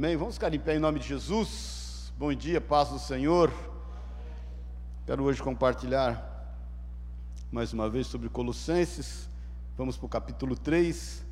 Amém? 0.00 0.16
Vamos 0.16 0.36
ficar 0.36 0.54
em 0.54 0.58
pé 0.58 0.76
em 0.76 0.78
nome 0.78 0.98
de 0.98 1.06
Jesus. 1.06 2.10
Bom 2.16 2.32
dia, 2.32 2.58
paz 2.58 2.88
do 2.88 2.98
Senhor. 2.98 3.52
Quero 5.04 5.22
hoje 5.24 5.42
compartilhar 5.42 6.56
mais 7.52 7.74
uma 7.74 7.86
vez 7.86 8.06
sobre 8.06 8.30
Colossenses. 8.30 9.28
Vamos 9.76 9.98
para 9.98 10.06
o 10.06 10.08
capítulo 10.08 10.56
3. 10.56 11.22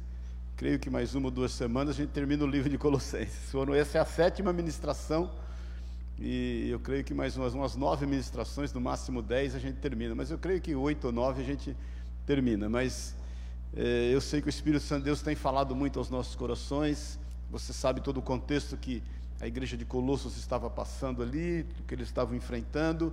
Creio 0.55 0.79
que 0.79 0.91
mais 0.91 1.15
uma 1.15 1.29
ou 1.29 1.31
duas 1.31 1.53
semanas 1.53 1.95
a 1.95 1.97
gente 1.97 2.11
termina 2.11 2.45
o 2.45 2.47
livro 2.47 2.69
de 2.69 2.77
Colossenses. 2.77 3.55
Essa 3.75 3.97
é 3.97 4.01
a 4.03 4.05
sétima 4.05 4.53
ministração. 4.53 5.31
E 6.19 6.69
eu 6.69 6.79
creio 6.79 7.03
que 7.03 7.15
mais 7.15 7.39
umas, 7.39 7.55
umas 7.55 7.75
nove 7.75 8.05
ministrações, 8.05 8.71
no 8.75 8.83
máximo 8.83 9.23
dez, 9.23 9.55
a 9.55 9.59
gente 9.59 9.79
termina. 9.79 10.15
Mas 10.15 10.31
eu 10.31 10.37
creio 10.37 10.61
que 10.61 10.75
oito 10.75 11.07
ou 11.07 11.13
nove 11.15 11.41
a 11.41 11.45
gente 11.47 11.75
termina. 12.27 12.69
Mas 12.69 13.17
eh, 13.75 14.11
eu 14.13 14.21
sei 14.21 14.43
que 14.43 14.47
o 14.49 14.51
Espírito 14.51 14.85
Santo 14.85 14.99
de 14.99 15.05
Deus 15.07 15.23
tem 15.23 15.35
falado 15.35 15.75
muito 15.75 15.99
aos 15.99 16.11
nossos 16.11 16.37
corações 16.37 17.19
você 17.51 17.73
sabe 17.73 18.01
todo 18.01 18.19
o 18.19 18.23
contexto 18.23 18.77
que 18.77 19.03
a 19.41 19.47
igreja 19.47 19.77
de 19.77 19.85
Colossos 19.85 20.37
estava 20.37 20.69
passando 20.69 21.23
ali, 21.23 21.65
o 21.81 21.85
que 21.85 21.95
eles 21.95 22.09
estavam 22.09 22.35
enfrentando, 22.37 23.13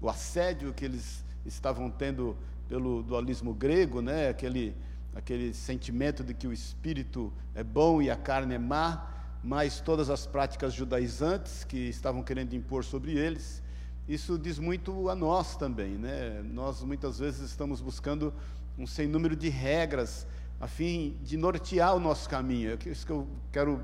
o 0.00 0.08
assédio 0.08 0.72
que 0.72 0.84
eles 0.84 1.24
estavam 1.44 1.90
tendo 1.90 2.36
pelo 2.68 3.02
dualismo 3.02 3.54
grego, 3.54 4.00
né? 4.00 4.28
aquele, 4.28 4.76
aquele 5.14 5.52
sentimento 5.52 6.22
de 6.22 6.34
que 6.34 6.46
o 6.46 6.52
espírito 6.52 7.32
é 7.54 7.62
bom 7.62 8.00
e 8.00 8.10
a 8.10 8.16
carne 8.16 8.54
é 8.54 8.58
má, 8.58 9.10
mas 9.42 9.80
todas 9.80 10.08
as 10.08 10.26
práticas 10.26 10.72
judaizantes 10.72 11.64
que 11.64 11.76
estavam 11.88 12.22
querendo 12.22 12.54
impor 12.54 12.84
sobre 12.84 13.12
eles. 13.12 13.62
Isso 14.08 14.38
diz 14.38 14.58
muito 14.58 15.08
a 15.08 15.14
nós 15.14 15.56
também, 15.56 15.92
né? 15.92 16.42
Nós 16.44 16.82
muitas 16.82 17.18
vezes 17.18 17.40
estamos 17.40 17.80
buscando 17.80 18.32
um 18.78 18.86
sem 18.86 19.06
número 19.06 19.34
de 19.34 19.48
regras 19.48 20.26
a 20.60 20.66
fim 20.66 21.18
de 21.22 21.36
nortear 21.36 21.94
o 21.94 22.00
nosso 22.00 22.28
caminho. 22.28 22.72
É 22.72 22.88
isso 22.88 23.04
que 23.04 23.12
eu 23.12 23.26
quero 23.52 23.80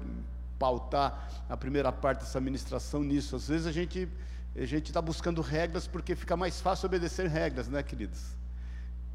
pautar 0.59 1.45
a 1.49 1.57
primeira 1.57 1.91
parte 1.91 2.21
dessa 2.21 2.41
ministração 2.41 3.03
nisso. 3.03 3.37
Às 3.37 3.49
vezes 3.49 3.67
a 3.67 3.73
gente 3.73 4.09
a 4.57 4.67
gente 4.67 4.87
está 4.87 5.01
buscando 5.01 5.41
regras 5.41 5.87
porque 5.87 6.17
fica 6.17 6.37
mais 6.37 6.61
fácil 6.61 6.87
obedecer 6.87 7.29
regras, 7.29 7.69
né, 7.69 7.83
queridos? 7.83 8.21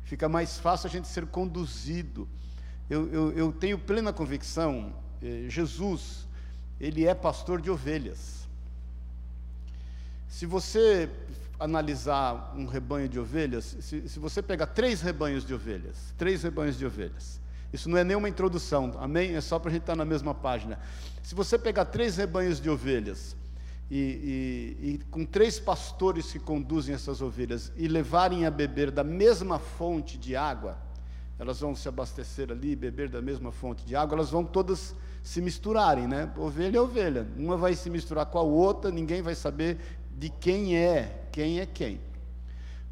Fica 0.03 0.29
mais 0.29 0.57
fácil 0.57 0.87
a 0.87 0.89
gente 0.89 1.07
ser 1.07 1.25
conduzido. 1.27 2.27
Eu, 2.89 3.11
eu, 3.11 3.31
eu 3.33 3.51
tenho 3.51 3.77
plena 3.77 4.13
convicção, 4.13 4.93
eh, 5.21 5.45
Jesus, 5.49 6.27
ele 6.79 7.05
é 7.05 7.13
pastor 7.13 7.59
de 7.59 7.69
ovelhas. 7.69 8.47
Se 10.27 10.45
você 10.45 11.09
analisar 11.59 12.53
um 12.55 12.65
rebanho 12.65 13.09
de 13.09 13.19
ovelhas, 13.19 13.75
se, 13.81 14.07
se 14.07 14.19
você 14.19 14.41
pegar 14.41 14.67
três 14.67 15.01
rebanhos 15.01 15.45
de 15.45 15.53
ovelhas, 15.53 16.13
três 16.17 16.43
rebanhos 16.43 16.77
de 16.77 16.85
ovelhas, 16.85 17.41
isso 17.75 17.89
não 17.89 17.97
é 17.97 18.03
nenhuma 18.03 18.29
introdução, 18.29 18.93
amém? 18.99 19.35
É 19.35 19.41
só 19.41 19.59
para 19.59 19.69
a 19.69 19.73
gente 19.73 19.83
estar 19.83 19.95
na 19.95 20.05
mesma 20.05 20.33
página. 20.33 20.79
Se 21.21 21.35
você 21.35 21.57
pegar 21.57 21.85
três 21.85 22.17
rebanhos 22.17 22.59
de 22.59 22.69
ovelhas 22.69 23.35
e, 23.91 24.77
e, 24.81 24.87
e, 24.87 24.97
com 25.11 25.25
três 25.25 25.59
pastores 25.59 26.31
que 26.31 26.39
conduzem 26.39 26.95
essas 26.95 27.21
ovelhas 27.21 27.71
e 27.75 27.87
levarem 27.87 28.45
a 28.45 28.51
beber 28.51 28.91
da 28.91 29.03
mesma 29.03 29.59
fonte 29.59 30.17
de 30.17 30.35
água, 30.35 30.77
elas 31.37 31.59
vão 31.59 31.75
se 31.75 31.87
abastecer 31.87 32.49
ali, 32.49 32.75
beber 32.75 33.09
da 33.09 33.21
mesma 33.21 33.51
fonte 33.51 33.85
de 33.85 33.95
água, 33.95 34.15
elas 34.15 34.29
vão 34.29 34.43
todas 34.43 34.95
se 35.21 35.41
misturarem, 35.41 36.07
né? 36.07 36.31
Ovelha 36.37 36.77
é 36.77 36.81
ovelha, 36.81 37.27
uma 37.35 37.57
vai 37.57 37.75
se 37.75 37.89
misturar 37.89 38.25
com 38.27 38.39
a 38.39 38.43
outra, 38.43 38.89
ninguém 38.89 39.21
vai 39.21 39.35
saber 39.35 39.77
de 40.17 40.29
quem 40.29 40.77
é, 40.77 41.27
quem 41.31 41.59
é 41.59 41.65
quem. 41.65 41.99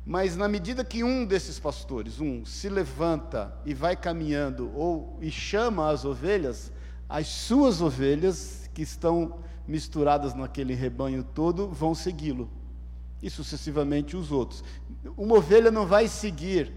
Mas 0.06 0.36
na 0.36 0.50
medida 0.50 0.84
que 0.84 1.04
um 1.04 1.26
desses 1.26 1.60
pastores, 1.60 2.20
um, 2.20 2.44
se 2.46 2.68
levanta 2.68 3.56
e 3.66 3.74
vai 3.74 3.96
caminhando 3.96 4.70
ou 4.76 5.18
e 5.22 5.32
chama 5.32 5.90
as 5.90 6.04
ovelhas, 6.04 6.72
as 7.08 7.28
suas 7.28 7.82
ovelhas 7.82 8.70
que 8.74 8.82
estão 8.82 9.40
misturadas 9.66 10.34
naquele 10.34 10.74
rebanho 10.74 11.24
todo 11.24 11.70
vão 11.70 11.96
segui-lo. 11.96 12.50
E 13.22 13.30
sucessivamente 13.30 14.18
os 14.18 14.32
outros. 14.32 14.62
Uma 15.16 15.38
ovelha 15.38 15.72
não 15.72 15.86
vai 15.86 16.10
seguir 16.10 16.74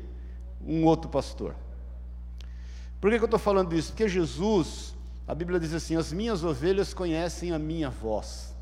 um 0.64 0.84
outro 0.84 1.10
pastor. 1.10 1.56
Por 3.00 3.10
que, 3.10 3.18
que 3.18 3.24
eu 3.24 3.26
estou 3.26 3.40
falando 3.40 3.74
isso? 3.74 3.92
Porque 3.92 4.08
Jesus, 4.08 4.94
a 5.26 5.34
Bíblia 5.34 5.58
diz 5.58 5.74
assim: 5.74 5.96
as 5.96 6.12
minhas 6.12 6.44
ovelhas 6.44 6.94
conhecem 6.94 7.50
a 7.50 7.58
minha 7.58 7.90
voz. 7.90 8.54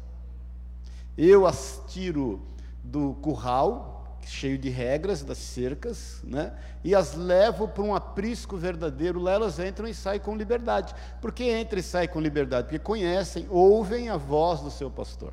Eu 1.16 1.46
as 1.46 1.82
tiro 1.86 2.40
do 2.82 3.14
curral, 3.14 3.93
cheio 4.26 4.58
de 4.58 4.68
regras 4.68 5.22
das 5.22 5.38
cercas, 5.38 6.20
né? 6.24 6.52
e 6.82 6.94
as 6.94 7.14
levo 7.14 7.68
para 7.68 7.82
um 7.82 7.94
aprisco 7.94 8.56
verdadeiro, 8.56 9.20
lá 9.20 9.32
elas 9.32 9.58
entram 9.58 9.88
e 9.88 9.94
saem 9.94 10.20
com 10.20 10.36
liberdade. 10.36 10.94
Por 11.20 11.32
que 11.32 11.44
entra 11.44 11.78
e 11.78 11.82
sai 11.82 12.08
com 12.08 12.20
liberdade? 12.20 12.66
Porque 12.66 12.78
conhecem, 12.78 13.46
ouvem 13.50 14.08
a 14.08 14.16
voz 14.16 14.60
do 14.60 14.70
seu 14.70 14.90
pastor. 14.90 15.32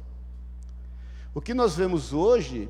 O 1.34 1.42
que 1.42 1.54
nós 1.54 1.76
vemos 1.76 2.14
hoje 2.14 2.70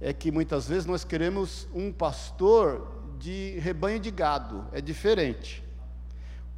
é 0.00 0.12
que 0.12 0.30
muitas 0.30 0.68
vezes 0.68 0.86
nós 0.86 1.04
queremos 1.04 1.66
um 1.74 1.92
pastor 1.92 3.02
de 3.18 3.58
rebanho 3.60 4.00
de 4.00 4.10
gado, 4.10 4.66
é 4.72 4.80
diferente. 4.80 5.62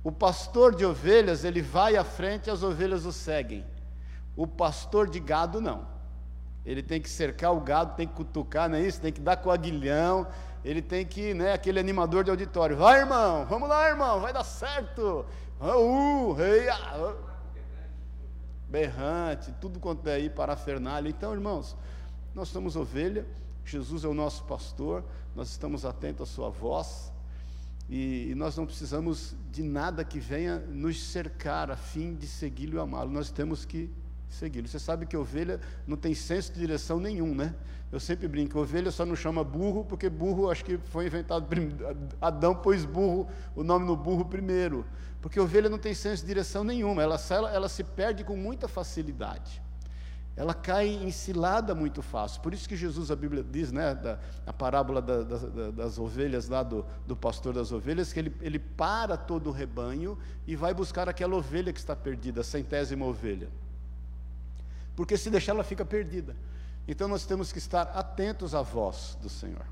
O 0.02 0.12
pastor 0.12 0.74
de 0.74 0.84
ovelhas, 0.84 1.44
ele 1.44 1.62
vai 1.62 1.96
à 1.96 2.04
frente 2.04 2.46
e 2.46 2.50
as 2.50 2.62
ovelhas 2.62 3.04
o 3.04 3.12
seguem. 3.12 3.64
O 4.36 4.46
pastor 4.46 5.08
de 5.08 5.18
gado, 5.18 5.60
não 5.60 5.95
ele 6.66 6.82
tem 6.82 7.00
que 7.00 7.08
cercar 7.08 7.54
o 7.54 7.60
gado, 7.60 7.94
tem 7.94 8.08
que 8.08 8.14
cutucar, 8.14 8.68
não 8.68 8.76
é 8.76 8.82
isso? 8.82 9.00
Tem 9.00 9.12
que 9.12 9.20
dar 9.20 9.36
coaguilhão, 9.36 10.26
ele 10.64 10.82
tem 10.82 11.06
que, 11.06 11.32
né, 11.32 11.52
aquele 11.52 11.78
animador 11.78 12.24
de 12.24 12.30
auditório, 12.30 12.76
vai 12.76 12.98
irmão, 12.98 13.46
vamos 13.46 13.68
lá 13.68 13.88
irmão, 13.88 14.20
vai 14.20 14.32
dar 14.32 14.42
certo, 14.42 15.24
uh, 15.60 16.32
rei, 16.32 16.66
uh. 16.68 17.16
berrante, 18.68 19.54
tudo 19.60 19.78
quanto 19.78 20.08
é 20.08 20.14
aí, 20.14 20.28
parafernália. 20.28 21.08
Então, 21.08 21.32
irmãos, 21.32 21.76
nós 22.34 22.48
somos 22.48 22.74
ovelha, 22.74 23.24
Jesus 23.64 24.04
é 24.04 24.08
o 24.08 24.14
nosso 24.14 24.42
pastor, 24.42 25.04
nós 25.36 25.48
estamos 25.50 25.84
atentos 25.84 26.28
à 26.28 26.34
sua 26.34 26.50
voz, 26.50 27.12
e, 27.88 28.32
e 28.32 28.34
nós 28.34 28.56
não 28.56 28.66
precisamos 28.66 29.36
de 29.52 29.62
nada 29.62 30.04
que 30.04 30.18
venha 30.18 30.58
nos 30.58 31.00
cercar 31.00 31.70
a 31.70 31.76
fim 31.76 32.12
de 32.12 32.26
segui-lo 32.26 32.76
e 32.76 32.80
amá-lo, 32.80 33.12
nós 33.12 33.30
temos 33.30 33.64
que 33.64 33.88
segui-lo. 34.28 34.68
Você 34.68 34.78
sabe 34.78 35.06
que 35.06 35.16
ovelha 35.16 35.60
não 35.86 35.96
tem 35.96 36.14
senso 36.14 36.52
de 36.52 36.60
direção 36.60 36.98
nenhum, 36.98 37.34
né? 37.34 37.54
Eu 37.90 38.00
sempre 38.00 38.26
brinco, 38.26 38.58
ovelha 38.58 38.90
só 38.90 39.06
não 39.06 39.14
chama 39.14 39.44
burro, 39.44 39.84
porque 39.84 40.10
burro 40.10 40.50
acho 40.50 40.64
que 40.64 40.76
foi 40.76 41.06
inventado, 41.06 41.46
Adão 42.20 42.54
pôs 42.54 42.84
burro, 42.84 43.28
o 43.54 43.62
nome 43.62 43.86
no 43.86 43.96
burro 43.96 44.24
primeiro, 44.24 44.84
porque 45.22 45.38
ovelha 45.38 45.68
não 45.68 45.78
tem 45.78 45.94
senso 45.94 46.22
de 46.22 46.26
direção 46.26 46.64
nenhuma, 46.64 47.00
ela, 47.00 47.16
ela, 47.30 47.50
ela 47.50 47.68
se 47.68 47.84
perde 47.84 48.24
com 48.24 48.36
muita 48.36 48.66
facilidade, 48.66 49.62
ela 50.34 50.52
cai 50.52 50.88
em 50.88 51.12
cilada 51.12 51.76
muito 51.76 52.02
fácil, 52.02 52.42
por 52.42 52.52
isso 52.52 52.68
que 52.68 52.74
Jesus, 52.74 53.08
a 53.08 53.16
Bíblia 53.16 53.44
diz, 53.48 53.70
né, 53.70 53.94
da, 53.94 54.18
a 54.44 54.52
parábola 54.52 55.00
da, 55.00 55.22
da, 55.22 55.70
das 55.70 55.96
ovelhas 55.96 56.48
lá 56.48 56.64
do, 56.64 56.84
do 57.06 57.14
pastor 57.14 57.54
das 57.54 57.70
ovelhas, 57.70 58.12
que 58.12 58.18
ele, 58.18 58.36
ele 58.40 58.58
para 58.58 59.16
todo 59.16 59.48
o 59.48 59.52
rebanho 59.52 60.18
e 60.44 60.56
vai 60.56 60.74
buscar 60.74 61.08
aquela 61.08 61.36
ovelha 61.36 61.72
que 61.72 61.78
está 61.78 61.94
perdida, 61.94 62.40
a 62.40 62.44
centésima 62.44 63.06
ovelha 63.06 63.48
porque 64.96 65.16
se 65.16 65.30
deixar 65.30 65.52
ela 65.52 65.62
fica 65.62 65.84
perdida. 65.84 66.34
Então 66.88 67.06
nós 67.06 67.24
temos 67.24 67.52
que 67.52 67.58
estar 67.58 67.82
atentos 67.94 68.54
à 68.54 68.62
voz 68.62 69.16
do 69.22 69.28
Senhor. 69.28 69.66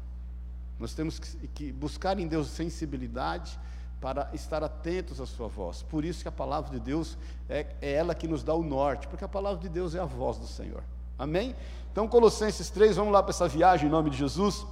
Nós 0.79 0.93
temos 0.93 1.19
que, 1.19 1.73
buscar 1.73 2.19
em 2.19 2.29
Deus 2.29 2.49
sensibilidade 2.49 3.59
para 4.01 4.29
estar 4.35 4.63
atentos 4.63 5.21
à 5.21 5.27
sua 5.27 5.49
voz. 5.49 5.83
Por 5.83 6.05
isso 6.05 6.23
que 6.23 6.29
a 6.29 6.33
palavra 6.33 6.71
de 6.71 6.81
Deus 6.81 7.17
é, 7.49 7.67
é 7.81 7.93
ela 7.93 8.15
que 8.15 8.29
nos 8.29 8.45
dá 8.45 8.53
o 8.53 8.63
norte, 8.63 9.09
porque 9.09 9.25
a 9.25 9.29
palavra 9.29 9.61
de 9.61 9.69
Deus 9.69 9.95
é 9.95 10.01
a 10.01 10.05
voz 10.05 10.37
do 10.37 10.47
Senhor. 10.47 10.85
Amém? 11.19 11.55
Então, 11.91 12.07
Colossenses 12.09 12.69
3, 12.71 12.97
vamos 12.97 13.13
lá 13.13 13.23
para 13.23 13.31
essa 13.31 13.49
viagem 13.49 13.87
em 13.87 13.91
nome 13.91 14.11
de 14.11 14.17
Jesus. 14.17 14.67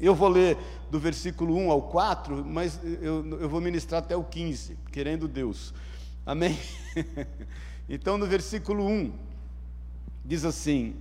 Eu 0.00 0.14
vou 0.14 0.28
ler 0.28 0.56
do 0.90 0.98
versículo 0.98 1.54
1 1.54 1.70
ao 1.70 1.82
4, 1.82 2.42
mas 2.44 2.80
eu, 2.82 3.38
eu 3.38 3.48
vou 3.48 3.60
ministrar 3.60 4.02
até 4.02 4.16
o 4.16 4.24
15, 4.24 4.78
querendo 4.90 5.28
Deus. 5.28 5.74
Amém? 6.24 6.58
então, 7.86 8.16
no 8.16 8.26
versículo 8.26 8.86
1, 8.86 9.12
diz 10.30 10.44
assim: 10.44 10.94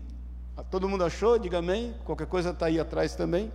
todo 0.72 0.90
mundo 0.90 1.04
achou? 1.04 1.38
Diga 1.38 1.60
amém. 1.60 1.94
Qualquer 2.04 2.26
coisa 2.26 2.50
está 2.50 2.66
aí 2.66 2.80
atrás 2.80 3.14
também. 3.14 3.52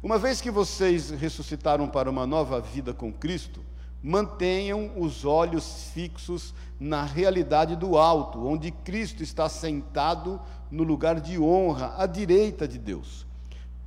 Uma 0.00 0.18
vez 0.18 0.40
que 0.40 0.52
vocês 0.52 1.10
ressuscitaram 1.10 1.88
para 1.88 2.08
uma 2.08 2.24
nova 2.24 2.60
vida 2.60 2.94
com 2.94 3.12
Cristo, 3.12 3.60
mantenham 4.00 4.92
os 4.96 5.24
olhos 5.24 5.90
fixos 5.92 6.54
na 6.78 7.02
realidade 7.02 7.74
do 7.74 7.98
alto, 7.98 8.46
onde 8.46 8.70
Cristo 8.70 9.20
está 9.20 9.48
sentado 9.48 10.40
no 10.70 10.84
lugar 10.84 11.20
de 11.20 11.36
honra, 11.40 11.96
à 11.98 12.06
direita 12.06 12.68
de 12.68 12.78
Deus. 12.78 13.26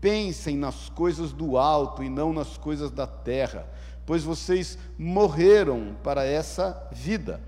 Pensem 0.02 0.58
nas 0.58 0.90
coisas 0.90 1.32
do 1.32 1.58
alto 1.58 2.04
e 2.04 2.10
não 2.10 2.34
nas 2.34 2.58
coisas 2.58 2.92
da 2.92 3.08
terra, 3.08 3.66
pois 4.06 4.24
vocês 4.24 4.78
morreram 4.98 5.96
para 6.04 6.26
essa 6.26 6.90
vida 6.92 7.40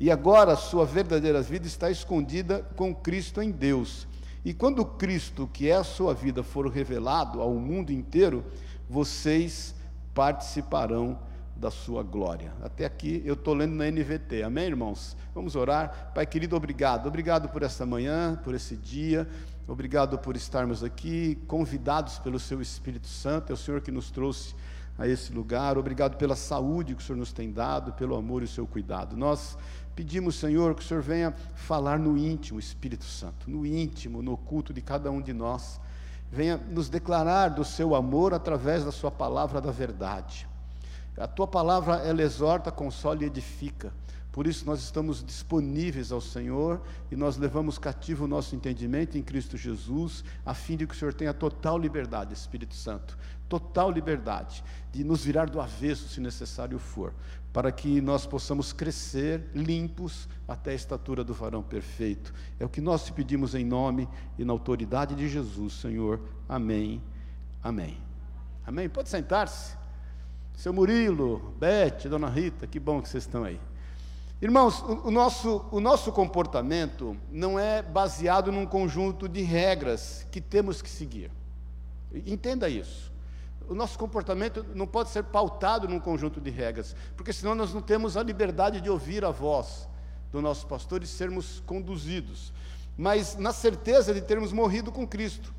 e 0.00 0.10
agora 0.10 0.54
a 0.54 0.56
sua 0.56 0.86
verdadeira 0.86 1.42
vida 1.42 1.66
está 1.66 1.90
escondida 1.90 2.66
com 2.74 2.94
Cristo 2.94 3.42
em 3.42 3.50
Deus. 3.50 4.08
E 4.42 4.54
quando 4.54 4.82
Cristo, 4.82 5.46
que 5.52 5.68
é 5.68 5.74
a 5.74 5.84
sua 5.84 6.14
vida, 6.14 6.42
for 6.42 6.66
revelado 6.68 7.42
ao 7.42 7.52
mundo 7.52 7.92
inteiro, 7.92 8.42
vocês 8.88 9.74
participarão 10.14 11.18
da 11.54 11.70
sua 11.70 12.02
glória. 12.02 12.54
Até 12.62 12.86
aqui 12.86 13.20
eu 13.26 13.34
estou 13.34 13.52
lendo 13.52 13.74
na 13.74 13.90
NVT, 13.90 14.42
amém, 14.42 14.68
irmãos? 14.68 15.14
Vamos 15.34 15.54
orar. 15.54 16.12
Pai 16.14 16.24
querido, 16.24 16.56
obrigado. 16.56 17.06
Obrigado 17.06 17.50
por 17.50 17.62
essa 17.62 17.84
manhã, 17.84 18.40
por 18.42 18.54
esse 18.54 18.76
dia. 18.76 19.28
Obrigado 19.68 20.18
por 20.18 20.34
estarmos 20.34 20.82
aqui, 20.82 21.38
convidados 21.46 22.18
pelo 22.18 22.40
Seu 22.40 22.62
Espírito 22.62 23.06
Santo. 23.06 23.50
É 23.50 23.52
o 23.52 23.58
Senhor 23.58 23.82
que 23.82 23.90
nos 23.90 24.10
trouxe 24.10 24.54
a 25.00 25.08
esse 25.08 25.32
lugar. 25.32 25.78
Obrigado 25.78 26.16
pela 26.16 26.36
saúde 26.36 26.94
que 26.94 27.02
o 27.02 27.04
Senhor 27.04 27.18
nos 27.18 27.32
tem 27.32 27.50
dado, 27.50 27.92
pelo 27.92 28.14
amor 28.16 28.42
e 28.42 28.44
o 28.44 28.48
seu 28.48 28.66
cuidado. 28.66 29.16
Nós 29.16 29.56
pedimos, 30.00 30.36
Senhor, 30.36 30.74
que 30.74 30.80
o 30.80 30.84
Senhor 30.86 31.02
venha 31.02 31.30
falar 31.54 31.98
no 31.98 32.16
íntimo, 32.16 32.58
Espírito 32.58 33.04
Santo, 33.04 33.50
no 33.50 33.66
íntimo, 33.66 34.22
no 34.22 34.32
oculto 34.32 34.72
de 34.72 34.80
cada 34.80 35.10
um 35.10 35.20
de 35.20 35.34
nós. 35.34 35.78
Venha 36.32 36.56
nos 36.56 36.88
declarar 36.88 37.48
do 37.48 37.62
seu 37.66 37.94
amor 37.94 38.32
através 38.32 38.82
da 38.82 38.90
sua 38.90 39.10
palavra 39.10 39.60
da 39.60 39.70
verdade. 39.70 40.48
A 41.18 41.28
tua 41.28 41.46
palavra, 41.46 41.96
ela 41.96 42.22
exorta, 42.22 42.72
consola 42.72 43.22
e 43.22 43.26
edifica. 43.26 43.92
Por 44.32 44.46
isso 44.46 44.64
nós 44.64 44.80
estamos 44.80 45.22
disponíveis 45.22 46.10
ao 46.10 46.20
Senhor 46.22 46.80
e 47.10 47.16
nós 47.16 47.36
levamos 47.36 47.76
cativo 47.76 48.24
o 48.24 48.28
nosso 48.28 48.56
entendimento 48.56 49.18
em 49.18 49.22
Cristo 49.22 49.58
Jesus, 49.58 50.24
a 50.46 50.54
fim 50.54 50.78
de 50.78 50.86
que 50.86 50.94
o 50.94 50.96
Senhor 50.96 51.12
tenha 51.12 51.34
total 51.34 51.76
liberdade, 51.76 52.32
Espírito 52.32 52.74
Santo, 52.74 53.18
total 53.50 53.90
liberdade 53.90 54.64
de 54.92 55.04
nos 55.04 55.24
virar 55.24 55.50
do 55.50 55.60
avesso, 55.60 56.08
se 56.08 56.20
necessário 56.20 56.78
for, 56.78 57.12
para 57.52 57.72
que 57.72 58.00
nós 58.00 58.26
possamos 58.26 58.72
crescer 58.72 59.44
limpos 59.54 60.28
até 60.46 60.70
a 60.70 60.74
estatura 60.74 61.24
do 61.24 61.34
varão 61.34 61.62
perfeito. 61.62 62.32
É 62.58 62.64
o 62.64 62.68
que 62.68 62.80
nós 62.80 63.04
te 63.04 63.12
pedimos 63.12 63.54
em 63.54 63.64
nome 63.64 64.08
e 64.38 64.44
na 64.44 64.52
autoridade 64.52 65.14
de 65.14 65.28
Jesus, 65.28 65.74
Senhor. 65.74 66.20
Amém. 66.48 67.02
Amém. 67.62 67.98
Amém. 68.64 68.88
Pode 68.88 69.08
sentar-se. 69.08 69.76
Seu 70.54 70.72
Murilo, 70.72 71.54
Bete, 71.58 72.08
Dona 72.08 72.28
Rita, 72.28 72.66
que 72.66 72.78
bom 72.78 73.00
que 73.00 73.08
vocês 73.08 73.24
estão 73.24 73.44
aí. 73.44 73.58
Irmãos, 74.42 74.80
o, 74.82 75.08
o, 75.08 75.10
nosso, 75.10 75.64
o 75.70 75.80
nosso 75.80 76.12
comportamento 76.12 77.16
não 77.30 77.58
é 77.58 77.82
baseado 77.82 78.52
num 78.52 78.64
conjunto 78.64 79.28
de 79.28 79.42
regras 79.42 80.26
que 80.30 80.40
temos 80.40 80.80
que 80.80 80.88
seguir. 80.88 81.30
Entenda 82.26 82.68
isso. 82.68 83.09
O 83.70 83.74
nosso 83.74 83.96
comportamento 83.96 84.66
não 84.74 84.84
pode 84.84 85.10
ser 85.10 85.22
pautado 85.22 85.86
num 85.86 86.00
conjunto 86.00 86.40
de 86.40 86.50
regras, 86.50 86.96
porque 87.16 87.32
senão 87.32 87.54
nós 87.54 87.72
não 87.72 87.80
temos 87.80 88.16
a 88.16 88.22
liberdade 88.24 88.80
de 88.80 88.90
ouvir 88.90 89.24
a 89.24 89.30
voz 89.30 89.88
do 90.32 90.42
nosso 90.42 90.66
pastor 90.66 91.04
e 91.04 91.06
sermos 91.06 91.62
conduzidos, 91.66 92.52
mas 92.98 93.36
na 93.36 93.52
certeza 93.52 94.12
de 94.12 94.20
termos 94.22 94.52
morrido 94.52 94.90
com 94.90 95.06
Cristo. 95.06 95.54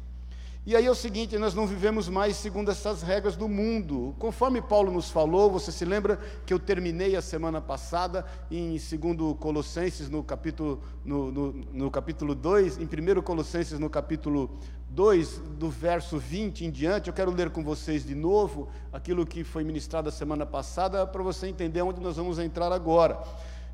E 0.64 0.76
aí 0.76 0.86
é 0.86 0.92
o 0.92 0.96
seguinte, 0.96 1.40
nós 1.40 1.56
não 1.56 1.66
vivemos 1.66 2.08
mais 2.08 2.36
segundo 2.36 2.70
essas 2.70 3.02
regras 3.02 3.36
do 3.36 3.50
mundo. 3.50 4.16
Conforme 4.20 4.62
Paulo 4.62 4.92
nos 4.92 5.10
falou, 5.10 5.50
você 5.50 5.72
se 5.72 5.84
lembra 5.84 6.20
que 6.46 6.54
eu 6.54 6.60
terminei 6.60 7.16
a 7.16 7.22
semana 7.22 7.60
passada 7.60 8.24
em 8.52 8.74
2 8.74 9.38
Colossenses, 9.40 10.08
no 10.08 10.24
capítulo, 10.24 10.80
no, 11.04 11.32
no, 11.32 11.52
no 11.52 11.90
capítulo 11.90 12.36
2, 12.36 12.78
em 12.78 12.84
1 12.84 13.24
Colossenses, 13.24 13.80
no 13.80 13.90
capítulo 13.90 14.52
2, 14.90 15.40
do 15.58 15.68
verso 15.68 16.20
20 16.20 16.64
em 16.64 16.70
diante. 16.70 17.08
Eu 17.08 17.14
quero 17.16 17.32
ler 17.32 17.50
com 17.50 17.64
vocês 17.64 18.06
de 18.06 18.14
novo 18.14 18.70
aquilo 18.94 19.26
que 19.26 19.44
foi 19.44 19.64
ministrado 19.64 20.10
a 20.10 20.12
semana 20.12 20.46
passada, 20.46 21.08
para 21.08 21.24
você 21.24 21.48
entender 21.48 21.82
onde 21.82 22.00
nós 22.00 22.18
vamos 22.18 22.38
entrar 22.38 22.72
agora. 22.72 23.20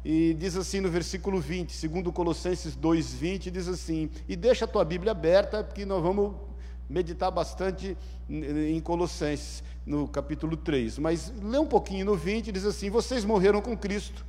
E 0.06 0.34
diz 0.36 0.56
assim 0.56 0.80
no 0.80 0.90
versículo 0.90 1.42
20, 1.42 1.74
segundo 1.74 2.14
Colossenses 2.14 2.78
2:20, 2.78 3.52
diz 3.52 3.68
assim: 3.68 4.10
"E 4.26 4.38
deixa 4.38 4.64
a 4.64 4.68
tua 4.70 4.86
Bíblia 4.86 5.12
aberta, 5.12 5.66
porque 5.66 5.86
nós 5.86 6.02
vamos 6.02 6.48
meditar 6.90 7.32
bastante 7.32 7.98
em 8.30 8.80
Colossenses, 8.80 9.64
no 9.86 10.08
capítulo 10.08 10.56
3. 10.58 11.00
Mas 11.00 11.34
lê 11.42 11.58
um 11.58 11.66
pouquinho 11.66 12.06
no 12.06 12.16
20, 12.16 12.52
diz 12.52 12.66
assim: 12.66 12.90
Vocês 12.90 13.26
morreram 13.26 13.62
com 13.62 13.78
Cristo, 13.78 14.26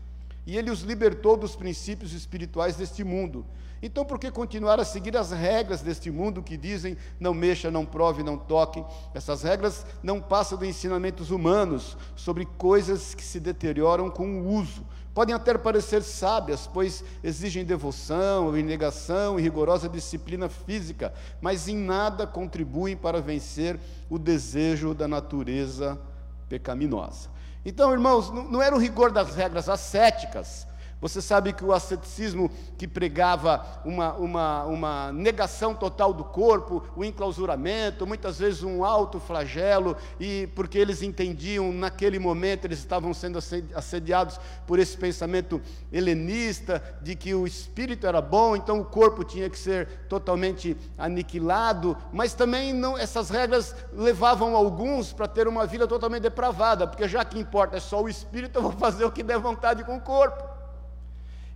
e 0.47 0.57
Ele 0.57 0.71
os 0.71 0.81
libertou 0.81 1.37
dos 1.37 1.55
princípios 1.57 2.13
espirituais 2.13 2.77
deste 2.77 3.05
mundo. 3.05 3.45
Então, 3.83 4.05
por 4.05 4.19
que 4.19 4.31
continuar 4.31 4.81
a 4.81 4.85
seguir 4.85 5.17
as 5.17 5.31
regras 5.31 5.83
deste 5.83 6.11
mundo 6.11 6.43
que 6.43 6.57
dizem 6.57 6.97
não 7.21 7.33
mexa, 7.33 7.71
não 7.71 7.87
prove, 7.87 8.23
não 8.23 8.37
toque? 8.37 8.85
Essas 9.15 9.43
regras 9.43 9.87
não 10.03 10.21
passam 10.21 10.59
de 10.59 10.67
ensinamentos 10.67 11.31
humanos 11.31 11.97
sobre 12.17 12.45
coisas 12.45 13.15
que 13.15 13.25
se 13.25 13.39
deterioram 13.39 14.11
com 14.11 14.41
o 14.41 14.49
uso 14.49 14.85
Podem 15.19 15.35
até 15.35 15.59
parecer 15.59 16.05
sábias, 16.05 16.71
pois 16.73 17.03
exigem 17.25 17.65
devoção, 17.65 18.51
abnegação 18.51 19.37
e 19.37 19.43
rigorosa 19.43 19.89
disciplina 19.89 20.49
física, 20.49 21.13
mas 21.41 21.67
em 21.67 21.77
nada 21.77 22.25
contribuem 22.25 22.97
para 22.97 23.21
vencer 23.21 23.81
o 24.09 24.17
desejo 24.17 24.95
da 24.95 25.09
natureza 25.09 26.01
pecaminosa. 26.49 27.31
Então, 27.65 27.93
irmãos, 27.93 28.31
não 28.31 28.63
era 28.63 28.77
o 28.77 28.79
rigor 28.79 29.11
das 29.11 29.35
regras 29.35 29.69
ascéticas, 29.69 30.68
você 31.01 31.23
sabe 31.23 31.53
que 31.53 31.65
o 31.65 31.73
asceticismo 31.73 32.51
que 32.77 32.89
pregava 32.89 33.65
uma, 33.85 34.15
uma, 34.15 34.65
uma 34.65 35.13
negação 35.13 35.75
total 35.75 36.13
do 36.13 36.25
corpo, 36.25 36.83
o 36.97 37.05
enclausuramento, 37.05 38.07
muitas 38.07 38.39
vezes 38.39 38.63
um 38.65 38.85
alto 38.85 39.21
flagelo, 39.21 39.97
e 40.19 40.49
porque 40.57 40.77
eles 40.77 41.03
entendiam 41.03 41.73
naquele 41.73 42.19
momento, 42.19 42.65
eles 42.65 42.81
estavam 42.81 43.15
sendo 43.15 43.39
assediados 43.75 44.41
por 44.67 44.79
esse 44.79 44.97
pensamento 44.97 45.61
helenista 45.93 46.83
de 47.01 47.15
que 47.15 47.33
o 47.33 47.47
espírito 47.47 48.07
era 48.07 48.21
bom, 48.21 48.57
então 48.57 48.81
o 48.81 48.85
corpo 48.85 49.23
tinha 49.23 49.49
que 49.49 49.59
ser 49.59 49.87
totalmente 50.09 50.77
aniquilado, 50.97 51.97
mas 52.13 52.35
também 52.35 52.73
não, 52.73 52.99
essas 52.99 53.31
regras 53.31 53.75
levavam 53.93 54.57
alguns 54.57 55.13
para 55.13 55.29
ter 55.29 55.47
uma 55.47 55.65
vida 55.65 55.87
totalmente 55.87 56.23
depravada, 56.23 56.87
porque 56.87 57.07
já 57.07 57.25
que 57.25 57.39
importa 57.39 57.77
é 57.77 57.81
só 57.81 58.03
o 58.03 58.09
espírito, 58.09 58.59
eu 58.59 58.63
vou 58.63 58.73
fazer 58.73 59.05
o 59.05 59.13
que 59.13 59.23
der 59.23 59.39
vontade 59.39 59.85
com 59.85 59.97
o 59.97 60.01
corpo. 60.01 60.58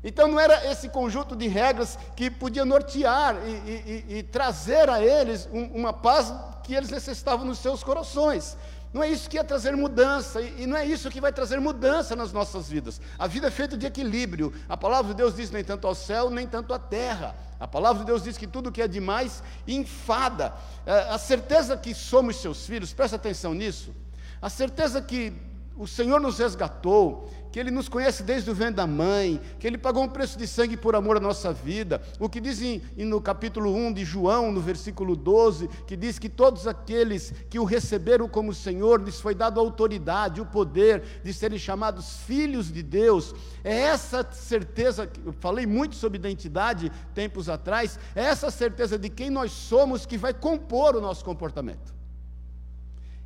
Então 0.05 0.27
não 0.27 0.41
era 0.41 0.71
esse 0.71 0.89
conjunto 0.89 1.37
de 1.37 1.47
regras 1.47 1.99
que 2.17 2.31
podia 2.31 2.65
nortear 2.65 3.37
e, 3.47 4.05
e, 4.09 4.19
e 4.19 4.23
trazer 4.23 4.91
a 4.91 5.01
eles 5.03 5.49
um, 5.53 5.65
uma 5.67 5.93
paz 5.93 6.33
que 6.65 6.75
eles 6.75 6.91
necessitavam 6.91 7.47
nos 7.47 7.59
seus 7.59 7.85
corações. 7.85 8.57
Não 8.93 9.03
é 9.03 9.09
isso 9.09 9.31
que 9.31 9.37
ia 9.37 9.45
trazer 9.45 9.75
mudança, 9.75 10.43
e, 10.43 10.67
não 10.67 10.77
é 10.77 10.85
isso 10.85 11.11
que 11.11 11.21
vai 11.21 11.33
trazer 11.33 11.59
mudança 11.59 12.15
nas 12.15 12.31
nossas 12.31 12.69
vidas. 12.69 13.01
A 13.19 13.27
vida 13.27 13.47
é 13.47 13.51
feita 13.51 13.77
de 13.77 13.87
equilíbrio. 13.87 14.53
A 14.69 14.77
palavra 14.77 15.13
de 15.13 15.17
Deus 15.17 15.35
diz 15.35 15.51
nem 15.51 15.65
tanto 15.65 15.87
ao 15.87 15.95
céu, 15.95 16.29
nem 16.29 16.47
tanto 16.47 16.75
à 16.75 16.79
terra. 16.79 17.35
A 17.59 17.67
palavra 17.67 18.01
de 18.01 18.07
Deus 18.07 18.23
diz 18.23 18.37
que 18.37 18.47
tudo 18.47 18.71
que 18.71 18.83
é 18.83 18.89
demais 18.89 19.43
enfada. 19.67 20.53
É, 20.85 20.93
a 21.09 21.17
certeza 21.17 21.77
que 21.77 21.95
somos 21.95 22.37
seus 22.37 22.67
filhos, 22.67 22.93
presta 22.93 23.17
atenção 23.17 23.55
nisso. 23.55 23.95
A 24.43 24.51
certeza 24.51 25.01
que 25.01 25.33
o 25.77 25.87
Senhor 25.87 26.21
nos 26.21 26.39
resgatou, 26.39 27.29
que 27.51 27.61
Ele 27.61 27.71
nos 27.71 27.89
conhece 27.89 28.23
desde 28.23 28.51
o 28.51 28.55
ventre 28.55 28.77
da 28.77 28.87
mãe, 28.87 29.41
que 29.59 29.67
Ele 29.67 29.77
pagou 29.77 30.03
um 30.03 30.09
preço 30.09 30.39
de 30.39 30.47
sangue 30.47 30.77
por 30.77 30.97
amor 30.97 31.19
à 31.19 31.21
nossa 31.21 31.53
vida. 31.53 32.01
O 32.19 32.29
que 32.29 32.41
diz 32.41 32.63
em, 32.63 32.81
no 32.97 33.21
capítulo 33.21 33.75
1 33.75 33.93
de 33.93 34.05
João, 34.05 34.51
no 34.51 34.61
versículo 34.61 35.15
12, 35.15 35.69
que 35.87 35.97
diz 35.97 36.19
que 36.19 36.29
todos 36.29 36.67
aqueles 36.67 37.33
que 37.51 37.59
o 37.59 37.65
receberam 37.65 38.27
como 38.29 38.55
Senhor, 38.55 39.03
lhes 39.03 39.21
foi 39.21 39.35
dado 39.35 39.61
a 39.61 39.63
autoridade, 39.63 40.41
o 40.41 40.47
poder 40.47 41.03
de 41.23 41.33
serem 41.33 41.59
chamados 41.59 42.19
filhos 42.27 42.73
de 42.73 42.83
Deus. 42.83 43.35
É 43.63 43.77
essa 43.77 44.27
certeza, 44.33 45.11
eu 45.25 45.33
falei 45.33 45.67
muito 45.67 45.95
sobre 45.95 46.19
identidade 46.19 46.91
tempos 47.15 47.49
atrás, 47.49 47.99
é 48.15 48.23
essa 48.23 48.51
certeza 48.51 48.99
de 48.99 49.11
quem 49.11 49.29
nós 49.29 49.53
somos 49.53 50.07
que 50.07 50.17
vai 50.17 50.33
compor 50.33 50.97
o 50.97 51.01
nosso 51.01 51.25
comportamento 51.25 52.02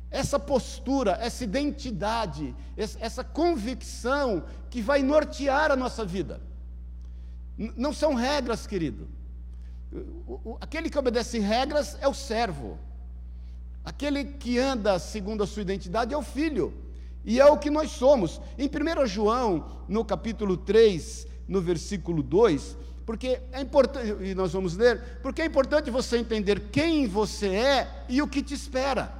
essa 0.09 0.39
postura, 0.39 1.17
essa 1.21 1.43
identidade, 1.43 2.55
essa 2.77 3.23
convicção 3.23 4.43
que 4.69 4.81
vai 4.81 5.01
nortear 5.01 5.71
a 5.71 5.75
nossa 5.75 6.05
vida. 6.05 6.41
Não 7.57 7.91
são 7.91 8.13
regras, 8.13 8.65
querido. 8.65 9.07
Aquele 10.61 10.89
que 10.89 10.97
obedece 10.97 11.39
regras 11.39 11.97
é 11.99 12.07
o 12.07 12.13
servo. 12.13 12.77
Aquele 13.83 14.23
que 14.25 14.59
anda 14.59 14.99
segundo 14.99 15.43
a 15.43 15.47
sua 15.47 15.61
identidade 15.61 16.13
é 16.13 16.17
o 16.17 16.21
filho. 16.21 16.73
E 17.23 17.39
é 17.39 17.45
o 17.45 17.57
que 17.57 17.69
nós 17.69 17.91
somos. 17.91 18.39
Em 18.57 18.67
1 18.67 19.05
João, 19.07 19.83
no 19.87 20.05
capítulo 20.05 20.55
3, 20.55 21.27
no 21.47 21.61
versículo 21.61 22.21
2, 22.21 22.77
porque 23.05 23.39
é 23.51 23.61
importante, 23.61 24.23
e 24.23 24.35
nós 24.35 24.51
vamos 24.51 24.75
ler, 24.75 25.19
porque 25.23 25.41
é 25.41 25.45
importante 25.45 25.89
você 25.89 26.17
entender 26.17 26.69
quem 26.69 27.07
você 27.07 27.47
é 27.47 28.05
e 28.09 28.21
o 28.21 28.27
que 28.27 28.43
te 28.43 28.53
espera. 28.53 29.16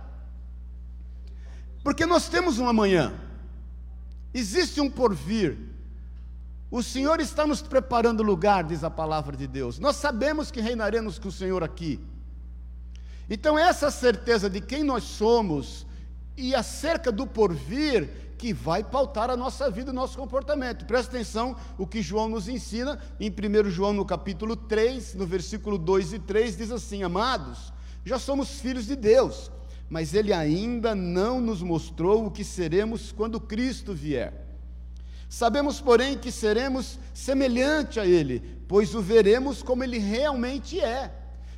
Porque 1.87 2.05
nós 2.05 2.27
temos 2.27 2.59
um 2.59 2.67
amanhã, 2.67 3.13
existe 4.33 4.81
um 4.81 4.89
porvir. 4.89 5.57
O 6.69 6.83
Senhor 6.83 7.21
está 7.21 7.47
nos 7.47 7.61
preparando 7.61 8.21
lugar, 8.21 8.65
diz 8.65 8.83
a 8.83 8.89
palavra 8.89 9.37
de 9.37 9.47
Deus. 9.47 9.79
Nós 9.79 9.95
sabemos 9.95 10.51
que 10.51 10.59
reinaremos 10.59 11.17
com 11.17 11.29
o 11.29 11.31
Senhor 11.31 11.63
aqui. 11.63 11.97
Então, 13.29 13.57
essa 13.57 13.89
certeza 13.89 14.49
de 14.49 14.59
quem 14.59 14.83
nós 14.83 15.05
somos 15.05 15.87
e 16.35 16.53
acerca 16.53 17.09
do 17.09 17.25
porvir 17.25 18.33
que 18.37 18.51
vai 18.51 18.83
pautar 18.83 19.29
a 19.29 19.37
nossa 19.37 19.71
vida 19.71 19.91
o 19.91 19.95
nosso 19.95 20.17
comportamento. 20.17 20.83
Presta 20.83 21.15
atenção 21.15 21.55
o 21.77 21.87
que 21.87 22.01
João 22.01 22.27
nos 22.27 22.49
ensina 22.49 22.99
em 23.17 23.29
1 23.29 23.69
João, 23.69 23.93
no 23.93 24.03
capítulo 24.03 24.57
3, 24.57 25.15
no 25.15 25.25
versículo 25.25 25.77
2 25.77 26.11
e 26.11 26.19
3, 26.19 26.57
diz 26.57 26.69
assim: 26.69 27.03
Amados, 27.03 27.71
já 28.03 28.19
somos 28.19 28.59
filhos 28.59 28.87
de 28.87 28.97
Deus 28.97 29.49
mas 29.89 30.13
ele 30.13 30.33
ainda 30.33 30.93
não 30.93 31.39
nos 31.39 31.61
mostrou 31.61 32.25
o 32.25 32.31
que 32.31 32.43
seremos 32.43 33.11
quando 33.11 33.39
Cristo 33.39 33.93
vier. 33.93 34.45
Sabemos, 35.29 35.81
porém, 35.81 36.17
que 36.17 36.31
seremos 36.31 36.99
semelhante 37.13 37.99
a 37.99 38.05
ele, 38.05 38.41
pois 38.67 38.95
o 38.95 39.01
veremos 39.01 39.61
como 39.61 39.83
ele 39.83 39.97
realmente 39.97 40.79
é. 40.79 41.11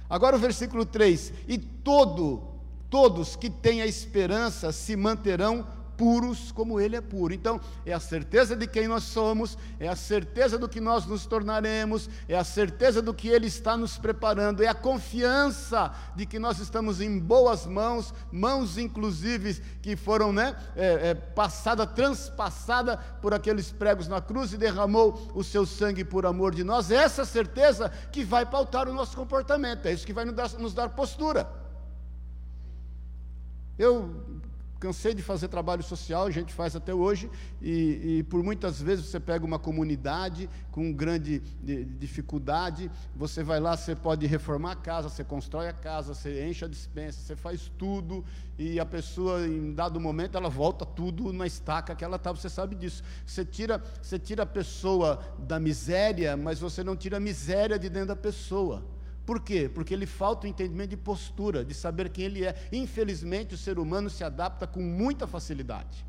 Agora 0.10 0.36
o 0.36 0.40
versículo 0.40 0.86
3: 0.86 1.34
E 1.48 1.58
todo, 1.58 2.44
todos 2.90 3.36
que 3.36 3.50
têm 3.50 3.82
a 3.82 3.88
esperança 3.88 4.72
se 4.72 4.96
manterão 4.96 5.68
puros 6.00 6.54
como 6.54 6.80
Ele 6.80 6.96
é 6.96 7.02
puro. 7.02 7.34
Então, 7.34 7.60
é 7.86 7.92
a 7.92 8.00
certeza 8.00 8.56
de 8.56 8.66
quem 8.66 8.88
nós 8.88 9.04
somos, 9.04 9.58
é 9.78 9.90
a 9.90 9.98
certeza 9.98 10.58
do 10.58 10.70
que 10.70 10.80
nós 10.80 11.06
nos 11.06 11.26
tornaremos, 11.26 12.10
é 12.26 12.38
a 12.38 12.44
certeza 12.46 13.02
do 13.02 13.14
que 13.14 13.28
Ele 13.28 13.48
está 13.48 13.76
nos 13.76 13.98
preparando, 13.98 14.64
é 14.64 14.68
a 14.68 14.74
confiança 14.74 15.94
de 16.16 16.26
que 16.26 16.40
nós 16.40 16.60
estamos 16.60 17.02
em 17.02 17.20
boas 17.20 17.66
mãos, 17.66 18.14
mãos 18.32 18.78
inclusive 18.78 19.62
que 19.82 19.98
foram 19.98 20.32
né, 20.32 20.56
é, 20.74 21.10
é, 21.10 21.14
passada, 21.14 21.86
transpassada 21.86 22.96
por 23.22 23.34
aqueles 23.34 23.70
pregos 23.70 24.08
na 24.08 24.22
cruz 24.22 24.54
e 24.54 24.58
derramou 24.58 25.30
o 25.36 25.44
seu 25.44 25.66
sangue 25.66 26.06
por 26.06 26.26
amor 26.26 26.56
de 26.56 26.64
nós. 26.64 26.90
É 26.90 26.96
essa 26.96 27.26
certeza 27.26 27.92
que 28.10 28.24
vai 28.24 28.46
pautar 28.46 28.88
o 28.88 28.94
nosso 28.94 29.18
comportamento, 29.18 29.86
é 29.86 29.92
isso 29.92 30.06
que 30.06 30.14
vai 30.14 30.24
nos 30.24 30.34
dar, 30.34 30.50
nos 30.54 30.74
dar 30.74 30.88
postura. 30.88 31.46
Eu 33.78 34.39
Cansei 34.80 35.14
de 35.14 35.22
fazer 35.22 35.50
trabalho 35.50 35.84
social, 35.84 36.26
a 36.26 36.32
gente 36.32 36.54
faz 36.54 36.74
até 36.74 36.94
hoje, 36.94 37.30
e, 37.62 38.20
e 38.20 38.24
por 38.24 38.42
muitas 38.42 38.82
vezes 38.82 39.06
você 39.06 39.20
pega 39.20 39.46
uma 39.46 39.60
comunidade 39.60 40.50
com 40.72 40.94
grande 40.94 41.40
dificuldade, 42.00 42.90
você 43.14 43.44
vai 43.44 43.60
lá, 43.60 43.76
você 43.76 43.94
pode 43.94 44.26
reformar 44.26 44.72
a 44.72 44.76
casa, 44.78 45.10
você 45.10 45.24
constrói 45.24 45.68
a 45.68 45.74
casa, 45.74 46.14
você 46.14 46.48
enche 46.48 46.64
a 46.64 46.68
dispensa, 46.68 47.20
você 47.20 47.36
faz 47.36 47.70
tudo, 47.78 48.24
e 48.58 48.80
a 48.80 48.86
pessoa, 48.86 49.46
em 49.46 49.74
dado 49.74 50.00
momento, 50.00 50.38
ela 50.38 50.50
volta 50.50 50.86
tudo 50.86 51.34
na 51.34 51.46
estaca 51.46 51.94
que 51.94 52.04
ela 52.04 52.16
estava, 52.16 52.38
você 52.38 52.50
sabe 52.50 52.76
disso. 52.76 53.04
Você 53.26 53.44
tira, 53.44 53.84
você 54.02 54.18
tira 54.18 54.44
a 54.44 54.46
pessoa 54.46 55.20
da 55.40 55.60
miséria, 55.60 56.38
mas 56.38 56.60
você 56.60 56.84
não 56.84 56.96
tira 56.96 57.18
a 57.18 57.20
miséria 57.20 57.78
de 57.78 57.90
dentro 57.90 58.10
da 58.10 58.16
pessoa. 58.16 58.84
Por 59.30 59.40
quê? 59.42 59.70
Porque 59.72 59.94
ele 59.94 60.08
falta 60.08 60.48
o 60.48 60.50
entendimento 60.50 60.90
de 60.90 60.98
postura, 60.98 61.64
de 61.64 61.72
saber 61.72 62.10
quem 62.10 62.26
ele 62.26 62.44
é. 62.44 62.56
Infelizmente, 62.72 63.54
o 63.54 63.58
ser 63.60 63.78
humano 63.78 64.10
se 64.10 64.24
adapta 64.24 64.66
com 64.66 64.82
muita 64.82 65.28
facilidade. 65.28 66.04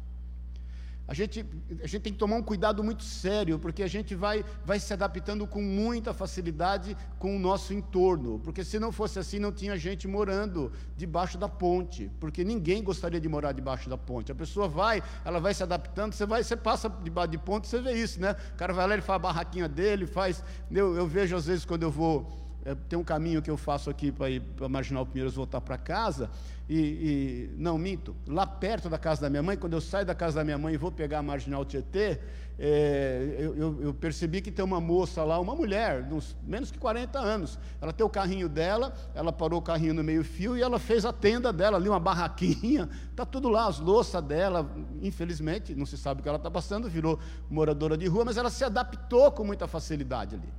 A 1.06 1.12
gente, 1.12 1.44
a 1.82 1.86
gente 1.86 2.00
tem 2.00 2.14
que 2.14 2.18
tomar 2.18 2.36
um 2.36 2.42
cuidado 2.42 2.82
muito 2.82 3.04
sério, 3.04 3.58
porque 3.58 3.82
a 3.82 3.86
gente 3.86 4.14
vai, 4.14 4.42
vai 4.64 4.80
se 4.80 4.94
adaptando 4.94 5.46
com 5.46 5.60
muita 5.60 6.14
facilidade 6.14 6.96
com 7.18 7.36
o 7.36 7.38
nosso 7.38 7.74
entorno. 7.74 8.38
Porque 8.38 8.64
se 8.64 8.78
não 8.78 8.90
fosse 8.90 9.18
assim, 9.18 9.38
não 9.38 9.52
tinha 9.52 9.76
gente 9.76 10.08
morando 10.08 10.72
debaixo 10.96 11.36
da 11.36 11.46
ponte. 11.46 12.10
Porque 12.18 12.42
ninguém 12.42 12.82
gostaria 12.82 13.20
de 13.20 13.28
morar 13.28 13.52
debaixo 13.52 13.90
da 13.90 13.98
ponte. 13.98 14.32
A 14.32 14.34
pessoa 14.34 14.66
vai, 14.66 15.02
ela 15.26 15.38
vai 15.38 15.52
se 15.52 15.62
adaptando, 15.62 16.14
você 16.14 16.24
vai, 16.24 16.42
você 16.42 16.56
passa 16.56 16.88
debaixo 16.88 17.32
de 17.32 17.38
ponte, 17.38 17.68
você 17.68 17.82
vê 17.82 17.92
isso, 17.92 18.18
né? 18.18 18.34
O 18.54 18.56
cara 18.56 18.72
vai 18.72 18.88
lá, 18.88 18.94
ele 18.94 19.02
faz 19.02 19.16
a 19.16 19.18
barraquinha 19.18 19.68
dele, 19.68 20.06
faz. 20.06 20.42
Eu, 20.70 20.96
eu 20.96 21.06
vejo 21.06 21.36
às 21.36 21.44
vezes 21.44 21.66
quando 21.66 21.82
eu 21.82 21.90
vou 21.90 22.48
é, 22.64 22.74
tem 22.74 22.98
um 22.98 23.04
caminho 23.04 23.40
que 23.40 23.50
eu 23.50 23.56
faço 23.56 23.88
aqui 23.88 24.12
para 24.12 24.30
ir 24.30 24.40
para 24.40 24.68
Marginal 24.68 25.06
Pinheiros 25.06 25.34
voltar 25.34 25.60
para 25.60 25.78
casa, 25.78 26.30
e, 26.68 26.78
e, 26.78 27.54
não 27.56 27.76
minto, 27.76 28.14
lá 28.26 28.46
perto 28.46 28.88
da 28.88 28.98
casa 28.98 29.22
da 29.22 29.30
minha 29.30 29.42
mãe, 29.42 29.56
quando 29.56 29.72
eu 29.72 29.80
saio 29.80 30.06
da 30.06 30.14
casa 30.14 30.36
da 30.36 30.44
minha 30.44 30.58
mãe 30.58 30.74
e 30.74 30.76
vou 30.76 30.92
pegar 30.92 31.18
a 31.18 31.22
Marginal 31.22 31.64
Tietê, 31.64 32.20
é, 32.62 33.36
eu, 33.38 33.56
eu, 33.56 33.82
eu, 33.84 33.94
percebi 33.94 34.42
que 34.42 34.52
tem 34.52 34.62
uma 34.62 34.80
moça 34.80 35.24
lá, 35.24 35.40
uma 35.40 35.56
mulher, 35.56 36.06
uns 36.12 36.36
menos 36.42 36.70
que 36.70 36.78
40 36.78 37.18
anos, 37.18 37.58
ela 37.80 37.90
tem 37.90 38.04
o 38.04 38.10
carrinho 38.10 38.50
dela, 38.50 38.94
ela 39.14 39.32
parou 39.32 39.58
o 39.58 39.62
carrinho 39.62 39.94
no 39.94 40.04
meio 40.04 40.22
fio 40.22 40.54
e 40.56 40.60
ela 40.60 40.78
fez 40.78 41.06
a 41.06 41.12
tenda 41.12 41.52
dela 41.54 41.78
ali, 41.78 41.88
uma 41.88 41.98
barraquinha, 41.98 42.86
está 43.10 43.24
tudo 43.26 43.48
lá, 43.48 43.66
as 43.66 43.80
louças 43.80 44.22
dela, 44.22 44.70
infelizmente, 45.00 45.74
não 45.74 45.86
se 45.86 45.96
sabe 45.96 46.20
o 46.20 46.22
que 46.22 46.28
ela 46.28 46.36
está 46.36 46.50
passando, 46.50 46.86
virou 46.88 47.18
moradora 47.48 47.96
de 47.96 48.06
rua, 48.06 48.26
mas 48.26 48.36
ela 48.36 48.50
se 48.50 48.62
adaptou 48.62 49.32
com 49.32 49.42
muita 49.42 49.66
facilidade 49.66 50.36
ali. 50.36 50.52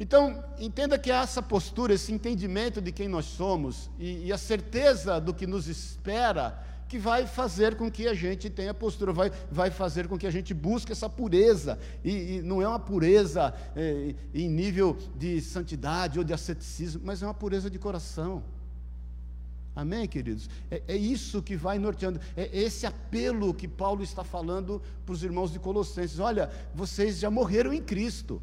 Então, 0.00 0.44
entenda 0.58 0.96
que 0.98 1.10
essa 1.10 1.42
postura, 1.42 1.92
esse 1.92 2.12
entendimento 2.12 2.80
de 2.80 2.92
quem 2.92 3.08
nós 3.08 3.24
somos 3.24 3.90
e, 3.98 4.26
e, 4.26 4.32
a 4.32 4.38
certeza 4.38 5.20
do 5.20 5.34
que 5.34 5.46
nos 5.46 5.66
espera, 5.66 6.64
que 6.88 6.98
vai 6.98 7.26
fazer 7.26 7.76
com 7.76 7.90
que 7.90 8.06
a 8.06 8.14
gente 8.14 8.48
tenha 8.48 8.72
postura, 8.72 9.12
vai, 9.12 9.30
vai 9.50 9.70
fazer 9.70 10.06
com 10.06 10.16
que 10.16 10.26
a 10.26 10.30
gente 10.30 10.54
busque 10.54 10.92
essa 10.92 11.08
pureza. 11.08 11.78
E, 12.04 12.36
e 12.36 12.42
não 12.42 12.62
é 12.62 12.68
uma 12.68 12.78
pureza 12.78 13.52
é, 13.74 14.14
em 14.32 14.48
nível 14.48 14.96
de 15.16 15.40
santidade 15.40 16.18
ou 16.18 16.24
de 16.24 16.32
asceticismo, 16.32 17.02
mas 17.04 17.22
é 17.22 17.26
uma 17.26 17.34
pureza 17.34 17.68
de 17.68 17.78
coração. 17.78 18.42
Amém, 19.74 20.08
queridos? 20.08 20.48
É, 20.70 20.82
é, 20.88 20.96
isso 20.96 21.42
que 21.42 21.56
vai 21.56 21.78
norteando, 21.78 22.20
é 22.36 22.48
esse 22.52 22.86
apelo 22.86 23.52
que 23.52 23.68
Paulo 23.68 24.02
está 24.02 24.24
falando 24.24 24.80
para 25.04 25.12
os 25.12 25.22
irmãos 25.22 25.52
de 25.52 25.58
Colossenses: 25.58 26.18
olha, 26.18 26.50
vocês 26.74 27.18
já 27.18 27.30
morreram 27.30 27.72
em 27.72 27.82
Cristo. 27.82 28.40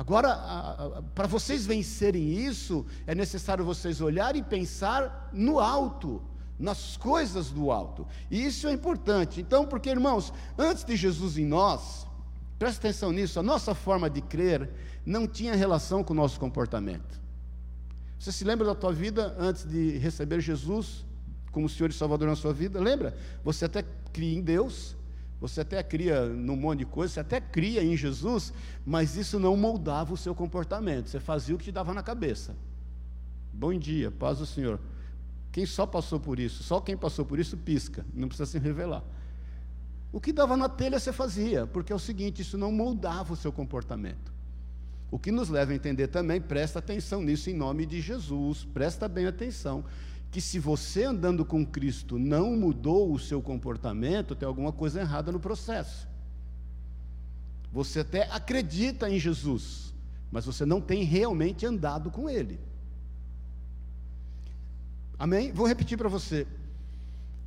Agora, 0.00 1.02
para 1.14 1.26
vocês 1.26 1.66
vencerem 1.66 2.32
isso, 2.32 2.86
é 3.06 3.14
necessário 3.14 3.62
vocês 3.62 4.00
olharem 4.00 4.40
e 4.40 4.42
pensar 4.44 5.28
no 5.30 5.60
alto, 5.60 6.22
nas 6.58 6.96
coisas 6.96 7.50
do 7.50 7.70
alto. 7.70 8.06
E 8.30 8.42
isso 8.42 8.66
é 8.66 8.72
importante. 8.72 9.42
Então, 9.42 9.66
porque, 9.66 9.90
irmãos, 9.90 10.32
antes 10.56 10.84
de 10.84 10.96
Jesus 10.96 11.36
em 11.36 11.44
nós, 11.44 12.06
presta 12.58 12.88
atenção 12.88 13.12
nisso, 13.12 13.38
a 13.38 13.42
nossa 13.42 13.74
forma 13.74 14.08
de 14.08 14.22
crer 14.22 14.70
não 15.04 15.28
tinha 15.28 15.54
relação 15.54 16.02
com 16.02 16.14
o 16.14 16.16
nosso 16.16 16.40
comportamento. 16.40 17.20
Você 18.18 18.32
se 18.32 18.42
lembra 18.42 18.66
da 18.66 18.74
tua 18.74 18.94
vida 18.94 19.36
antes 19.38 19.68
de 19.68 19.98
receber 19.98 20.40
Jesus 20.40 21.04
como 21.52 21.68
Senhor 21.68 21.90
e 21.90 21.92
Salvador 21.92 22.26
na 22.26 22.36
sua 22.36 22.54
vida? 22.54 22.80
Lembra? 22.80 23.14
Você 23.44 23.66
até 23.66 23.84
cria 24.14 24.38
em 24.38 24.40
Deus, 24.40 24.96
você 25.40 25.62
até 25.62 25.82
cria 25.82 26.26
num 26.26 26.54
monte 26.54 26.80
de 26.80 26.84
coisa, 26.84 27.14
você 27.14 27.20
até 27.20 27.40
cria 27.40 27.82
em 27.82 27.96
Jesus, 27.96 28.52
mas 28.84 29.16
isso 29.16 29.40
não 29.40 29.56
moldava 29.56 30.12
o 30.12 30.16
seu 30.16 30.34
comportamento. 30.34 31.08
Você 31.08 31.18
fazia 31.18 31.54
o 31.54 31.58
que 31.58 31.64
te 31.64 31.72
dava 31.72 31.94
na 31.94 32.02
cabeça. 32.02 32.54
Bom 33.50 33.72
dia, 33.78 34.10
paz 34.10 34.38
do 34.38 34.46
Senhor. 34.46 34.78
Quem 35.50 35.64
só 35.64 35.86
passou 35.86 36.20
por 36.20 36.38
isso, 36.38 36.62
só 36.62 36.78
quem 36.78 36.96
passou 36.96 37.24
por 37.24 37.38
isso 37.38 37.56
pisca, 37.56 38.04
não 38.12 38.28
precisa 38.28 38.50
se 38.50 38.58
revelar. 38.58 39.02
O 40.12 40.20
que 40.20 40.32
dava 40.32 40.56
na 40.56 40.68
telha 40.68 40.98
você 40.98 41.12
fazia, 41.12 41.66
porque 41.66 41.92
é 41.92 41.96
o 41.96 41.98
seguinte, 41.98 42.42
isso 42.42 42.58
não 42.58 42.70
moldava 42.70 43.32
o 43.32 43.36
seu 43.36 43.50
comportamento. 43.50 44.30
O 45.10 45.18
que 45.18 45.32
nos 45.32 45.48
leva 45.48 45.72
a 45.72 45.74
entender 45.74 46.08
também, 46.08 46.40
presta 46.40 46.78
atenção 46.78 47.22
nisso 47.22 47.48
em 47.48 47.54
nome 47.54 47.86
de 47.86 48.00
Jesus, 48.00 48.64
presta 48.72 49.08
bem 49.08 49.26
atenção 49.26 49.84
que 50.30 50.40
se 50.40 50.58
você 50.58 51.04
andando 51.04 51.44
com 51.44 51.66
Cristo 51.66 52.18
não 52.18 52.56
mudou 52.56 53.12
o 53.12 53.18
seu 53.18 53.42
comportamento, 53.42 54.34
tem 54.34 54.46
alguma 54.46 54.72
coisa 54.72 55.00
errada 55.00 55.32
no 55.32 55.40
processo. 55.40 56.08
Você 57.72 58.00
até 58.00 58.28
acredita 58.30 59.10
em 59.10 59.18
Jesus, 59.18 59.92
mas 60.30 60.44
você 60.44 60.64
não 60.64 60.80
tem 60.80 61.02
realmente 61.02 61.66
andado 61.66 62.10
com 62.10 62.30
Ele. 62.30 62.60
Amém? 65.18 65.52
Vou 65.52 65.66
repetir 65.66 65.98
para 65.98 66.08
você. 66.08 66.46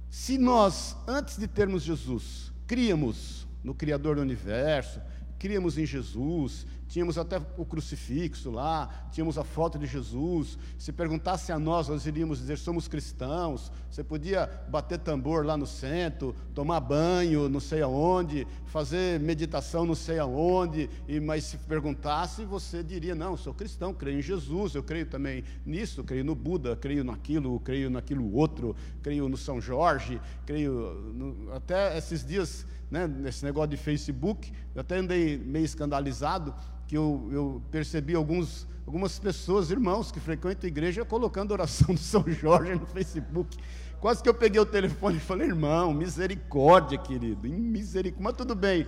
Se 0.10 0.38
nós, 0.38 0.96
antes 1.08 1.38
de 1.38 1.48
termos 1.48 1.84
Jesus, 1.84 2.52
críamos 2.68 3.48
no 3.64 3.74
Criador 3.74 4.18
do 4.18 4.22
universo, 4.22 5.02
críamos 5.40 5.78
em 5.78 5.86
Jesus, 5.86 6.68
tínhamos 6.94 7.18
até 7.18 7.42
o 7.58 7.66
crucifixo 7.66 8.52
lá, 8.52 9.08
tínhamos 9.12 9.40
a 9.40 9.44
foto 9.44 9.80
de 9.80 9.88
Jesus. 9.88 10.60
Se 10.78 10.92
perguntasse 10.92 11.52
a 11.52 11.58
nós, 11.58 11.88
nós 11.88 12.06
iríamos 12.06 12.38
dizer: 12.38 12.56
somos 12.56 12.88
cristãos. 12.88 13.72
Você 13.90 14.04
podia 14.04 14.48
bater 14.70 15.00
tambor 15.00 15.44
lá 15.44 15.58
no 15.58 15.66
centro, 15.66 16.36
tomar 16.54 16.80
banho, 16.82 17.50
não 17.50 17.60
sei 17.60 17.82
aonde, 17.82 18.46
fazer 18.68 19.20
meditação, 19.20 19.88
não 19.88 19.96
sei 19.96 20.20
aonde. 20.20 20.88
E, 21.08 21.20
mas 21.20 21.46
se 21.46 21.58
perguntasse, 21.58 22.46
você 22.46 22.84
diria: 22.84 23.16
não, 23.16 23.36
sou 23.36 23.56
cristão, 23.56 23.92
creio 23.92 24.20
em 24.20 24.22
Jesus, 24.22 24.76
eu 24.76 24.84
creio 24.84 25.08
também 25.08 25.44
nisso, 25.66 26.04
creio 26.04 26.24
no 26.24 26.36
Buda, 26.36 26.76
creio 26.76 27.04
naquilo, 27.04 27.60
creio 27.60 27.90
naquilo 27.90 28.32
outro, 28.36 28.76
creio 29.02 29.28
no 29.28 29.36
São 29.36 29.60
Jorge, 29.60 30.22
creio. 30.46 31.12
No, 31.16 31.54
até 31.54 31.98
esses 31.98 32.24
dias, 32.24 32.68
né, 32.90 33.08
nesse 33.08 33.44
negócio 33.44 33.70
de 33.70 33.78
Facebook, 33.78 34.52
eu 34.74 34.82
até 34.82 34.98
andei 34.98 35.38
meio 35.38 35.66
escandalizado 35.66 36.54
que 36.88 36.98
eu, 36.98 37.30
eu 37.32 37.62
percebi 37.72 38.14
alguns, 38.16 38.68
algumas 38.86 39.18
pessoas, 39.18 39.72
irmãos 39.72 40.12
que 40.12 40.20
frequentam 40.20 40.68
a 40.68 40.68
igreja, 40.68 41.06
colocando 41.06 41.52
oração 41.52 41.94
do 41.94 42.00
São 42.00 42.24
Jorge 42.28 42.76
no 42.76 42.86
Facebook. 42.86 43.58
Quase 44.00 44.22
que 44.22 44.28
eu 44.28 44.34
peguei 44.34 44.60
o 44.60 44.66
telefone 44.66 45.18
e 45.18 45.20
falei, 45.20 45.48
irmão, 45.48 45.94
misericórdia, 45.94 46.98
querido, 46.98 47.48
misericórdia, 47.48 48.24
mas 48.24 48.36
tudo 48.36 48.54
bem, 48.54 48.86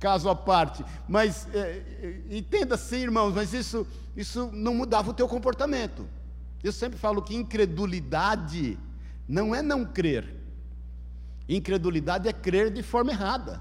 caso 0.00 0.28
à 0.28 0.34
parte. 0.34 0.84
Mas 1.06 1.46
é, 1.54 1.58
é, 1.58 2.22
entenda 2.30 2.74
assim, 2.74 2.96
irmãos, 2.96 3.34
mas 3.34 3.52
isso, 3.52 3.86
isso 4.16 4.50
não 4.52 4.74
mudava 4.74 5.10
o 5.10 5.14
teu 5.14 5.28
comportamento. 5.28 6.06
Eu 6.64 6.72
sempre 6.72 6.98
falo 6.98 7.22
que 7.22 7.36
incredulidade 7.36 8.78
não 9.28 9.54
é 9.54 9.60
não 9.60 9.84
crer. 9.84 10.34
Incredulidade 11.48 12.28
é 12.28 12.32
crer 12.32 12.70
de 12.70 12.82
forma 12.82 13.12
errada. 13.12 13.60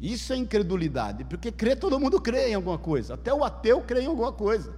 Isso 0.00 0.32
é 0.32 0.36
incredulidade, 0.36 1.24
porque 1.24 1.50
crer, 1.50 1.78
todo 1.78 1.98
mundo 1.98 2.20
crê 2.20 2.50
em 2.50 2.54
alguma 2.54 2.76
coisa, 2.76 3.14
até 3.14 3.32
o 3.32 3.44
ateu 3.44 3.80
crê 3.80 4.02
em 4.02 4.06
alguma 4.06 4.32
coisa. 4.32 4.74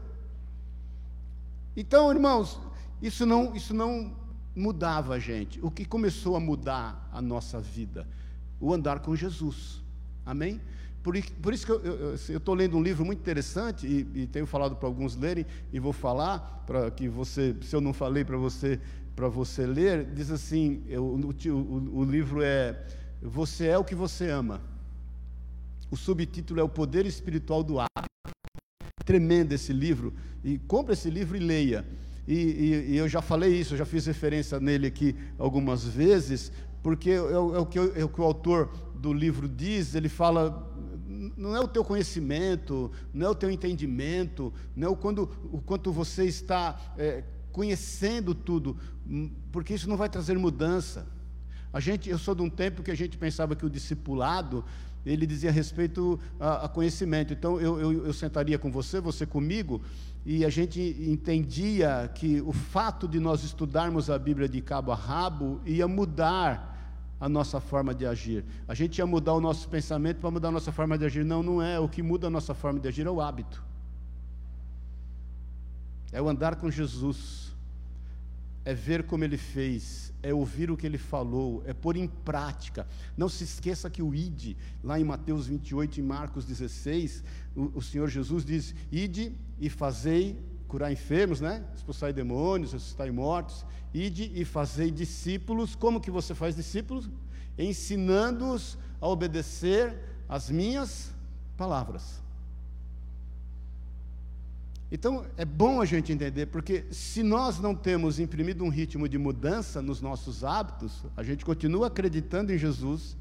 Então, 1.77 2.11
irmãos, 2.11 2.61
isso 3.03 3.27
não, 3.27 3.55
isso 3.55 3.75
não 3.75 4.15
mudava 4.55 5.15
a 5.15 5.19
gente. 5.19 5.59
O 5.63 5.71
que 5.71 5.85
começou 5.85 6.37
a 6.37 6.41
mudar 6.41 7.09
a 7.13 7.21
nossa 7.21 7.61
vida? 7.61 8.07
O 8.61 8.73
andar 8.73 9.01
com 9.01 9.15
Jesus. 9.15 9.83
Amém? 10.25 10.61
Por, 11.03 11.15
por 11.43 11.53
isso 11.53 11.67
que 11.67 11.73
eu 11.73 12.15
estou 12.15 12.55
lendo 12.55 12.77
um 12.77 12.83
livro 12.83 13.05
muito 13.05 13.21
interessante 13.21 13.87
e, 13.87 14.23
e 14.23 14.27
tenho 14.27 14.47
falado 14.47 14.75
para 14.75 14.89
alguns 14.89 15.15
lerem 15.15 15.47
e 15.73 15.79
vou 15.79 15.93
falar 15.93 16.65
para 16.67 16.91
que 16.91 17.09
você, 17.09 17.55
se 17.63 17.77
eu 17.77 17.81
não 17.81 17.93
falei 17.93 18.25
para 18.25 18.37
você, 18.37 18.81
para 19.17 19.29
você 19.29 19.67
ler, 19.67 20.05
diz 20.05 20.31
assim, 20.31 20.85
eu, 20.87 21.03
o, 21.03 21.17
o, 21.17 22.01
o 22.01 22.05
livro 22.05 22.43
é 22.43 22.85
Você 23.23 23.67
é 23.67 23.79
o 23.79 23.85
que 23.85 23.95
você 23.95 24.29
ama. 24.29 24.61
O 25.91 25.97
subtítulo 25.97 26.61
é 26.61 26.63
O 26.63 26.69
Poder 26.69 27.07
Espiritual 27.07 27.65
do 27.65 27.81
Hábito. 27.81 28.11
Tremendo 29.07 29.53
esse 29.55 29.73
livro. 29.73 30.13
E 30.45 30.59
compre 30.59 30.93
esse 30.93 31.09
livro 31.09 31.35
e 31.35 31.41
leia. 31.41 31.87
E, 32.29 32.35
e, 32.35 32.93
e, 32.93 32.97
eu 32.99 33.09
já 33.09 33.23
falei 33.23 33.55
isso, 33.55 33.73
eu 33.73 33.79
já 33.79 33.87
fiz 33.87 34.05
referência 34.05 34.61
nele 34.61 34.89
aqui 34.89 35.17
algumas 35.39 35.85
vezes, 35.85 36.53
porque 36.83 37.11
é, 37.11 37.15
é, 37.15 37.39
o, 37.39 37.65
que, 37.65 37.79
é 37.79 38.05
o 38.05 38.09
que 38.09 38.21
o 38.21 38.25
autor 38.25 38.69
do 38.97 39.13
livro 39.13 39.49
diz, 39.49 39.95
ele 39.95 40.09
fala 40.09 40.75
não 41.37 41.55
é 41.55 41.61
o 41.61 41.69
teu 41.69 41.85
conhecimento, 41.85 42.91
não 43.15 43.27
é 43.27 43.31
o 43.31 43.35
teu 43.35 43.51
entendimento, 43.51 44.53
não 44.75 44.89
é 44.89 44.91
o, 44.91 44.97
quando, 44.97 45.31
o 45.53 45.61
quanto 45.61 45.93
você 45.93 46.25
está 46.25 46.95
é, 46.99 47.23
conhecendo 47.57 48.35
tudo, 48.35 48.77
hum, 49.09 49.31
porque 49.51 49.73
isso 49.73 49.89
não 49.89 49.97
vai 49.97 50.11
trazer 50.11 50.37
mudança. 50.37 51.07
A 51.73 51.81
gente, 51.81 52.11
eu 52.11 52.19
sou 52.19 52.35
de 52.35 52.43
um 52.43 52.51
tempo 52.51 52.83
que 52.83 52.91
a 52.91 52.95
gente 52.95 53.17
pensava 53.17 53.57
que 53.57 53.65
o 53.65 53.71
discipulado 53.71 54.63
ele 55.07 55.27
dizia 55.27 55.51
respeito 55.51 56.21
a, 56.39 56.67
a 56.67 56.69
conhecimento. 56.69 57.33
Então 57.33 57.59
eu, 57.59 57.81
eu, 57.81 58.07
eu 58.09 58.13
sentaria 58.13 58.59
com 58.59 58.71
você, 58.71 59.01
você 59.01 59.25
comigo, 59.25 59.81
e 60.27 60.45
a 60.45 60.51
gente 60.51 60.79
entendia 61.09 62.11
que 62.15 62.43
o 62.43 62.53
fato 62.53 63.09
de 63.09 63.19
nós 63.19 63.43
estudarmos 63.43 64.11
a 64.11 64.19
Bíblia 64.19 64.47
de 64.47 64.61
cabo 64.61 64.93
a 64.93 64.95
rabo 64.95 65.63
ia 65.65 65.89
mudar 65.89 66.75
a 67.19 67.27
nossa 67.27 67.59
forma 67.59 67.95
de 67.95 68.05
agir. 68.05 68.45
A 68.69 68.75
gente 68.75 68.99
ia 68.99 69.07
mudar 69.07 69.33
o 69.33 69.41
nosso 69.41 69.67
pensamento 69.67 70.19
para 70.19 70.31
mudar 70.31 70.49
a 70.49 70.53
nossa 70.53 70.73
forma 70.73 70.99
de 70.99 71.07
agir. 71.07 71.25
Não, 71.25 71.43
não 71.43 71.63
é. 71.63 71.81
O 71.81 71.89
que 71.89 72.03
muda 72.03 72.27
a 72.27 72.31
nossa 72.31 72.53
forma 72.53 72.79
de 72.79 72.87
agir 72.87 73.07
é 73.07 73.11
o 73.11 73.19
hábito. 73.19 73.65
É 76.13 76.21
o 76.21 76.29
andar 76.29 76.57
com 76.57 76.71
Jesus. 76.71 77.46
É 78.67 78.75
ver 78.75 79.05
como 79.05 79.23
ele 79.23 79.37
fez, 79.37 80.13
é 80.21 80.35
ouvir 80.35 80.73
o 80.73 80.77
que 80.77 80.85
ele 80.85 80.99
falou, 80.99 81.63
é 81.67 81.73
pôr 81.73 81.97
em 81.97 82.09
prática. 82.09 82.85
Não 83.17 83.29
se 83.29 83.45
esqueça 83.45 83.89
que 83.89 84.03
o 84.03 84.13
ide, 84.13 84.57
lá 84.83 84.99
em 84.99 85.05
Mateus 85.05 85.47
28 85.47 86.01
e 86.01 86.03
Marcos 86.03 86.45
16, 86.45 87.23
o, 87.55 87.79
o 87.79 87.81
Senhor 87.81 88.09
Jesus 88.09 88.45
diz: 88.45 88.75
Ide 88.91 89.33
e 89.61 89.71
fazei 89.71 90.37
curar 90.67 90.91
enfermos, 90.91 91.41
né? 91.41 91.65
Expulsar 91.77 92.13
demônios, 92.13 92.73
ressuscitar 92.73 93.13
mortos. 93.13 93.65
Ide 93.95 94.33
e 94.35 94.45
fazei 94.45 94.91
discípulos. 94.91 95.77
Como 95.77 96.01
que 96.01 96.11
você 96.11 96.35
faz 96.35 96.57
discípulos? 96.57 97.09
Ensinando-os 97.57 98.77
a 99.01 99.07
obedecer 99.07 99.97
as 100.29 100.51
minhas 100.51 101.15
palavras. 101.57 102.26
Então, 104.91 105.27
é 105.37 105.45
bom 105.45 105.81
a 105.81 105.85
gente 105.85 106.13
entender, 106.13 106.47
porque 106.47 106.85
se 106.93 107.23
nós 107.23 107.59
não 107.59 107.75
temos 107.75 108.21
imprimido 108.21 108.63
um 108.63 108.69
ritmo 108.69 109.09
de 109.09 109.19
mudança 109.19 109.83
nos 109.83 110.01
nossos 110.01 110.45
hábitos, 110.45 111.05
a 111.17 111.25
gente 111.25 111.45
continua 111.45 111.89
acreditando 111.89 112.53
em 112.53 112.59
Jesus, 112.59 113.17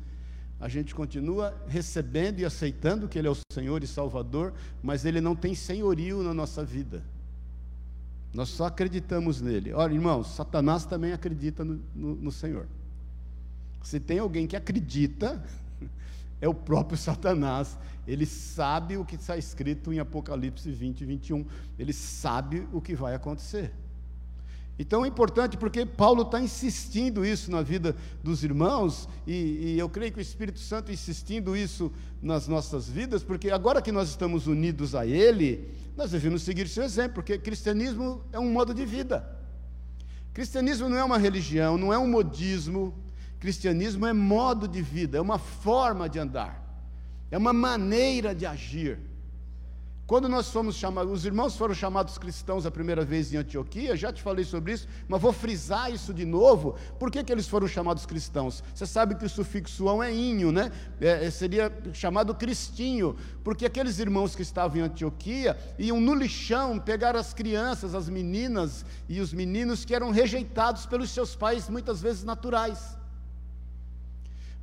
a 0.60 0.70
gente 0.70 0.94
continua 0.94 1.60
recebendo 1.68 2.40
e 2.40 2.46
aceitando 2.46 3.08
que 3.08 3.18
Ele 3.18 3.28
é 3.28 3.32
o 3.32 3.38
Senhor 3.52 3.84
e 3.84 3.88
Salvador, 3.88 4.54
mas 4.82 5.06
Ele 5.06 5.20
não 5.20 5.36
tem 5.36 5.56
senhorio 5.56 6.22
na 6.22 6.34
nossa 6.34 6.64
vida. 6.64 7.04
Nós 8.32 8.50
só 8.50 8.66
acreditamos 8.66 9.42
nele. 9.42 9.74
Olha, 9.74 9.94
irmãos, 9.94 10.36
Satanás 10.36 10.86
também 10.86 11.14
acredita 11.14 11.64
no, 11.64 11.82
no, 11.96 12.16
no 12.16 12.32
Senhor. 12.32 12.68
Se 13.82 14.00
tem 14.00 14.20
alguém 14.20 14.46
que 14.46 14.56
acredita, 14.56 15.44
é 16.42 16.48
o 16.48 16.54
próprio 16.54 16.98
Satanás. 17.00 17.78
Ele 18.08 18.26
sabe 18.26 18.98
o 18.98 19.06
que 19.06 19.16
está 19.16 19.38
escrito 19.38 19.92
em 19.92 20.00
Apocalipse 20.00 20.72
20, 20.72 21.06
21. 21.06 21.46
Ele 21.78 21.94
sabe 21.94 22.68
o 22.72 22.80
que 22.80 22.96
vai 22.96 23.16
acontecer. 23.16 23.74
Então 24.78 25.06
é 25.06 25.08
importante 25.08 25.58
porque 25.58 25.86
Paulo 25.86 26.24
está 26.24 26.40
insistindo 26.40 27.26
isso 27.26 27.50
na 27.50 27.62
vida 27.62 27.96
dos 28.22 28.44
irmãos, 28.44 29.08
e, 29.26 29.34
e, 29.76 29.80
eu 29.80 29.88
creio 29.88 30.12
que 30.12 30.20
o 30.20 30.22
Espírito 30.22 30.60
Santo 30.60 30.92
insistindo 30.92 31.56
isso 31.56 31.92
nas 32.22 32.46
nossas 32.48 32.90
vidas, 32.90 33.24
porque 33.24 33.50
agora 33.50 33.82
que 33.82 33.92
nós 33.92 34.10
estamos 34.10 34.48
unidos 34.48 34.94
a 34.94 35.06
Ele, 35.06 35.70
nós 35.96 36.12
devemos 36.12 36.42
seguir 36.42 36.68
seu 36.68 36.84
exemplo, 36.84 37.16
porque 37.16 37.38
cristianismo 37.38 38.22
é 38.34 38.40
um 38.40 38.52
modo 38.52 38.74
de 38.74 38.86
vida. 38.86 39.26
Cristianismo 40.34 40.90
não 40.90 40.98
é 40.98 41.04
uma 41.06 41.18
religião, 41.18 41.78
não 41.78 41.94
é 41.94 41.98
um 41.98 42.10
modismo, 42.10 42.94
cristianismo 43.46 44.08
é 44.08 44.12
modo 44.12 44.68
de 44.68 44.82
vida, 44.82 45.20
é 45.20 45.22
uma 45.22 45.38
forma 45.38 46.10
de 46.10 46.18
andar, 46.18 46.60
é 47.30 47.38
uma 47.38 47.54
maneira 47.54 48.34
de 48.34 48.44
agir. 48.44 48.98
Quando 50.08 50.28
nós 50.28 50.50
fomos 50.50 50.76
chamados, 50.76 51.14
os 51.14 51.26
irmãos 51.28 51.56
foram 51.56 51.76
chamados 51.76 52.18
cristãos 52.18 52.66
a 52.66 52.72
primeira 52.72 53.06
vez 53.06 53.32
em 53.32 53.38
Antioquia, 53.38 53.96
já 53.96 54.12
te 54.12 54.20
falei 54.20 54.44
sobre 54.44 54.74
isso, 54.74 54.88
mas 55.08 55.22
vou 55.22 55.32
frisar 55.32 55.94
isso 55.94 56.12
de 56.12 56.26
novo. 56.26 56.76
Por 56.98 57.12
que, 57.12 57.24
que 57.24 57.32
eles 57.32 57.48
foram 57.48 57.68
chamados 57.68 58.04
cristãos? 58.08 58.64
Você 58.74 58.88
sabe 58.88 59.14
que 59.14 59.26
o 59.26 59.30
sufixo 59.30 60.02
é 60.02 60.12
inho, 60.12 60.52
né? 60.52 60.72
É, 61.00 61.28
é, 61.28 61.30
seria 61.30 61.72
chamado 61.94 62.34
cristinho, 62.34 63.16
porque 63.44 63.68
aqueles 63.68 64.00
irmãos 64.00 64.36
que 64.36 64.42
estavam 64.42 64.80
em 64.80 64.82
Antioquia 64.82 65.56
iam 65.78 66.02
no 66.02 66.16
lixão 66.16 66.80
pegar 66.80 67.16
as 67.16 67.32
crianças, 67.32 67.94
as 67.94 68.10
meninas 68.10 68.84
e 69.08 69.22
os 69.22 69.32
meninos 69.32 69.86
que 69.86 69.94
eram 69.94 70.10
rejeitados 70.10 70.88
pelos 70.88 71.12
seus 71.12 71.36
pais, 71.36 71.70
muitas 71.70 72.02
vezes 72.02 72.24
naturais. 72.24 73.05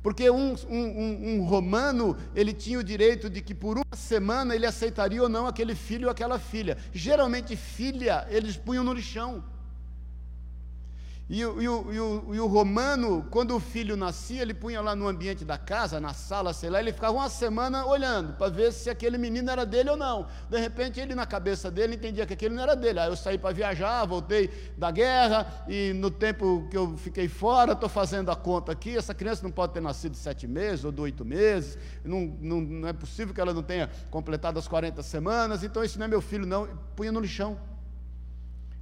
Porque 0.03 0.29
um, 0.29 0.53
um, 0.69 1.29
um, 1.29 1.45
romano, 1.45 2.17
ele 2.35 2.51
tinha 2.51 2.77
o 2.77 2.83
direito 2.83 3.29
de 3.29 3.41
que 3.41 3.55
por 3.55 3.77
uma 3.77 3.95
semana 3.95 4.53
ele 4.53 4.65
aceitaria 4.65 5.23
ou 5.23 5.29
não 5.29 5.47
aquele 5.47 5.73
filho 5.73 6.07
ou 6.07 6.11
aquela 6.11 6.37
filha. 6.37 6.77
Geralmente, 6.91 7.55
filha, 7.55 8.27
eles 8.29 8.57
punham 8.57 8.83
no 8.83 8.93
lixão. 8.93 9.41
E, 11.29 11.39
e, 11.39 11.41
e, 11.41 11.47
o, 11.47 12.35
e, 12.35 12.39
o, 12.39 12.47
romano, 12.47 13.25
quando 13.31 13.55
o 13.55 13.59
filho 13.59 13.95
nascia, 13.95 14.41
ele 14.41 14.53
punha 14.53 14.81
lá 14.81 14.93
no 14.93 15.07
ambiente 15.07 15.45
da 15.45 15.57
casa, 15.57 15.99
na 15.99 16.13
sala, 16.13 16.51
sei 16.51 16.69
lá, 16.69 16.81
ele 16.81 16.91
ficava 16.91 17.13
uma 17.13 17.29
semana 17.29 17.85
olhando 17.85 18.33
para 18.33 18.51
ver 18.51 18.73
se 18.73 18.89
aquele 18.89 19.17
menino 19.17 19.49
era 19.49 19.65
dele 19.65 19.89
ou 19.89 19.95
não. 19.95 20.27
De 20.49 20.59
repente, 20.59 20.99
ele 20.99 21.15
na 21.15 21.25
cabeça 21.25 21.71
dele 21.71 21.95
entendia 21.95 22.25
que 22.25 22.33
aquele 22.33 22.53
não 22.53 22.61
era 22.61 22.75
dele. 22.75 22.99
Aí 22.99 23.07
eu 23.07 23.15
saí 23.15 23.37
para 23.37 23.55
viajar, 23.55 24.05
voltei 24.05 24.49
da 24.77 24.91
guerra, 24.91 25.65
e 25.67 25.93
no 25.93 26.11
tempo 26.11 26.67
que 26.69 26.75
eu 26.75 26.97
fiquei 26.97 27.29
fora, 27.29 27.71
estou 27.71 27.89
fazendo 27.89 28.29
a 28.29 28.35
conta 28.35 28.73
aqui. 28.73 28.97
Essa 28.97 29.13
criança 29.13 29.43
não 29.43 29.51
pode 29.51 29.73
ter 29.73 29.81
nascido 29.81 30.11
de 30.11 30.17
sete 30.17 30.45
meses 30.45 30.83
ou 30.83 30.91
de 30.91 30.99
oito 30.99 31.23
meses, 31.23 31.77
não, 32.03 32.35
não, 32.41 32.59
não 32.59 32.87
é 32.87 32.93
possível 32.93 33.33
que 33.33 33.39
ela 33.39 33.53
não 33.53 33.63
tenha 33.63 33.89
completado 34.11 34.59
as 34.59 34.67
40 34.67 35.01
semanas, 35.01 35.63
então 35.63 35.81
esse 35.81 35.97
não 35.97 36.05
é 36.05 36.09
meu 36.09 36.21
filho, 36.21 36.45
não. 36.45 36.67
Punha 36.97 37.13
no 37.13 37.21
lixão. 37.21 37.72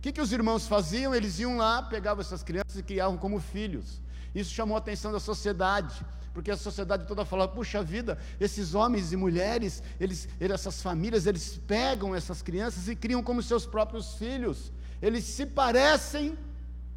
O 0.02 0.04
que, 0.04 0.12
que 0.12 0.20
os 0.20 0.32
irmãos 0.32 0.66
faziam? 0.66 1.14
Eles 1.14 1.38
iam 1.38 1.58
lá, 1.58 1.84
pegavam 1.84 2.22
essas 2.22 2.42
crianças 2.42 2.76
e 2.76 2.82
criavam 2.82 3.20
como 3.20 3.40
filhos. 3.40 4.02
Isso 4.34 4.52
chamou 4.52 4.76
a 4.76 4.80
atenção 4.80 5.12
da 5.12 5.20
sociedade, 5.20 6.04
porque 6.34 6.50
a 6.50 6.58
sociedade 6.58 7.06
toda 7.06 7.24
falava: 7.24 7.52
puxa 7.52 7.84
vida, 7.84 8.18
esses 8.40 8.74
homens 8.74 9.14
e 9.14 9.16
mulheres, 9.16 9.84
eles, 10.00 10.28
essas 10.40 10.82
famílias, 10.82 11.28
eles 11.28 11.56
pegam 11.68 12.16
essas 12.16 12.42
crianças 12.42 12.88
e 12.88 12.96
criam 12.96 13.22
como 13.22 13.44
seus 13.44 13.68
próprios 13.68 14.16
filhos. 14.16 14.72
Eles 15.00 15.24
se 15.24 15.46
parecem 15.46 16.36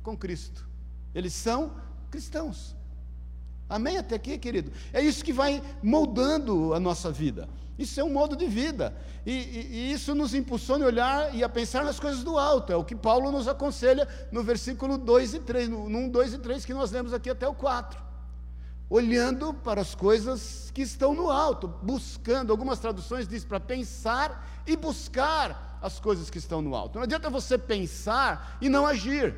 com 0.02 0.16
Cristo. 0.16 0.66
Eles 1.14 1.34
são 1.34 1.78
cristãos. 2.10 2.74
Amém 3.68 3.96
até 3.96 4.16
aqui, 4.16 4.38
querido? 4.38 4.70
É 4.92 5.00
isso 5.00 5.24
que 5.24 5.32
vai 5.32 5.62
moldando 5.82 6.74
a 6.74 6.80
nossa 6.80 7.10
vida. 7.10 7.48
Isso 7.78 7.98
é 7.98 8.04
um 8.04 8.12
modo 8.12 8.36
de 8.36 8.46
vida. 8.46 8.94
E, 9.26 9.32
e, 9.32 9.68
e, 9.72 9.92
isso 9.92 10.14
nos 10.14 10.34
impulsiona 10.34 10.84
a 10.84 10.88
olhar 10.88 11.34
e 11.34 11.42
a 11.42 11.48
pensar 11.48 11.84
nas 11.84 11.98
coisas 11.98 12.22
do 12.22 12.38
alto. 12.38 12.72
É 12.72 12.76
o 12.76 12.84
que 12.84 12.94
Paulo 12.94 13.32
nos 13.32 13.48
aconselha 13.48 14.06
no 14.30 14.42
versículo 14.42 14.96
2 14.96 15.34
e 15.34 15.40
3, 15.40 15.68
no, 15.68 15.88
no 15.88 15.98
1, 15.98 16.08
2 16.10 16.34
e 16.34 16.38
3, 16.38 16.64
que 16.64 16.74
nós 16.74 16.92
lemos 16.92 17.12
aqui 17.12 17.30
até 17.30 17.48
o 17.48 17.54
4. 17.54 18.00
Olhando 18.88 19.52
para 19.52 19.80
as 19.80 19.94
coisas 19.94 20.70
que 20.72 20.82
estão 20.82 21.14
no 21.14 21.30
alto, 21.30 21.66
buscando. 21.66 22.52
Algumas 22.52 22.78
traduções 22.78 23.26
dizem 23.26 23.48
para 23.48 23.58
pensar 23.58 24.62
e 24.66 24.76
buscar 24.76 25.78
as 25.82 25.98
coisas 25.98 26.30
que 26.30 26.38
estão 26.38 26.62
no 26.62 26.76
alto. 26.76 26.96
Não 26.96 27.02
adianta 27.02 27.28
você 27.28 27.58
pensar 27.58 28.56
e 28.60 28.68
não 28.68 28.86
agir. 28.86 29.34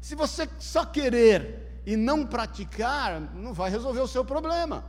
Se 0.00 0.14
você 0.16 0.48
só 0.58 0.84
querer 0.84 1.67
e 1.88 1.96
não 1.96 2.26
praticar, 2.26 3.18
não 3.34 3.54
vai 3.54 3.70
resolver 3.70 4.00
o 4.00 4.06
seu 4.06 4.22
problema. 4.22 4.84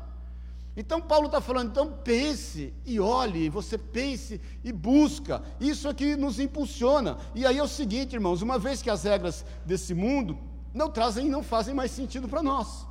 Então 0.76 1.00
Paulo 1.00 1.28
está 1.28 1.40
falando, 1.40 1.70
então 1.70 1.94
pense 2.04 2.74
e 2.86 3.00
olhe, 3.00 3.50
você 3.50 3.78
pense 3.78 4.42
e 4.66 4.74
busca. 4.74 5.42
Isso 5.62 5.88
aqui 5.88 6.18
nos 6.18 6.42
impulsiona. 6.42 7.18
E 7.34 7.46
aí 7.46 7.58
é 7.58 7.64
o 7.64 7.70
seguinte, 7.70 8.16
irmãos, 8.16 8.42
uma 8.42 8.60
vez 8.60 8.82
que 8.82 8.90
as 8.90 9.06
regras 9.06 9.46
desse 9.66 9.94
mundo 9.94 10.38
não 10.74 10.90
trazem 10.90 11.28
e 11.28 11.30
não 11.30 11.42
fazem 11.42 11.74
mais 11.74 11.90
sentido 11.92 12.28
para 12.28 12.44
nós. 12.44 12.86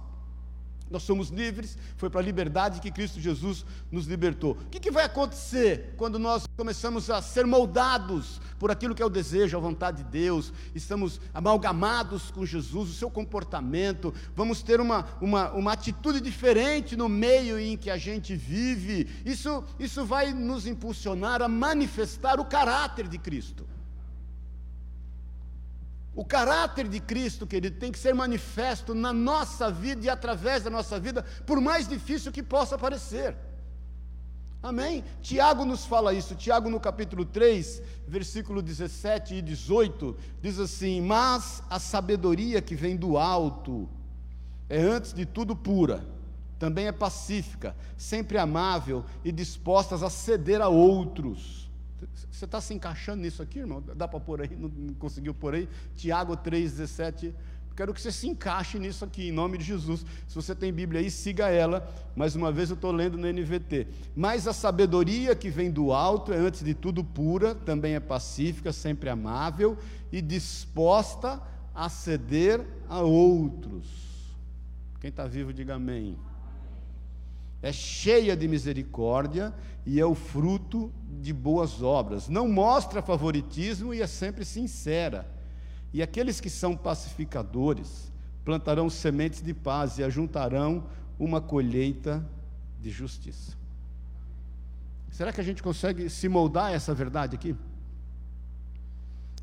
Nós 0.90 1.02
somos 1.02 1.28
livres, 1.28 1.76
foi 1.96 2.08
para 2.08 2.20
a 2.20 2.24
liberdade 2.24 2.80
que 2.80 2.90
Cristo 2.90 3.20
Jesus 3.20 3.64
nos 3.90 4.06
libertou. 4.06 4.52
O 4.52 4.70
que, 4.70 4.80
que, 4.80 4.90
vai 4.90 5.04
acontecer 5.04 5.94
quando 5.96 6.18
nós 6.18 6.46
começamos 6.56 7.10
a 7.10 7.20
ser 7.20 7.46
moldados 7.46 8.40
por 8.58 8.70
aquilo 8.70 8.94
que 8.94 9.02
é 9.02 9.06
o 9.06 9.10
desejo, 9.10 9.56
a 9.56 9.60
vontade 9.60 10.02
de 10.02 10.10
Deus, 10.10 10.52
estamos 10.74 11.20
amalgamados 11.32 12.30
com 12.30 12.44
Jesus, 12.44 12.90
o 12.90 12.94
seu 12.94 13.10
comportamento, 13.10 14.12
vamos 14.34 14.62
ter 14.62 14.80
uma, 14.80 15.06
uma, 15.20 15.50
uma 15.52 15.72
atitude 15.72 16.20
diferente 16.20 16.96
no 16.96 17.08
meio 17.08 17.58
em 17.58 17.76
que 17.76 17.90
a 17.90 17.96
gente 17.96 18.34
vive. 18.34 19.08
Isso, 19.24 19.62
isso 19.78 20.04
vai 20.04 20.32
nos 20.32 20.66
impulsionar 20.66 21.42
a 21.42 21.48
manifestar 21.48 22.40
o 22.40 22.44
caráter 22.44 23.08
de 23.08 23.18
Cristo. 23.18 23.66
O 26.14 26.24
caráter 26.24 26.88
de 26.88 27.00
Cristo, 27.00 27.46
querido, 27.46 27.78
tem 27.78 27.92
que 27.92 27.98
ser 27.98 28.14
manifesto 28.14 28.94
na 28.94 29.12
nossa 29.12 29.70
vida 29.70 30.04
e 30.04 30.08
através 30.08 30.64
da 30.64 30.70
nossa 30.70 30.98
vida, 30.98 31.24
por 31.46 31.60
mais 31.60 31.86
difícil 31.86 32.32
que 32.32 32.42
possa 32.42 32.76
parecer. 32.76 33.36
Amém? 34.60 35.04
Tiago 35.22 35.64
nos 35.64 35.86
fala 35.86 36.12
isso. 36.12 36.34
Tiago, 36.34 36.68
no 36.68 36.80
capítulo 36.80 37.24
3, 37.24 37.80
versículo 38.06 38.60
17 38.60 39.36
e 39.36 39.42
18, 39.42 40.16
diz 40.42 40.58
assim: 40.58 41.00
Mas 41.00 41.62
a 41.70 41.78
sabedoria 41.78 42.60
que 42.60 42.74
vem 42.74 42.96
do 42.96 43.16
alto 43.16 43.88
é, 44.68 44.80
antes 44.80 45.14
de 45.14 45.24
tudo, 45.24 45.56
pura, 45.56 46.06
também 46.58 46.86
é 46.86 46.92
pacífica, 46.92 47.74
sempre 47.96 48.36
amável 48.36 49.04
e 49.24 49.32
disposta 49.32 49.94
a 49.94 50.10
ceder 50.10 50.60
a 50.60 50.68
outros 50.68 51.57
você 52.30 52.44
está 52.44 52.60
se 52.60 52.74
encaixando 52.74 53.22
nisso 53.22 53.42
aqui, 53.42 53.58
irmão? 53.58 53.82
Dá 53.94 54.06
para 54.06 54.20
pôr 54.20 54.42
aí? 54.42 54.56
Não, 54.56 54.68
não 54.68 54.94
conseguiu 54.94 55.34
pôr 55.34 55.54
aí? 55.54 55.68
Tiago 55.96 56.36
3,17. 56.36 57.32
Quero 57.76 57.94
que 57.94 58.00
você 58.00 58.10
se 58.10 58.26
encaixe 58.26 58.76
nisso 58.78 59.04
aqui, 59.04 59.28
em 59.28 59.32
nome 59.32 59.56
de 59.56 59.64
Jesus. 59.64 60.04
Se 60.26 60.34
você 60.34 60.52
tem 60.52 60.72
Bíblia 60.72 61.00
aí, 61.00 61.10
siga 61.10 61.48
ela. 61.48 61.88
Mais 62.16 62.34
uma 62.34 62.50
vez 62.50 62.70
eu 62.70 62.74
estou 62.74 62.90
lendo 62.90 63.16
no 63.16 63.32
NVT. 63.32 63.86
Mas 64.16 64.48
a 64.48 64.52
sabedoria 64.52 65.34
que 65.36 65.48
vem 65.48 65.70
do 65.70 65.92
alto 65.92 66.32
é, 66.32 66.36
antes 66.36 66.64
de 66.64 66.74
tudo, 66.74 67.04
pura, 67.04 67.54
também 67.54 67.94
é 67.94 68.00
pacífica, 68.00 68.72
sempre 68.72 69.08
amável 69.08 69.78
e 70.10 70.20
disposta 70.20 71.40
a 71.72 71.88
ceder 71.88 72.66
a 72.88 73.00
outros. 73.00 73.86
Quem 75.00 75.10
está 75.10 75.26
vivo, 75.26 75.52
diga 75.52 75.76
amém 75.76 76.18
é 77.62 77.72
cheia 77.72 78.36
de 78.36 78.46
misericórdia 78.46 79.52
e 79.84 80.00
é 80.00 80.04
o 80.04 80.14
fruto 80.14 80.92
de 81.20 81.32
boas 81.32 81.82
obras. 81.82 82.28
Não 82.28 82.48
mostra 82.48 83.02
favoritismo 83.02 83.92
e 83.92 84.00
é 84.00 84.06
sempre 84.06 84.44
sincera. 84.44 85.28
E 85.92 86.02
aqueles 86.02 86.40
que 86.40 86.50
são 86.50 86.76
pacificadores 86.76 88.12
plantarão 88.44 88.88
sementes 88.88 89.42
de 89.42 89.52
paz 89.52 89.98
e 89.98 90.04
ajuntarão 90.04 90.86
uma 91.18 91.40
colheita 91.40 92.24
de 92.80 92.90
justiça. 92.90 93.56
Será 95.10 95.32
que 95.32 95.40
a 95.40 95.44
gente 95.44 95.62
consegue 95.62 96.08
se 96.08 96.28
moldar 96.28 96.72
essa 96.72 96.94
verdade 96.94 97.34
aqui? 97.34 97.56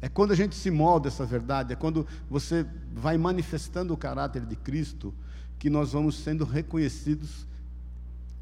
É 0.01 0.07
quando 0.07 0.31
a 0.31 0.35
gente 0.35 0.55
se 0.55 0.69
molda 0.69 1.07
essa 1.07 1.25
verdade, 1.25 1.73
é 1.73 1.75
quando 1.75 2.07
você 2.29 2.65
vai 2.93 3.17
manifestando 3.17 3.93
o 3.93 3.97
caráter 3.97 4.45
de 4.45 4.55
Cristo, 4.55 5.13
que 5.57 5.69
nós 5.69 5.93
vamos 5.93 6.19
sendo 6.19 6.45
reconhecidos 6.45 7.47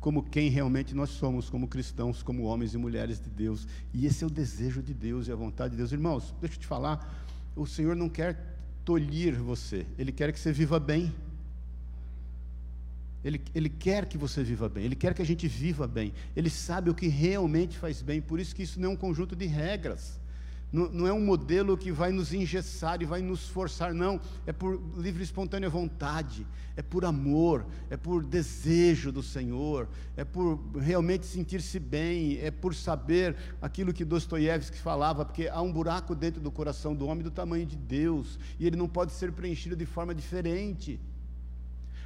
como 0.03 0.21
quem 0.21 0.49
realmente 0.49 0.93
nós 0.93 1.11
somos, 1.11 1.49
como 1.49 1.65
cristãos, 1.65 2.21
como 2.21 2.43
homens 2.43 2.73
e 2.73 2.77
mulheres 2.77 3.21
de 3.21 3.29
Deus. 3.29 3.65
E 3.93 4.05
esse 4.05 4.21
é 4.21 4.27
o 4.27 4.29
desejo 4.29 4.83
de 4.83 4.93
Deus 4.93 5.29
e 5.29 5.31
a 5.31 5.35
vontade 5.35 5.71
de 5.71 5.77
Deus. 5.77 5.93
Irmãos, 5.93 6.35
deixa 6.41 6.57
eu 6.57 6.59
te 6.59 6.67
falar, 6.67 7.25
o 7.55 7.65
Senhor 7.65 7.95
não 7.95 8.09
quer 8.09 8.37
tolher 8.83 9.35
você, 9.35 9.85
Ele 9.97 10.11
quer 10.11 10.33
que 10.33 10.39
você 10.41 10.51
viva 10.51 10.77
bem. 10.77 11.15
Ele, 13.23 13.41
ele 13.55 13.69
quer 13.69 14.05
que 14.05 14.17
você 14.17 14.43
viva 14.43 14.67
bem, 14.67 14.83
Ele 14.83 14.95
quer 14.97 15.13
que 15.13 15.21
a 15.21 15.25
gente 15.25 15.47
viva 15.47 15.87
bem, 15.87 16.13
Ele 16.35 16.49
sabe 16.49 16.89
o 16.89 16.93
que 16.93 17.07
realmente 17.07 17.77
faz 17.77 18.01
bem, 18.01 18.21
por 18.21 18.41
isso 18.41 18.53
que 18.53 18.63
isso 18.63 18.81
não 18.81 18.89
é 18.89 18.91
um 18.91 18.97
conjunto 18.97 19.37
de 19.37 19.45
regras 19.45 20.19
não, 20.73 21.05
é 21.05 21.13
um 21.13 21.23
modelo 21.23 21.77
que 21.77 21.91
vai 21.91 22.11
nos 22.11 22.33
engessar 22.33 22.99
e 22.99 23.05
vai 23.05 23.21
nos 23.21 23.47
forçar, 23.47 23.93
não. 23.93 24.19
É 24.43 24.51
por 24.51 24.81
livre 24.97 25.21
e 25.21 25.23
espontânea 25.23 25.69
vontade, 25.69 26.47
é 26.75 26.81
por 26.81 27.05
amor, 27.05 27.63
é 27.91 27.95
por 27.95 28.25
desejo 28.25 29.11
do 29.11 29.21
Senhor, 29.21 29.87
é 30.17 30.25
por 30.25 30.59
realmente 30.75 31.27
sentir-se 31.27 31.77
bem, 31.79 32.39
é 32.39 32.49
por 32.49 32.73
saber 32.73 33.35
aquilo 33.61 33.93
que 33.93 34.03
Dostoiévski 34.03 34.79
falava, 34.79 35.23
porque 35.23 35.47
há 35.47 35.61
um 35.61 35.71
buraco 35.71 36.15
dentro 36.15 36.41
do 36.41 36.49
coração 36.49 36.95
do 36.95 37.05
homem 37.05 37.23
do 37.23 37.29
tamanho 37.29 37.67
de 37.67 37.75
Deus, 37.75 38.39
e 38.59 38.65
ele 38.65 38.75
não 38.75 38.89
pode 38.89 39.11
ser 39.11 39.31
preenchido 39.31 39.75
de 39.75 39.85
forma 39.85 40.15
diferente. 40.15 40.99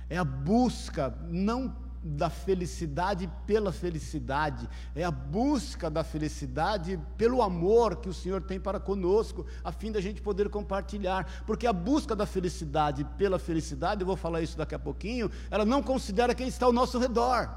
É 0.10 0.18
a 0.18 0.26
busca, 0.26 1.18
não 1.30 1.74
da 2.04 2.30
felicidade 2.30 3.30
pela 3.46 3.72
felicidade, 3.72 4.70
é 4.96 5.04
a 5.04 5.12
busca 5.12 5.90
da 5.90 6.04
felicidade 6.04 7.00
pelo 7.18 7.42
amor 7.42 7.98
que 7.98 8.10
o 8.10 8.14
Senhor 8.14 8.42
tem 8.42 8.60
para 8.60 8.80
conosco, 8.80 9.46
a 9.64 9.72
fim 9.72 9.92
da 9.92 10.00
gente 10.00 10.22
poder 10.22 10.50
compartilhar, 10.50 11.44
porque 11.46 11.68
a 11.68 11.74
busca 11.74 12.16
da 12.16 12.26
felicidade 12.26 13.04
pela 13.18 13.40
felicidade, 13.40 14.02
eu 14.02 14.08
vou 14.08 14.16
falar 14.16 14.42
isso 14.42 14.58
daqui 14.58 14.76
a 14.76 14.80
pouquinho, 14.80 15.30
ela 15.50 15.66
não 15.66 15.82
considera 15.82 16.36
quem 16.36 16.48
está 16.48 16.66
ao 16.66 16.74
nosso 16.74 16.98
redor. 17.00 17.50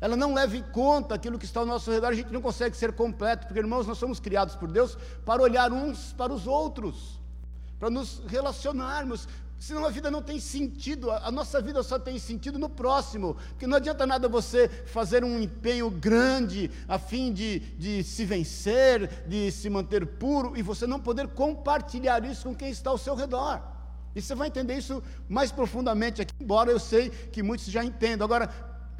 Ela 0.00 0.16
não 0.16 0.32
leva 0.32 0.56
em 0.56 0.62
conta 0.62 1.14
aquilo 1.14 1.38
que 1.38 1.44
está 1.44 1.60
ao 1.60 1.66
nosso 1.66 1.90
redor, 1.90 2.08
a 2.08 2.14
gente 2.14 2.32
não 2.32 2.40
consegue 2.40 2.74
ser 2.74 2.92
completo, 2.92 3.46
porque 3.46 3.60
irmãos, 3.60 3.86
nós 3.86 3.98
somos 3.98 4.18
criados 4.18 4.56
por 4.56 4.70
Deus 4.70 4.96
para 5.26 5.42
olhar 5.42 5.70
uns 5.72 6.14
para 6.14 6.32
os 6.32 6.46
outros, 6.46 7.20
para 7.78 7.90
nos 7.90 8.22
relacionarmos, 8.26 9.28
Senão 9.60 9.84
a 9.84 9.90
vida 9.90 10.10
não 10.10 10.22
tem 10.22 10.40
sentido, 10.40 11.10
a 11.10 11.30
nossa 11.30 11.60
vida 11.60 11.82
só 11.82 11.98
tem 11.98 12.18
sentido 12.18 12.58
no 12.58 12.70
próximo, 12.70 13.36
porque 13.50 13.66
não 13.66 13.76
adianta 13.76 14.06
nada 14.06 14.26
você 14.26 14.70
fazer 14.86 15.22
um 15.22 15.38
empenho 15.38 15.90
grande 15.90 16.70
a 16.88 16.98
fim 16.98 17.30
de, 17.30 17.58
de 17.76 18.02
se 18.02 18.24
vencer, 18.24 19.26
de 19.28 19.52
se 19.52 19.68
manter 19.68 20.06
puro, 20.06 20.56
e 20.56 20.62
você 20.62 20.86
não 20.86 20.98
poder 20.98 21.28
compartilhar 21.28 22.24
isso 22.24 22.48
com 22.48 22.54
quem 22.54 22.70
está 22.70 22.88
ao 22.88 22.96
seu 22.96 23.14
redor. 23.14 23.60
E 24.16 24.22
você 24.22 24.34
vai 24.34 24.48
entender 24.48 24.78
isso 24.78 25.02
mais 25.28 25.52
profundamente 25.52 26.22
aqui, 26.22 26.32
embora 26.40 26.70
eu 26.70 26.80
sei 26.80 27.10
que 27.10 27.42
muitos 27.42 27.66
já 27.66 27.84
entendam. 27.84 28.24
Agora, 28.24 28.48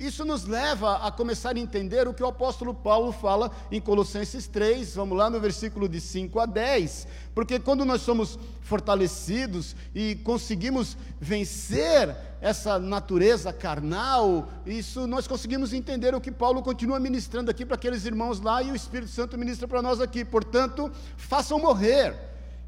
isso 0.00 0.24
nos 0.24 0.46
leva 0.46 0.96
a 1.06 1.12
começar 1.12 1.54
a 1.54 1.58
entender 1.58 2.08
o 2.08 2.14
que 2.14 2.22
o 2.22 2.26
apóstolo 2.26 2.72
Paulo 2.72 3.12
fala 3.12 3.50
em 3.70 3.78
Colossenses 3.78 4.46
3, 4.46 4.94
vamos 4.94 5.16
lá 5.16 5.28
no 5.28 5.38
versículo 5.38 5.86
de 5.86 6.00
5 6.00 6.40
a 6.40 6.46
10, 6.46 7.06
porque 7.34 7.60
quando 7.60 7.84
nós 7.84 8.00
somos 8.00 8.38
fortalecidos 8.62 9.76
e 9.94 10.14
conseguimos 10.24 10.96
vencer 11.20 12.16
essa 12.40 12.78
natureza 12.78 13.52
carnal, 13.52 14.48
isso 14.64 15.06
nós 15.06 15.26
conseguimos 15.28 15.74
entender 15.74 16.14
o 16.14 16.20
que 16.20 16.32
Paulo 16.32 16.62
continua 16.62 16.98
ministrando 16.98 17.50
aqui 17.50 17.66
para 17.66 17.74
aqueles 17.74 18.06
irmãos 18.06 18.40
lá 18.40 18.62
e 18.62 18.72
o 18.72 18.76
Espírito 18.76 19.10
Santo 19.10 19.36
ministra 19.36 19.68
para 19.68 19.82
nós 19.82 20.00
aqui. 20.00 20.24
Portanto, 20.24 20.90
façam 21.18 21.58
morrer. 21.58 22.16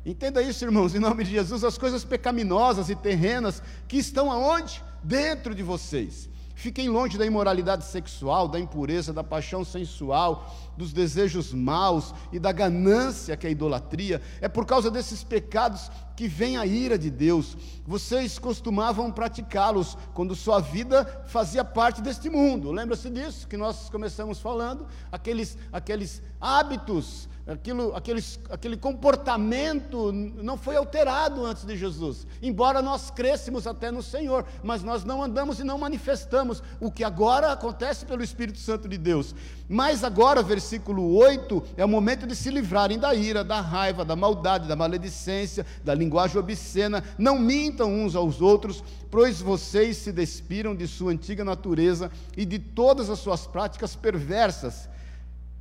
Entenda 0.05 0.42
isso, 0.42 0.62
irmãos, 0.64 0.95
em 0.95 0.99
nome 0.99 1.25
de 1.25 1.31
Jesus, 1.31 1.64
as 1.64 1.79
coisas 1.79 2.05
pecaminosas 2.05 2.90
e 2.90 2.95
terrenas 2.95 3.62
que 3.88 3.97
estão 3.97 4.31
aonde? 4.31 4.85
Dentro 5.03 5.55
de 5.55 5.62
vocês 5.62 6.31
Fiquem 6.55 6.88
longe 6.88 7.19
da 7.19 7.27
imoralidade 7.27 7.85
sexual, 7.85 8.47
da 8.47 8.59
impureza, 8.59 9.12
da 9.12 9.25
paixão 9.25 9.65
sensual, 9.65 10.55
dos 10.77 10.93
desejos 10.93 11.53
maus 11.53 12.15
e 12.33 12.38
da 12.38 12.53
ganância 12.53 13.37
que 13.37 13.47
é 13.47 13.49
a 13.49 13.53
idolatria. 13.53 14.21
É 14.41 14.49
por 14.49 14.67
causa 14.67 14.91
desses 14.91 15.25
pecados 15.25 15.91
que 16.17 16.29
vem 16.29 16.57
a 16.57 16.67
ira 16.67 16.99
de 16.99 17.11
Deus. 17.11 17.57
Vocês 17.87 18.38
costumavam 18.38 19.11
praticá-los 19.11 19.97
quando 20.15 20.37
sua 20.37 20.61
vida 20.61 21.25
fazia 21.27 21.65
parte 21.65 22.01
deste 22.01 22.29
mundo. 22.29 22.71
Lembra-se 22.71 23.11
disso 23.11 23.49
que 23.49 23.57
nós 23.57 23.88
começamos 23.88 24.38
falando? 24.38 24.87
Aqueles, 25.11 25.57
aqueles 25.73 26.23
hábitos 26.41 27.29
aquilo, 27.46 27.94
aqueles, 27.94 28.38
aquele 28.50 28.76
comportamento 28.76 30.12
não 30.12 30.57
foi 30.57 30.76
alterado 30.76 31.44
antes 31.44 31.64
de 31.64 31.76
Jesus, 31.76 32.26
embora 32.40 32.81
nós 32.81 33.11
crescemos 33.11 33.66
até 33.66 33.90
no 33.90 34.02
Senhor, 34.02 34.44
mas 34.62 34.83
nós 34.83 35.05
não 35.05 35.22
andamos 35.22 35.59
e 35.59 35.64
não 35.64 35.78
manifestamos 35.78 36.62
o 36.81 36.90
que 36.90 37.02
agora 37.02 37.52
acontece 37.52 38.07
pelo 38.07 38.22
Espírito 38.22 38.59
Santo 38.59 38.88
de 38.88 38.96
Deus. 38.96 39.35
Mas 39.68 40.05
agora, 40.05 40.42
versículo 40.42 41.14
8, 41.14 41.62
é 41.76 41.85
o 41.85 41.88
momento 41.88 42.26
de 42.26 42.37
se 42.37 42.50
livrarem 42.50 42.98
da 42.98 43.14
ira, 43.14 43.42
da 43.42 43.61
raiva, 43.61 44.05
da 44.05 44.14
maldade, 44.14 44.68
da 44.68 44.76
maledicência, 44.76 45.66
da 45.83 45.94
linguagem 45.94 46.38
obscena. 46.38 47.02
Não 47.18 47.38
mintam 47.38 47.92
uns 47.92 48.14
aos 48.14 48.40
outros, 48.40 48.85
pois 49.11 49.40
vocês 49.40 49.96
se 49.96 50.12
despiram 50.12 50.76
de 50.76 50.87
sua 50.87 51.12
antiga 51.12 51.44
natureza 51.44 52.11
e 52.37 52.44
de 52.44 52.59
todas 52.59 53.09
as 53.11 53.18
suas 53.18 53.46
práticas 53.46 53.96
perversas 53.96 54.91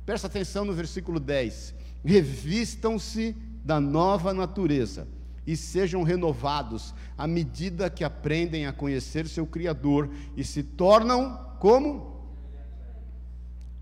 Presta 0.04 0.26
atenção 0.26 0.64
no 0.64 0.72
versículo 0.72 1.20
10. 1.20 1.74
Revistam-se 2.04 3.36
da 3.64 3.80
nova 3.80 4.34
natureza 4.34 5.06
e 5.46 5.56
sejam 5.56 6.02
renovados 6.02 6.94
à 7.16 7.26
medida 7.26 7.90
que 7.90 8.04
aprendem 8.04 8.66
a 8.66 8.72
conhecer 8.72 9.28
seu 9.28 9.46
Criador 9.46 10.10
e 10.36 10.44
se 10.44 10.62
tornam 10.62 11.56
como? 11.60 12.12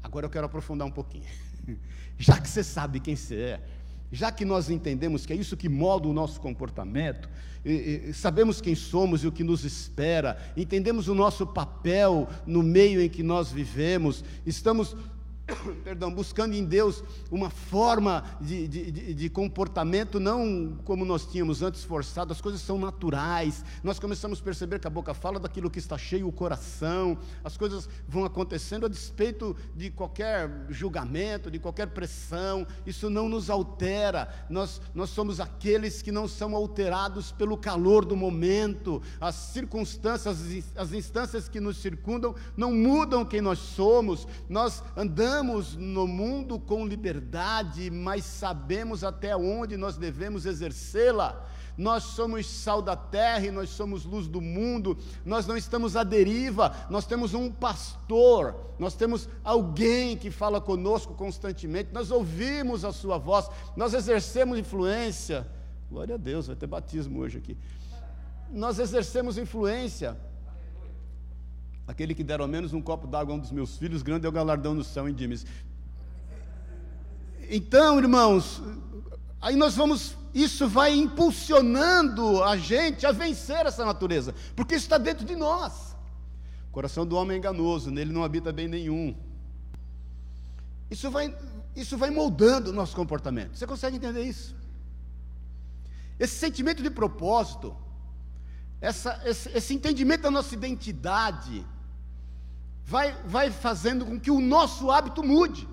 Agora 0.03 0.27
eu 0.27 0.31
quero 0.31 0.47
aprofundar 0.47 0.87
um 0.87 0.91
pouquinho. 0.91 1.25
Já 2.19 2.39
que 2.39 2.49
você 2.49 2.63
sabe 2.63 3.01
quem 3.01 3.17
você 3.17 3.37
é, 3.37 3.61
já 4.13 4.33
que 4.33 4.45
nós 4.45 4.69
entendemos 4.69 5.25
que 5.25 5.33
é 5.33 5.37
isso 5.37 5.57
que 5.57 5.69
molda 5.69 6.09
o 6.09 6.13
nosso 6.13 6.41
comportamento, 6.41 7.31
e, 7.65 8.09
e, 8.09 8.15
sabemos 8.15 8.61
quem 8.61 8.75
somos 8.75 9.23
e 9.23 9.27
o 9.27 9.33
que 9.33 9.45
nos 9.45 9.65
espera, 9.65 10.37
entendemos 10.57 11.07
o 11.07 11.15
nosso 11.15 11.47
papel 11.47 12.29
no 12.45 12.63
meio 12.63 13.01
em 13.01 13.09
que 13.09 13.23
nós 13.23 13.53
vivemos, 13.53 14.25
estamos 14.45 14.97
perdão, 15.85 16.13
buscando 16.13 16.55
em 16.55 16.65
Deus 16.65 17.03
uma 17.31 17.51
forma 17.51 18.25
de, 18.41 18.69
de, 18.69 19.15
de, 19.15 19.31
comportamento, 19.31 20.21
não 20.21 20.79
como 20.85 21.05
nós 21.05 21.27
tínhamos 21.27 21.63
antes 21.63 21.85
forçado, 21.85 22.33
as 22.33 22.41
coisas 22.41 22.61
são 22.61 22.79
naturais, 22.79 23.65
nós 23.83 23.99
começamos 23.99 24.41
a 24.41 24.43
perceber 24.43 24.79
que 24.79 24.87
a 24.87 24.91
boca 24.91 25.15
fala 25.15 25.39
daquilo 25.39 25.71
que 25.71 25.79
está 25.79 25.97
cheio 25.97 26.29
o 26.29 26.33
coração, 26.33 27.19
as 27.45 27.57
coisas 27.57 27.89
vão 28.09 28.25
acontecendo 28.25 28.87
a 28.87 28.89
despeito 28.89 29.57
de 29.75 29.91
qualquer 29.91 30.67
julgamento, 30.69 31.51
de 31.51 31.59
qualquer 31.59 31.89
pressão, 31.89 32.67
isso 32.87 33.11
não 33.11 33.29
nos 33.29 33.51
altera, 33.51 34.29
nós, 34.49 34.81
nós 34.95 35.11
somos 35.11 35.41
aqueles 35.41 36.03
que 36.03 36.13
não 36.13 36.27
são 36.29 36.55
alterados 36.55 37.33
pelo 37.33 37.57
calor 37.57 38.05
do 38.05 38.17
momento, 38.17 39.03
as 39.21 39.35
circunstâncias, 39.35 40.39
as 40.77 40.93
instâncias 40.93 41.49
que 41.49 41.61
nos 41.61 41.79
circundam 41.79 42.35
não 42.57 42.73
mudam 42.73 43.25
quem 43.25 43.41
nós 43.41 43.59
somos, 43.59 44.27
nós 44.49 44.83
andamos 44.97 45.40
andamos 45.41 45.75
no 45.75 46.07
mundo 46.07 46.59
com 46.59 46.87
liberdade, 46.87 47.91
mas 47.91 48.25
sabemos 48.25 49.03
até 49.03 49.35
onde 49.35 49.77
nós 49.77 49.97
devemos 49.97 50.45
exercê-la. 50.45 51.47
Nós 51.79 52.03
somos 52.03 52.47
sal 52.47 52.83
da 52.83 52.95
terra 52.95 53.47
e 53.47 53.51
nós 53.51 53.71
somos 53.71 54.05
luz 54.05 54.29
do 54.29 54.41
mundo, 54.41 54.99
nós 55.25 55.47
não 55.47 55.57
estamos 55.57 55.97
à 55.97 56.05
deriva, 56.05 56.77
nós 56.91 57.07
temos 57.07 57.33
um 57.33 57.51
pastor, 57.51 58.55
nós 58.79 58.95
temos 58.95 59.31
alguém 59.43 60.15
que 60.15 60.31
fala 60.31 60.61
conosco 60.61 61.15
constantemente, 61.15 61.89
nós 61.91 62.11
ouvimos 62.11 62.85
a 62.85 62.93
sua 62.93 63.17
voz, 63.17 63.49
nós 63.75 63.95
exercemos 63.95 64.59
influência. 64.59 65.49
Glória 65.91 66.17
a 66.17 66.19
Deus, 66.19 66.49
vai 66.49 66.57
ter 66.57 66.67
batismo 66.67 67.21
hoje 67.21 67.39
aqui. 67.39 67.57
Nós 68.51 68.79
exercemos 68.79 69.39
influência 69.39 70.19
Aquele 71.91 72.15
que 72.15 72.23
der 72.23 72.41
ao 72.41 72.47
menos 72.47 72.73
um 72.73 72.81
copo 72.81 73.05
d'água 73.09 73.35
a 73.35 73.37
um 73.37 73.41
dos 73.41 73.51
meus 73.51 73.77
filhos, 73.77 74.01
grande 74.01 74.25
é 74.25 74.29
o 74.29 74.33
galardão 74.33 74.75
no 74.75 74.85
céu 74.85 75.09
em 75.09 75.13
Dimes. 75.13 75.45
Então, 77.51 77.99
irmãos, 77.99 78.63
aí 79.41 79.57
nós 79.57 79.75
vamos, 79.75 80.17
isso 80.33 80.69
vai 80.69 80.95
impulsionando 80.95 82.45
a 82.45 82.57
gente 82.57 83.05
a 83.05 83.11
vencer 83.11 83.67
essa 83.67 83.85
natureza, 83.85 84.33
porque 84.55 84.77
isso 84.77 84.85
está 84.85 84.99
dentro 84.99 85.27
de 85.27 85.35
nós. 85.35 85.97
O 86.69 86.71
coração 86.71 87.05
do 87.05 87.17
homem 87.17 87.35
é 87.35 87.39
enganoso, 87.39 87.91
nele 87.91 88.13
não 88.13 88.23
habita 88.23 88.53
bem 88.53 88.69
nenhum. 88.69 89.13
Isso 90.89 91.11
vai, 91.11 91.37
isso 91.75 91.99
vai 91.99 92.11
moldando 92.11 92.71
o 92.71 92.73
nosso 92.73 92.95
comportamento. 92.95 93.59
Você 93.59 93.67
consegue 93.67 93.97
entender 93.97 94.23
isso? 94.23 94.55
Esse 96.21 96.37
sentimento 96.37 96.85
de 96.85 96.91
propósito, 96.91 97.77
essa, 98.81 99.21
esse, 99.25 99.49
esse 99.49 99.75
entendimento 99.75 100.23
da 100.23 100.31
nossa 100.31 100.55
identidade, 100.55 101.67
vai, 102.85 103.13
vai 103.25 103.51
fazendo 103.51 104.05
com 104.05 104.19
que 104.19 104.31
o 104.31 104.41
nosso 104.41 104.91
hábito 104.91 105.23
mude. 105.23 105.69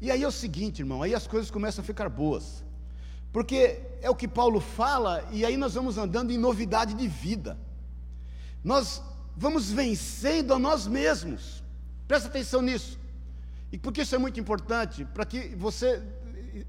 E 0.00 0.10
aí 0.10 0.22
é 0.22 0.28
o 0.28 0.32
seguinte, 0.32 0.80
irmão, 0.80 1.02
aí 1.02 1.14
as 1.14 1.26
coisas 1.26 1.50
começam 1.50 1.82
a 1.82 1.86
ficar 1.86 2.08
boas. 2.08 2.64
Porque 3.32 3.80
é 4.02 4.10
o 4.10 4.14
que 4.14 4.28
Paulo 4.28 4.60
fala, 4.60 5.26
e 5.32 5.44
aí 5.44 5.56
nós 5.56 5.74
vamos 5.74 5.98
andando 5.98 6.30
em 6.30 6.38
novidade 6.38 6.94
de 6.94 7.08
vida. 7.08 7.58
Nós 8.62 9.02
vamos 9.36 9.70
vencendo 9.70 10.54
a 10.54 10.58
nós 10.58 10.86
mesmos. 10.86 11.62
Presta 12.06 12.28
atenção 12.28 12.60
nisso. 12.62 12.98
E 13.72 13.78
porque 13.78 14.02
isso 14.02 14.14
é 14.14 14.18
muito 14.18 14.38
importante, 14.38 15.04
para 15.04 15.24
que 15.24 15.54
você 15.56 16.02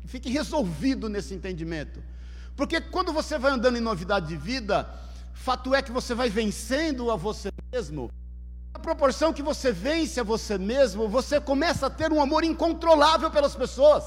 fique 0.06 0.30
resolvido 0.30 1.10
nesse 1.10 1.34
entendimento. 1.34 2.02
Porque 2.56 2.80
quando 2.80 3.12
você 3.12 3.38
vai 3.38 3.52
andando 3.52 3.78
em 3.78 3.82
novidade 3.82 4.28
de 4.28 4.38
vida, 4.38 4.90
fato 5.34 5.76
é 5.76 5.82
que 5.82 5.92
você 5.92 6.16
vai 6.16 6.30
vencendo 6.30 7.12
a 7.12 7.16
você 7.16 7.50
mesmo 7.72 8.10
na 8.76 8.80
proporção 8.80 9.32
que 9.32 9.42
você 9.42 9.72
vence 9.72 10.20
a 10.20 10.24
você 10.24 10.58
mesmo, 10.58 11.08
você 11.08 11.40
começa 11.40 11.88
a 11.88 11.90
ter 11.90 12.12
um 12.12 12.22
amor 12.22 12.44
incontrolável 12.44 13.32
pelas 13.32 13.56
pessoas. 13.56 14.04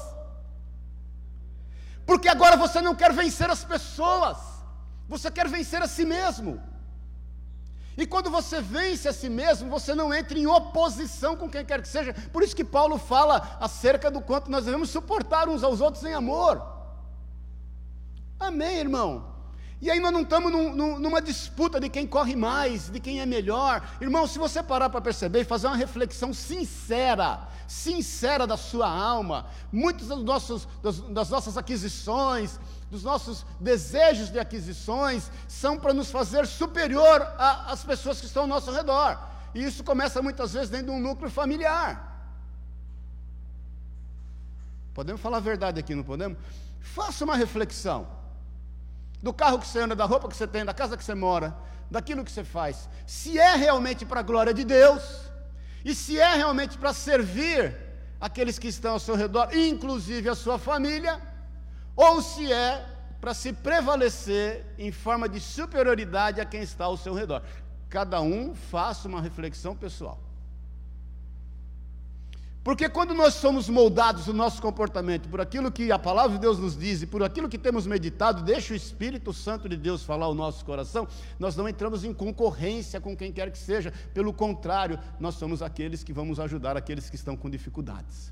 Porque 2.05 2.29
agora 2.29 2.55
você 2.55 2.79
não 2.79 2.93
quer 2.93 3.11
vencer 3.11 3.49
as 3.49 3.63
pessoas, 3.63 4.37
você 5.07 5.31
quer 5.31 5.47
vencer 5.47 5.81
a 5.81 5.87
si 5.87 6.05
mesmo. 6.05 6.61
E 7.97 8.05
quando 8.05 8.29
você 8.29 8.61
vence 8.61 9.07
a 9.07 9.13
si 9.13 9.27
mesmo, 9.27 9.71
você 9.71 9.95
não 9.95 10.13
entra 10.13 10.37
em 10.37 10.45
oposição 10.45 11.35
com 11.35 11.49
quem 11.49 11.65
quer 11.65 11.81
que 11.81 11.87
seja. 11.87 12.13
Por 12.31 12.43
isso 12.43 12.55
que 12.55 12.63
Paulo 12.63 12.99
fala 12.99 13.57
acerca 13.59 14.11
do 14.11 14.21
quanto 14.21 14.51
nós 14.51 14.65
devemos 14.65 14.91
suportar 14.91 15.49
uns 15.49 15.63
aos 15.63 15.81
outros 15.81 16.05
em 16.05 16.13
amor. 16.13 16.61
Amém, 18.39 18.77
irmão? 18.77 19.28
E 19.81 19.89
aí 19.89 19.99
nós 19.99 20.11
não 20.11 20.23
estamos 20.23 20.51
num, 20.51 20.75
num, 20.75 20.99
numa 20.99 21.21
disputa 21.21 21.79
de 21.79 21.87
quem 21.87 22.05
corre 22.05 22.35
mais, 22.35 22.89
de 22.89 22.99
quem 22.99 23.21
é 23.21 23.25
melhor. 23.25 23.81
Irmão, 24.01 24.27
se 24.27 24.37
você 24.37 24.61
parar 24.61 24.89
para 24.89 24.99
perceber 24.99 25.41
e 25.41 25.45
fazer 25.45 25.67
uma 25.67 25.77
reflexão 25.77 26.33
sincera, 26.33 27.47
sincera 27.65 28.45
da 28.45 28.57
sua 28.57 28.89
alma, 28.89 29.47
muitas 29.71 30.09
das, 30.81 31.29
nossas 31.29 31.57
aquisições, 31.57 32.59
dos 32.91 33.03
nossos 33.03 33.45
desejos 33.57 34.29
de 34.29 34.37
aquisições, 34.37 35.31
são 35.47 35.79
para 35.79 35.93
nos 35.93 36.11
fazer 36.11 36.45
superior 36.45 37.25
às 37.37 37.81
pessoas 37.81 38.19
que 38.19 38.25
estão 38.25 38.43
ao 38.43 38.49
nosso 38.49 38.71
redor. 38.71 39.17
E 39.55 39.63
isso 39.63 39.81
começa 39.81 40.21
muitas 40.21 40.51
vezes 40.51 40.69
dentro 40.69 40.87
de 40.87 40.91
um 40.91 40.99
núcleo 40.99 41.31
familiar. 41.31 42.05
Podemos 44.93 45.21
falar 45.21 45.37
a 45.37 45.41
verdade 45.41 45.79
aqui, 45.79 45.95
não 45.95 46.03
podemos? 46.03 46.37
Faça 46.81 47.23
uma 47.23 47.37
reflexão 47.37 48.18
do 49.21 49.33
carro 49.33 49.59
que 49.59 49.67
você 49.67 49.79
anda, 49.79 49.95
da 49.95 50.05
roupa 50.05 50.27
que 50.27 50.35
você 50.35 50.47
tem, 50.47 50.63
da 50.63 50.73
casa 50.73 50.97
que 50.97 51.03
você 51.03 51.15
mora, 51.15 51.55
daquilo 51.89 52.23
que 52.23 52.31
você 52.31 52.43
faz, 52.43 52.87
se 53.05 53.37
é 53.37 53.55
realmente 53.55 54.05
para 54.05 54.19
a 54.19 54.23
glória 54.23 54.53
de 54.53 54.63
Deus, 54.63 55.03
e 55.83 55.95
se 55.95 56.19
é 56.19 56.35
realmente 56.35 56.77
para 56.77 56.93
servir 56.93 57.75
aqueles 58.19 58.59
que 58.59 58.67
estão 58.67 58.93
ao 58.93 58.99
seu 58.99 59.15
redor, 59.15 59.49
inclusive 59.55 60.29
a 60.29 60.35
sua 60.35 60.59
família, 60.59 61.21
ou 61.95 62.21
se 62.21 62.51
é 62.51 62.85
para 63.19 63.33
se 63.33 63.51
prevalecer 63.51 64.65
em 64.77 64.91
forma 64.91 65.27
de 65.27 65.39
superioridade 65.39 66.39
a 66.39 66.45
quem 66.45 66.61
está 66.61 66.85
ao 66.85 66.97
seu 66.97 67.13
redor. 67.13 67.43
Cada 67.89 68.21
um 68.21 68.55
faça 68.55 69.07
uma 69.07 69.21
reflexão 69.21 69.75
pessoal. 69.75 70.28
Porque 72.69 72.87
quando 72.87 73.15
nós 73.15 73.33
somos 73.33 73.67
moldados 73.67 74.27
no 74.27 74.33
nosso 74.33 74.61
comportamento 74.61 75.27
por 75.27 75.41
aquilo 75.41 75.71
que 75.71 75.91
a 75.91 75.97
palavra 75.97 76.33
de 76.33 76.41
Deus 76.41 76.59
nos 76.59 76.77
diz 76.77 77.01
e 77.01 77.07
por 77.07 77.23
aquilo 77.23 77.49
que 77.49 77.57
temos 77.57 77.87
meditado, 77.87 78.43
deixa 78.43 78.73
o 78.73 78.75
Espírito 78.75 79.33
Santo 79.33 79.67
de 79.67 79.75
Deus 79.75 80.03
falar 80.03 80.27
o 80.27 80.35
nosso 80.35 80.63
coração, 80.63 81.07
nós 81.39 81.55
não 81.55 81.67
entramos 81.67 82.03
em 82.03 82.13
concorrência 82.13 83.01
com 83.01 83.17
quem 83.17 83.31
quer 83.31 83.49
que 83.49 83.57
seja, 83.57 83.91
pelo 84.13 84.31
contrário, 84.31 84.99
nós 85.19 85.33
somos 85.33 85.63
aqueles 85.63 86.03
que 86.03 86.13
vamos 86.13 86.39
ajudar 86.39 86.77
aqueles 86.77 87.09
que 87.09 87.15
estão 87.15 87.35
com 87.35 87.49
dificuldades. 87.49 88.31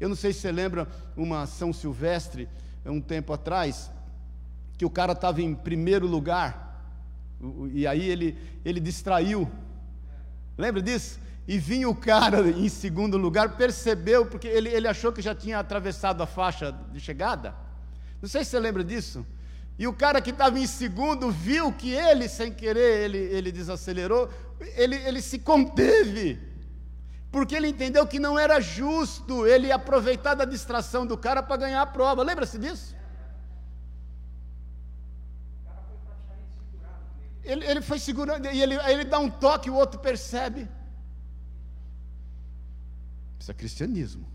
Eu 0.00 0.08
não 0.08 0.16
sei 0.16 0.32
se 0.32 0.40
você 0.40 0.50
lembra 0.50 0.88
uma 1.14 1.46
São 1.46 1.70
Silvestre, 1.70 2.48
um 2.86 2.98
tempo 2.98 3.34
atrás, 3.34 3.90
que 4.78 4.86
o 4.86 4.90
cara 4.90 5.12
estava 5.12 5.42
em 5.42 5.54
primeiro 5.54 6.06
lugar, 6.06 6.82
e 7.74 7.86
aí 7.86 8.08
ele, 8.08 8.38
ele 8.64 8.80
distraiu. 8.80 9.52
Lembra 10.56 10.80
disso? 10.80 11.20
E 11.46 11.58
vinha 11.58 11.88
o 11.88 11.94
cara 11.94 12.48
em 12.48 12.68
segundo 12.68 13.16
lugar, 13.16 13.56
percebeu, 13.56 14.26
porque 14.26 14.46
ele, 14.46 14.68
ele 14.68 14.86
achou 14.86 15.12
que 15.12 15.20
já 15.20 15.34
tinha 15.34 15.58
atravessado 15.58 16.22
a 16.22 16.26
faixa 16.26 16.72
de 16.92 17.00
chegada. 17.00 17.54
Não 18.20 18.28
sei 18.28 18.44
se 18.44 18.50
você 18.50 18.60
lembra 18.60 18.84
disso. 18.84 19.26
E 19.78 19.86
o 19.86 19.92
cara 19.92 20.20
que 20.20 20.30
estava 20.30 20.58
em 20.58 20.66
segundo 20.66 21.30
viu 21.30 21.72
que 21.72 21.92
ele, 21.92 22.28
sem 22.28 22.52
querer, 22.52 23.04
ele, 23.04 23.18
ele 23.18 23.50
desacelerou, 23.50 24.30
ele, 24.76 24.94
ele 24.96 25.20
se 25.20 25.40
conteve, 25.40 26.38
porque 27.32 27.56
ele 27.56 27.68
entendeu 27.68 28.06
que 28.06 28.20
não 28.20 28.38
era 28.38 28.60
justo 28.60 29.46
ele 29.46 29.72
aproveitar 29.72 30.34
da 30.34 30.44
distração 30.44 31.04
do 31.04 31.16
cara 31.16 31.42
para 31.42 31.56
ganhar 31.56 31.82
a 31.82 31.86
prova. 31.86 32.22
Lembra-se 32.22 32.58
disso? 32.58 32.94
Ele, 37.42 37.64
ele 37.66 37.82
foi 37.82 37.98
segurando, 37.98 38.46
e 38.46 38.62
ele, 38.62 38.76
ele 38.88 39.04
dá 39.04 39.18
um 39.18 39.28
toque, 39.28 39.68
o 39.68 39.74
outro 39.74 39.98
percebe. 39.98 40.68
Isso 43.42 43.50
é 43.50 43.54
cristianismo. 43.54 44.31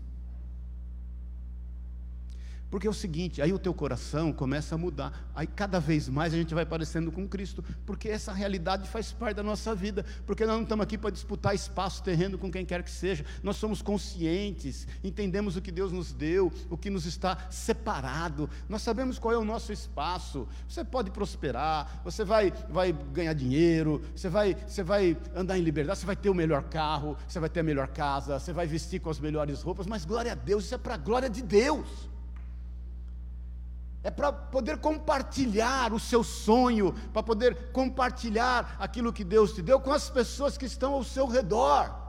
Porque 2.70 2.86
é 2.86 2.90
o 2.90 2.94
seguinte, 2.94 3.40
aí 3.40 3.52
o 3.52 3.58
teu 3.58 3.72
coração 3.72 4.30
começa 4.30 4.74
a 4.74 4.78
mudar. 4.78 5.30
Aí 5.34 5.46
cada 5.46 5.80
vez 5.80 6.08
mais 6.08 6.34
a 6.34 6.36
gente 6.36 6.54
vai 6.54 6.66
parecendo 6.66 7.10
com 7.10 7.26
Cristo, 7.26 7.64
porque 7.86 8.08
essa 8.08 8.32
realidade 8.32 8.88
faz 8.88 9.10
parte 9.10 9.36
da 9.36 9.42
nossa 9.42 9.74
vida. 9.74 10.04
Porque 10.26 10.44
nós 10.44 10.56
não 10.56 10.62
estamos 10.64 10.82
aqui 10.82 10.98
para 10.98 11.10
disputar 11.10 11.54
espaço 11.54 12.02
terreno 12.02 12.36
com 12.36 12.50
quem 12.50 12.66
quer 12.66 12.82
que 12.82 12.90
seja. 12.90 13.24
Nós 13.42 13.56
somos 13.56 13.80
conscientes, 13.80 14.86
entendemos 15.02 15.56
o 15.56 15.62
que 15.62 15.72
Deus 15.72 15.92
nos 15.92 16.12
deu, 16.12 16.52
o 16.68 16.76
que 16.76 16.90
nos 16.90 17.06
está 17.06 17.38
separado. 17.50 18.50
Nós 18.68 18.82
sabemos 18.82 19.18
qual 19.18 19.32
é 19.32 19.38
o 19.38 19.44
nosso 19.44 19.72
espaço. 19.72 20.46
Você 20.68 20.84
pode 20.84 21.10
prosperar, 21.10 22.02
você 22.04 22.22
vai, 22.22 22.52
vai 22.68 22.92
ganhar 22.92 23.32
dinheiro, 23.32 24.02
você 24.14 24.28
vai, 24.28 24.54
você 24.66 24.82
vai 24.82 25.16
andar 25.34 25.58
em 25.58 25.62
liberdade, 25.62 26.00
você 26.00 26.06
vai 26.06 26.16
ter 26.16 26.28
o 26.28 26.34
melhor 26.34 26.64
carro, 26.64 27.16
você 27.26 27.40
vai 27.40 27.48
ter 27.48 27.60
a 27.60 27.62
melhor 27.62 27.88
casa, 27.88 28.38
você 28.38 28.52
vai 28.52 28.66
vestir 28.66 29.00
com 29.00 29.08
as 29.08 29.18
melhores 29.18 29.62
roupas, 29.62 29.86
mas 29.86 30.04
glória 30.04 30.32
a 30.32 30.34
Deus, 30.34 30.64
isso 30.64 30.74
é 30.74 30.78
para 30.78 30.94
a 30.94 30.98
glória 30.98 31.30
de 31.30 31.42
Deus 31.42 32.08
é 34.08 34.10
para 34.10 34.32
poder 34.32 34.78
compartilhar 34.78 35.92
o 35.92 36.00
seu 36.00 36.24
sonho, 36.24 36.94
para 37.12 37.22
poder 37.22 37.70
compartilhar 37.72 38.74
aquilo 38.78 39.12
que 39.12 39.22
Deus 39.22 39.52
te 39.52 39.60
deu 39.60 39.78
com 39.78 39.92
as 39.92 40.08
pessoas 40.08 40.56
que 40.56 40.64
estão 40.64 40.94
ao 40.94 41.04
seu 41.04 41.26
redor. 41.26 42.07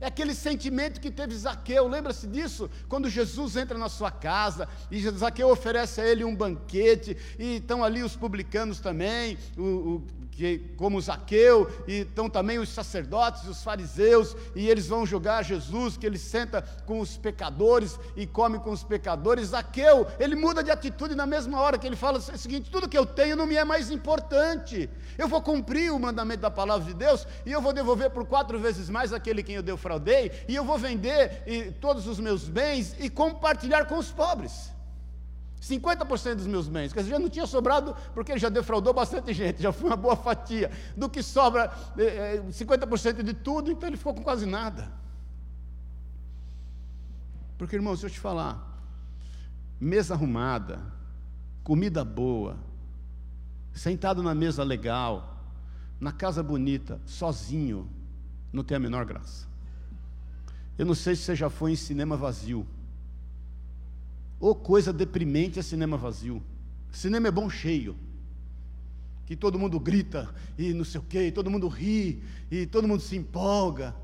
É 0.00 0.06
aquele 0.06 0.34
sentimento 0.34 1.00
que 1.00 1.10
teve 1.10 1.34
Zaqueu, 1.34 1.88
lembra-se 1.88 2.26
disso? 2.26 2.70
Quando 2.88 3.10
Jesus 3.10 3.56
entra 3.56 3.76
na 3.76 3.88
sua 3.88 4.10
casa 4.10 4.68
e 4.90 5.00
Zaqueu 5.10 5.50
oferece 5.50 6.00
a 6.00 6.06
ele 6.06 6.24
um 6.24 6.34
banquete, 6.34 7.16
e 7.38 7.56
estão 7.56 7.82
ali 7.82 8.02
os 8.02 8.14
publicanos 8.14 8.80
também, 8.80 9.36
o, 9.56 9.62
o 9.62 10.06
que, 10.38 10.60
como 10.76 11.00
Zaqueu, 11.00 11.68
e 11.88 12.02
estão 12.02 12.30
também 12.30 12.60
os 12.60 12.68
sacerdotes, 12.68 13.48
os 13.48 13.64
fariseus, 13.64 14.36
e 14.54 14.68
eles 14.68 14.86
vão 14.86 15.04
julgar 15.04 15.44
Jesus, 15.44 15.96
que 15.96 16.06
ele 16.06 16.16
senta 16.16 16.62
com 16.86 17.00
os 17.00 17.16
pecadores 17.16 17.98
e 18.16 18.24
come 18.24 18.60
com 18.60 18.70
os 18.70 18.84
pecadores. 18.84 19.48
Zaqueu, 19.48 20.06
ele 20.16 20.36
muda 20.36 20.62
de 20.62 20.70
atitude 20.70 21.16
na 21.16 21.26
mesma 21.26 21.60
hora 21.60 21.76
que 21.76 21.84
ele 21.84 21.96
fala 21.96 22.18
o 22.18 22.38
seguinte: 22.38 22.70
tudo 22.70 22.88
que 22.88 22.96
eu 22.96 23.04
tenho 23.04 23.34
não 23.34 23.46
me 23.46 23.56
é 23.56 23.64
mais 23.64 23.90
importante. 23.90 24.88
Eu 25.18 25.26
vou 25.26 25.42
cumprir 25.42 25.92
o 25.92 25.98
mandamento 25.98 26.42
da 26.42 26.50
palavra 26.50 26.86
de 26.86 26.94
Deus 26.94 27.26
e 27.44 27.50
eu 27.50 27.60
vou 27.60 27.72
devolver 27.72 28.10
por 28.10 28.24
quatro 28.24 28.60
vezes 28.60 28.88
mais 28.88 29.12
aquele 29.12 29.42
quem 29.42 29.56
eu 29.56 29.62
defraudei, 29.88 30.30
e 30.46 30.54
eu 30.54 30.64
vou 30.64 30.78
vender 30.78 31.42
e, 31.46 31.70
todos 31.72 32.06
os 32.06 32.20
meus 32.20 32.46
bens 32.48 32.94
e 32.98 33.08
compartilhar 33.08 33.86
com 33.86 33.96
os 33.96 34.10
pobres. 34.10 34.70
50% 35.60 36.36
dos 36.36 36.46
meus 36.46 36.68
bens, 36.68 36.92
quer 36.92 37.00
dizer, 37.00 37.10
já 37.12 37.18
não 37.18 37.28
tinha 37.28 37.46
sobrado, 37.46 37.96
porque 38.14 38.30
ele 38.30 38.38
já 38.38 38.48
defraudou 38.48 38.94
bastante 38.94 39.32
gente, 39.32 39.60
já 39.60 39.72
foi 39.72 39.90
uma 39.90 39.96
boa 39.96 40.14
fatia. 40.14 40.70
Do 40.96 41.08
que 41.08 41.22
sobra 41.22 41.72
é, 41.96 42.40
50% 42.50 43.22
de 43.22 43.34
tudo, 43.34 43.70
então 43.70 43.88
ele 43.88 43.96
ficou 43.96 44.14
com 44.14 44.22
quase 44.22 44.46
nada. 44.46 44.92
Porque, 47.56 47.74
irmão, 47.74 47.96
se 47.96 48.06
eu 48.06 48.10
te 48.10 48.20
falar, 48.20 48.80
mesa 49.80 50.14
arrumada, 50.14 50.80
comida 51.64 52.04
boa, 52.04 52.56
sentado 53.72 54.22
na 54.22 54.34
mesa 54.34 54.62
legal, 54.62 55.42
na 55.98 56.12
casa 56.12 56.40
bonita, 56.40 57.00
sozinho, 57.04 57.90
não 58.52 58.62
tem 58.62 58.76
a 58.76 58.80
menor 58.80 59.04
graça. 59.04 59.47
Eu 60.78 60.86
não 60.86 60.94
sei 60.94 61.16
se 61.16 61.22
você 61.22 61.34
já 61.34 61.50
foi 61.50 61.72
em 61.72 61.76
cinema 61.76 62.16
vazio. 62.16 62.64
Ou 64.38 64.54
coisa 64.54 64.92
deprimente 64.92 65.58
é 65.58 65.62
cinema 65.62 65.96
vazio. 65.96 66.40
Cinema 66.92 67.26
é 67.26 67.30
bom 67.32 67.50
cheio. 67.50 67.96
Que 69.26 69.34
todo 69.34 69.58
mundo 69.58 69.80
grita 69.80 70.32
e 70.56 70.72
não 70.72 70.84
sei 70.84 71.00
o 71.00 71.04
quê, 71.04 71.32
todo 71.32 71.50
mundo 71.50 71.66
ri, 71.66 72.22
e 72.50 72.64
todo 72.64 72.86
mundo 72.86 73.02
se 73.02 73.16
empolga. 73.16 73.94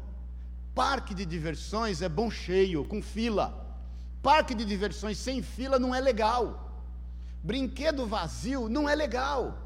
Parque 0.75 1.15
de 1.15 1.25
diversões 1.25 2.03
é 2.03 2.09
bom 2.09 2.29
cheio, 2.29 2.85
com 2.85 3.01
fila. 3.01 3.65
Parque 4.21 4.55
de 4.55 4.65
diversões 4.65 5.17
sem 5.17 5.41
fila 5.41 5.79
não 5.79 5.95
é 5.95 6.01
legal. 6.01 6.83
Brinquedo 7.43 8.07
vazio 8.07 8.69
não 8.69 8.89
é 8.89 8.95
legal. 8.97 9.64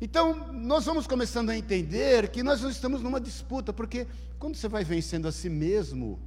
Então, 0.00 0.52
nós 0.52 0.84
vamos 0.84 1.08
começando 1.08 1.50
a 1.50 1.56
entender 1.56 2.28
que 2.28 2.42
nós 2.42 2.60
não 2.60 2.70
estamos 2.70 3.02
numa 3.02 3.20
disputa, 3.20 3.72
porque 3.72 4.06
quando 4.38 4.54
você 4.54 4.68
vai 4.68 4.84
vencendo 4.84 5.26
a 5.26 5.32
si 5.32 5.48
mesmo, 5.48 6.20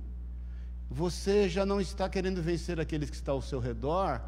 você 0.90 1.48
já 1.48 1.66
não 1.66 1.80
está 1.80 2.10
querendo 2.10 2.42
vencer 2.42 2.82
aqueles 2.82 3.10
que 3.10 3.16
estão 3.16 3.36
ao 3.36 3.42
seu 3.42 3.60
redor 3.60 4.22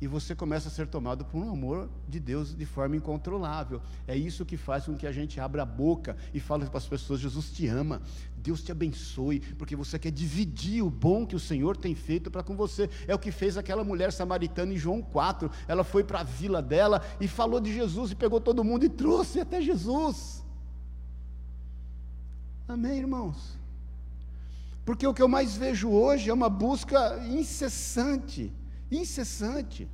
e 0.00 0.06
você 0.06 0.34
começa 0.34 0.68
a 0.68 0.70
ser 0.70 0.86
tomado 0.86 1.24
por 1.24 1.42
um 1.42 1.50
amor 1.50 1.90
de 2.08 2.20
Deus 2.20 2.54
de 2.54 2.64
forma 2.64 2.96
incontrolável. 2.96 3.82
É 4.06 4.16
isso 4.16 4.46
que 4.46 4.56
faz 4.56 4.84
com 4.84 4.96
que 4.96 5.06
a 5.06 5.12
gente 5.12 5.40
abra 5.40 5.62
a 5.62 5.66
boca 5.66 6.16
e 6.32 6.38
fale 6.38 6.66
para 6.66 6.78
as 6.78 6.86
pessoas: 6.86 7.20
Jesus 7.20 7.50
te 7.50 7.66
ama, 7.66 8.00
Deus 8.36 8.62
te 8.62 8.70
abençoe, 8.70 9.40
porque 9.40 9.74
você 9.74 9.98
quer 9.98 10.12
dividir 10.12 10.82
o 10.82 10.90
bom 10.90 11.26
que 11.26 11.34
o 11.34 11.40
Senhor 11.40 11.76
tem 11.76 11.94
feito 11.94 12.30
para 12.30 12.42
com 12.42 12.56
você. 12.56 12.88
É 13.06 13.14
o 13.14 13.18
que 13.18 13.32
fez 13.32 13.56
aquela 13.56 13.82
mulher 13.82 14.12
samaritana 14.12 14.72
em 14.72 14.76
João 14.76 15.02
4. 15.02 15.50
Ela 15.66 15.82
foi 15.82 16.04
para 16.04 16.20
a 16.20 16.24
vila 16.24 16.62
dela 16.62 17.02
e 17.20 17.26
falou 17.26 17.60
de 17.60 17.72
Jesus 17.72 18.12
e 18.12 18.14
pegou 18.14 18.40
todo 18.40 18.62
mundo 18.62 18.84
e 18.84 18.88
trouxe 18.88 19.40
até 19.40 19.60
Jesus. 19.60 20.44
Amém, 22.68 22.98
irmãos? 22.98 23.58
Porque 24.84 25.06
o 25.06 25.12
que 25.12 25.20
eu 25.20 25.28
mais 25.28 25.56
vejo 25.56 25.90
hoje 25.90 26.30
é 26.30 26.32
uma 26.32 26.48
busca 26.48 27.18
incessante, 27.26 28.52
incessante, 28.90 29.88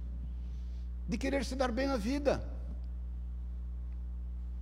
de 1.09 1.19
querer 1.19 1.45
se 1.45 1.55
dar 1.55 1.71
bem 1.71 1.87
na 1.87 1.97
vida. 1.97 2.43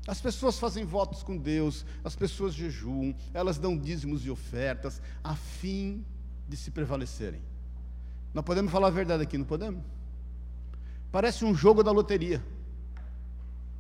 As 0.07 0.21
pessoas 0.21 0.59
fazem 0.59 0.85
votos 0.85 1.23
com 1.23 1.37
Deus, 1.37 1.87
as 2.03 2.17
pessoas 2.17 2.55
jejuam, 2.55 3.15
elas 3.33 3.59
dão 3.59 3.79
dízimos 3.79 4.27
e 4.27 4.31
ofertas, 4.31 5.01
a 5.23 5.37
fim 5.37 6.05
de 6.49 6.57
se 6.57 6.71
prevalecerem. 6.71 7.41
Nós 8.35 8.45
podemos 8.45 8.73
falar 8.73 8.89
a 8.89 8.91
verdade 8.91 9.23
aqui, 9.23 9.39
não 9.39 9.45
podemos? 9.45 9.85
Parece 11.13 11.45
um 11.45 11.55
jogo 11.55 11.85
da 11.85 11.93
loteria. 11.93 12.43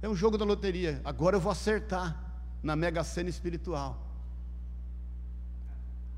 É 0.01 0.09
um 0.09 0.15
jogo 0.15 0.37
da 0.37 0.45
loteria. 0.45 1.01
Agora 1.05 1.37
eu 1.37 1.41
vou 1.41 1.51
acertar 1.51 2.33
na 2.63 2.77
mega 2.77 3.03
cena 3.03 3.31
espiritual. 3.31 4.07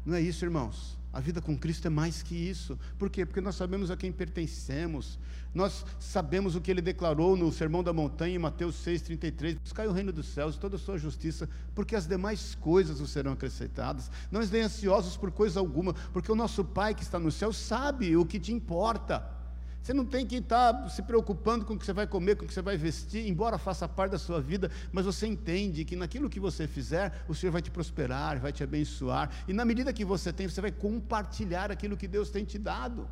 Não 0.04 0.16
é 0.16 0.20
isso, 0.20 0.44
irmãos. 0.44 0.98
A 1.14 1.20
vida 1.20 1.40
com 1.40 1.56
Cristo 1.56 1.86
é 1.86 1.90
mais 1.90 2.24
que 2.24 2.34
isso. 2.34 2.76
Por 2.98 3.08
quê? 3.08 3.24
Porque 3.24 3.40
nós 3.40 3.54
sabemos 3.54 3.88
a 3.88 3.96
quem 3.96 4.10
pertencemos. 4.10 5.16
Nós 5.54 5.86
sabemos 6.00 6.56
o 6.56 6.60
que 6.60 6.68
ele 6.68 6.82
declarou 6.82 7.36
no 7.36 7.52
Sermão 7.52 7.84
da 7.84 7.92
Montanha, 7.92 8.34
em 8.34 8.38
Mateus 8.38 8.84
6,33: 8.84 9.60
Buscai 9.60 9.86
o 9.86 9.92
reino 9.92 10.12
dos 10.12 10.26
céus 10.26 10.56
e 10.56 10.58
toda 10.58 10.74
a 10.74 10.78
sua 10.78 10.98
justiça, 10.98 11.48
porque 11.72 11.94
as 11.94 12.08
demais 12.08 12.56
coisas 12.56 12.98
vos 12.98 13.10
serão 13.10 13.30
acrescentadas. 13.30 14.10
Não 14.28 14.42
estem 14.42 14.62
ansiosos 14.62 15.16
por 15.16 15.30
coisa 15.30 15.60
alguma, 15.60 15.94
porque 16.12 16.32
o 16.32 16.34
nosso 16.34 16.64
Pai 16.64 16.96
que 16.96 17.04
está 17.04 17.20
no 17.20 17.30
céu 17.30 17.52
sabe 17.52 18.16
o 18.16 18.26
que 18.26 18.40
te 18.40 18.52
importa. 18.52 19.43
Você 19.84 19.92
não 19.92 20.06
tem 20.06 20.26
que 20.26 20.36
estar 20.36 20.88
se 20.88 21.02
preocupando 21.02 21.62
com 21.66 21.74
o 21.74 21.78
que 21.78 21.84
você 21.84 21.92
vai 21.92 22.06
comer, 22.06 22.36
com 22.36 22.46
o 22.46 22.48
que 22.48 22.54
você 22.54 22.62
vai 22.62 22.74
vestir, 22.74 23.28
embora 23.28 23.58
faça 23.58 23.86
parte 23.86 24.12
da 24.12 24.18
sua 24.18 24.40
vida, 24.40 24.70
mas 24.90 25.04
você 25.04 25.26
entende 25.26 25.84
que 25.84 25.94
naquilo 25.94 26.30
que 26.30 26.40
você 26.40 26.66
fizer, 26.66 27.22
o 27.28 27.34
Senhor 27.34 27.52
vai 27.52 27.60
te 27.60 27.70
prosperar, 27.70 28.40
vai 28.40 28.50
te 28.50 28.64
abençoar, 28.64 29.30
e 29.46 29.52
na 29.52 29.62
medida 29.62 29.92
que 29.92 30.02
você 30.02 30.32
tem, 30.32 30.48
você 30.48 30.62
vai 30.62 30.72
compartilhar 30.72 31.70
aquilo 31.70 31.98
que 31.98 32.08
Deus 32.08 32.30
tem 32.30 32.46
te 32.46 32.58
dado. 32.58 33.06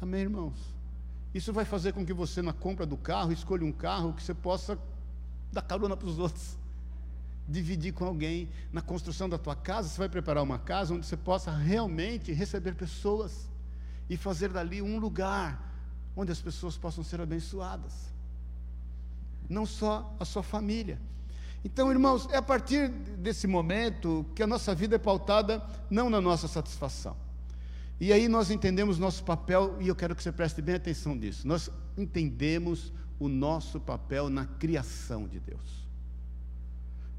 Amém, 0.00 0.20
irmãos? 0.20 0.54
Isso 1.34 1.52
vai 1.52 1.64
fazer 1.64 1.92
com 1.92 2.06
que 2.06 2.12
você, 2.12 2.40
na 2.40 2.52
compra 2.52 2.86
do 2.86 2.96
carro, 2.96 3.32
escolha 3.32 3.64
um 3.64 3.72
carro 3.72 4.12
que 4.12 4.22
você 4.22 4.32
possa 4.32 4.78
dar 5.52 5.62
carona 5.62 5.96
para 5.96 6.06
os 6.06 6.20
outros 6.20 6.56
dividir 7.48 7.92
com 7.92 8.04
alguém. 8.04 8.48
Na 8.72 8.80
construção 8.80 9.28
da 9.28 9.38
tua 9.38 9.54
casa, 9.54 9.88
você 9.88 9.98
vai 9.98 10.08
preparar 10.08 10.42
uma 10.42 10.58
casa 10.58 10.94
onde 10.94 11.06
você 11.06 11.16
possa 11.16 11.50
realmente 11.50 12.32
receber 12.32 12.74
pessoas 12.74 13.48
e 14.08 14.16
fazer 14.16 14.50
dali 14.50 14.82
um 14.82 14.98
lugar 14.98 15.72
onde 16.16 16.30
as 16.30 16.40
pessoas 16.40 16.76
possam 16.76 17.02
ser 17.02 17.20
abençoadas. 17.20 18.12
Não 19.48 19.66
só 19.66 20.14
a 20.18 20.24
sua 20.24 20.42
família. 20.42 20.98
Então, 21.64 21.90
irmãos, 21.90 22.28
é 22.30 22.36
a 22.36 22.42
partir 22.42 22.88
desse 22.88 23.46
momento 23.46 24.26
que 24.34 24.42
a 24.42 24.46
nossa 24.46 24.74
vida 24.74 24.96
é 24.96 24.98
pautada 24.98 25.62
não 25.90 26.10
na 26.10 26.20
nossa 26.20 26.46
satisfação. 26.46 27.16
E 28.00 28.12
aí 28.12 28.28
nós 28.28 28.50
entendemos 28.50 28.98
nosso 28.98 29.24
papel, 29.24 29.76
e 29.80 29.88
eu 29.88 29.94
quero 29.94 30.14
que 30.14 30.22
você 30.22 30.32
preste 30.32 30.60
bem 30.60 30.74
atenção 30.74 31.14
nisso. 31.14 31.46
Nós 31.46 31.70
entendemos 31.96 32.92
o 33.18 33.28
nosso 33.28 33.80
papel 33.80 34.28
na 34.28 34.44
criação 34.44 35.26
de 35.26 35.40
Deus. 35.40 35.83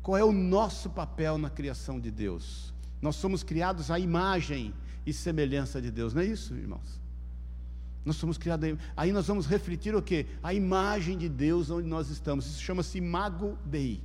Qual 0.06 0.16
é 0.16 0.24
o 0.24 0.32
nosso 0.32 0.88
papel 0.88 1.36
na 1.40 1.50
criação 1.50 2.00
de 2.00 2.12
Deus? 2.12 2.72
Nós 3.02 3.16
somos 3.16 3.42
criados 3.42 3.90
à 3.90 3.98
imagem 3.98 4.72
e 5.04 5.12
semelhança 5.12 5.82
de 5.82 5.90
Deus, 5.90 6.14
não 6.14 6.22
é 6.22 6.26
isso, 6.26 6.54
irmãos? 6.54 7.02
Nós 8.06 8.16
somos 8.16 8.38
criados, 8.38 8.78
aí 8.96 9.12
nós 9.12 9.26
vamos 9.26 9.48
refletir 9.48 9.96
o 9.96 10.04
que? 10.04 10.28
A 10.44 10.54
imagem 10.54 11.18
de 11.18 11.28
Deus 11.28 11.72
onde 11.72 11.88
nós 11.88 12.12
estamos. 12.12 12.46
Isso 12.46 12.62
chama-se 12.62 13.00
imago 13.00 13.58
Dei. 13.66 14.00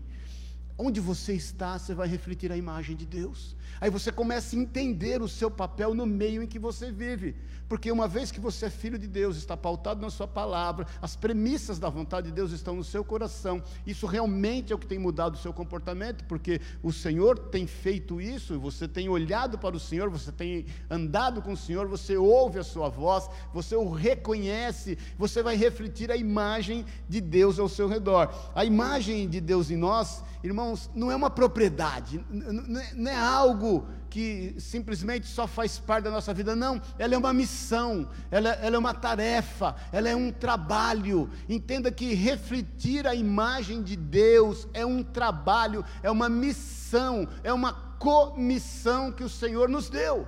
Onde 0.80 0.98
você 0.98 1.34
está, 1.34 1.78
você 1.78 1.94
vai 1.94 2.08
refletir 2.08 2.50
a 2.50 2.56
imagem 2.56 2.96
de 2.96 3.04
Deus. 3.04 3.54
Aí 3.80 3.90
você 3.90 4.10
começa 4.10 4.56
a 4.56 4.58
entender 4.58 5.22
o 5.22 5.28
seu 5.28 5.50
papel 5.50 5.94
no 5.94 6.06
meio 6.06 6.42
em 6.42 6.46
que 6.46 6.58
você 6.58 6.90
vive. 6.90 7.36
Porque 7.68 7.92
uma 7.92 8.08
vez 8.08 8.32
que 8.32 8.40
você 8.40 8.66
é 8.66 8.70
filho 8.70 8.98
de 8.98 9.06
Deus, 9.06 9.36
está 9.36 9.56
pautado 9.56 10.00
na 10.00 10.10
sua 10.10 10.26
palavra, 10.26 10.86
as 11.00 11.14
premissas 11.14 11.78
da 11.78 11.88
vontade 11.88 12.26
de 12.26 12.32
Deus 12.32 12.50
estão 12.50 12.74
no 12.74 12.82
seu 12.82 13.04
coração. 13.04 13.62
Isso 13.86 14.06
realmente 14.06 14.72
é 14.72 14.74
o 14.74 14.78
que 14.78 14.88
tem 14.88 14.98
mudado 14.98 15.34
o 15.34 15.38
seu 15.38 15.52
comportamento, 15.52 16.24
porque 16.24 16.60
o 16.82 16.92
Senhor 16.92 17.38
tem 17.38 17.68
feito 17.68 18.20
isso, 18.20 18.58
você 18.58 18.88
tem 18.88 19.08
olhado 19.08 19.56
para 19.56 19.76
o 19.76 19.80
Senhor, 19.80 20.10
você 20.10 20.32
tem 20.32 20.66
andado 20.90 21.40
com 21.40 21.52
o 21.52 21.56
Senhor, 21.56 21.86
você 21.86 22.16
ouve 22.16 22.58
a 22.58 22.64
sua 22.64 22.88
voz, 22.88 23.30
você 23.54 23.76
o 23.76 23.88
reconhece, 23.88 24.98
você 25.16 25.42
vai 25.42 25.54
refletir 25.56 26.10
a 26.10 26.16
imagem 26.16 26.84
de 27.08 27.20
Deus 27.20 27.58
ao 27.58 27.68
seu 27.68 27.86
redor. 27.86 28.34
A 28.52 28.64
imagem 28.64 29.28
de 29.28 29.40
Deus 29.40 29.70
em 29.70 29.76
nós, 29.76 30.24
irmãos, 30.42 30.90
não 30.94 31.10
é 31.10 31.16
uma 31.16 31.30
propriedade, 31.30 32.24
não 32.30 33.10
é 33.10 33.16
algo 33.16 33.86
que 34.08 34.56
simplesmente 34.58 35.26
só 35.26 35.46
faz 35.46 35.78
parte 35.78 36.04
da 36.04 36.10
nossa 36.10 36.34
vida, 36.34 36.56
não, 36.56 36.82
ela 36.98 37.14
é 37.14 37.18
uma 37.18 37.32
missão, 37.32 38.08
ela, 38.30 38.50
ela 38.54 38.76
é 38.76 38.78
uma 38.78 38.92
tarefa, 38.92 39.76
ela 39.92 40.08
é 40.08 40.16
um 40.16 40.32
trabalho. 40.32 41.30
Entenda 41.48 41.92
que 41.92 42.12
refletir 42.14 43.06
a 43.06 43.14
imagem 43.14 43.82
de 43.82 43.96
Deus 43.96 44.66
é 44.74 44.84
um 44.84 45.02
trabalho, 45.02 45.84
é 46.02 46.10
uma 46.10 46.28
missão, 46.28 47.28
é 47.44 47.52
uma 47.52 47.72
comissão 47.98 49.12
que 49.12 49.22
o 49.22 49.28
Senhor 49.28 49.68
nos 49.68 49.88
deu. 49.88 50.26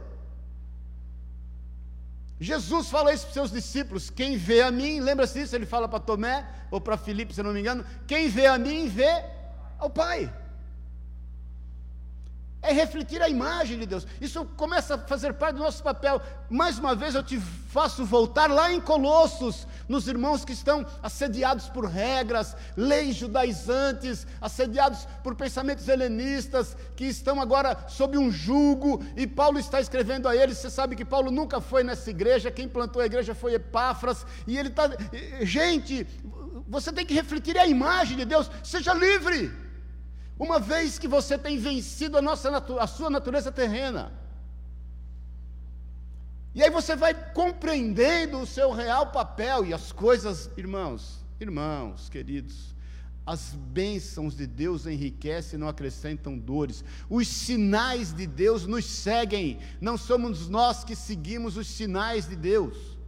Jesus 2.39 2.89
fala 2.89 3.13
isso 3.13 3.23
para 3.25 3.31
os 3.31 3.35
seus 3.35 3.51
discípulos: 3.53 4.11
quem 4.11 4.37
vê 4.37 4.63
a 4.63 4.71
mim, 4.71 5.01
lembra-se 5.01 5.41
disso? 5.41 5.55
Ele 5.55 5.67
fala 5.67 5.89
para 5.89 6.01
Tomé, 6.01 6.47
ou 6.71 6.81
para 6.81 6.97
Filipe, 6.97 7.35
se 7.35 7.43
não 7.43 7.53
me 7.53 7.61
engano: 7.61 7.85
quem 8.07 8.29
vê 8.29 8.47
a 8.47 8.59
mim, 8.59 8.89
vê 8.89 9.25
ao 9.83 9.91
Pai 9.91 10.33
é 12.63 12.73
refletir 12.73 13.21
a 13.21 13.29
imagem 13.29 13.77
de 13.81 13.87
Deus. 13.87 14.07
Isso 14.21 14.45
começa 14.57 14.95
a 14.95 14.99
fazer 14.99 15.35
parte 15.35 15.57
do 15.57 15.65
nosso 15.65 15.83
papel. 15.83 16.23
Mais 16.49 16.79
uma 16.79 16.95
vez 16.95 17.17
eu 17.17 17.23
te 17.23 17.39
faço 17.41 18.05
voltar 18.05 18.49
lá 18.49 18.73
em 18.73 18.81
Colossos, 18.81 19.67
nos 19.89 20.07
irmãos 20.07 20.45
que 20.45 20.53
estão 20.53 20.87
assediados 21.03 21.69
por 21.69 21.87
regras, 21.87 22.57
leis 22.77 23.17
judaizantes, 23.17 24.25
assediados 24.41 25.09
por 25.25 25.35
pensamentos 25.35 25.89
helenistas, 25.89 26.77
que 26.95 27.05
estão 27.05 27.41
agora 27.41 27.77
sob 27.89 28.17
um 28.17 28.31
jugo, 28.31 29.05
e 29.17 29.27
Paulo 29.27 29.59
está 29.59 29.81
escrevendo 29.81 30.29
a 30.29 30.37
eles. 30.37 30.59
Você 30.59 30.71
sabe 30.71 30.95
que 30.95 31.05
Paulo 31.05 31.33
nunca 31.33 31.61
foi 31.61 31.83
nessa 31.83 32.11
igreja, 32.11 32.51
quem 32.51 32.69
plantou 32.69 33.03
a 33.03 33.07
igreja 33.07 33.35
foi 33.35 33.55
Epáfras, 33.55 34.25
e 34.47 34.57
ele 34.57 34.69
está. 34.69 34.89
Gente, 35.41 36.07
você 36.69 36.93
tem 36.93 37.05
que 37.05 37.13
refletir 37.13 37.59
a 37.59 37.67
imagem 37.67 38.17
de 38.17 38.25
Deus, 38.25 38.49
seja 38.63 38.95
livre. 38.95 39.72
Uma 40.43 40.59
vez 40.59 40.99
que 40.99 41.07
você 41.07 41.39
tem 41.39 41.57
vencido 41.57 42.19
a, 42.19 42.21
nossa, 42.21 42.51
a 42.81 42.87
sua 42.89 43.09
natureza 43.09 43.53
terrena. 43.53 44.13
E 46.53 46.61
aí 46.61 46.69
você 46.69 46.97
vai 46.97 47.15
compreendendo 47.33 48.41
o 48.41 48.47
seu 48.47 48.73
real 48.73 49.13
papel 49.13 49.65
e 49.65 49.73
as 49.73 49.93
coisas, 49.93 50.51
irmãos, 50.57 51.25
irmãos, 51.39 52.09
queridos, 52.09 52.75
as 53.25 53.55
bênçãos 53.55 54.37
de 54.37 54.45
Deus 54.49 54.85
enriquecem 54.85 55.57
e 55.57 55.61
não 55.61 55.69
acrescentam 55.69 56.37
dores. 56.37 56.85
Os 57.09 57.29
sinais 57.29 58.13
de 58.13 58.27
Deus 58.27 58.67
nos 58.67 58.85
seguem, 58.85 59.61
não 59.81 59.97
somos 59.97 60.49
nós 60.49 60.83
que 60.83 60.97
seguimos 60.97 61.57
os 61.57 61.69
sinais 61.69 62.29
de 62.29 62.35
Deus. 62.35 62.99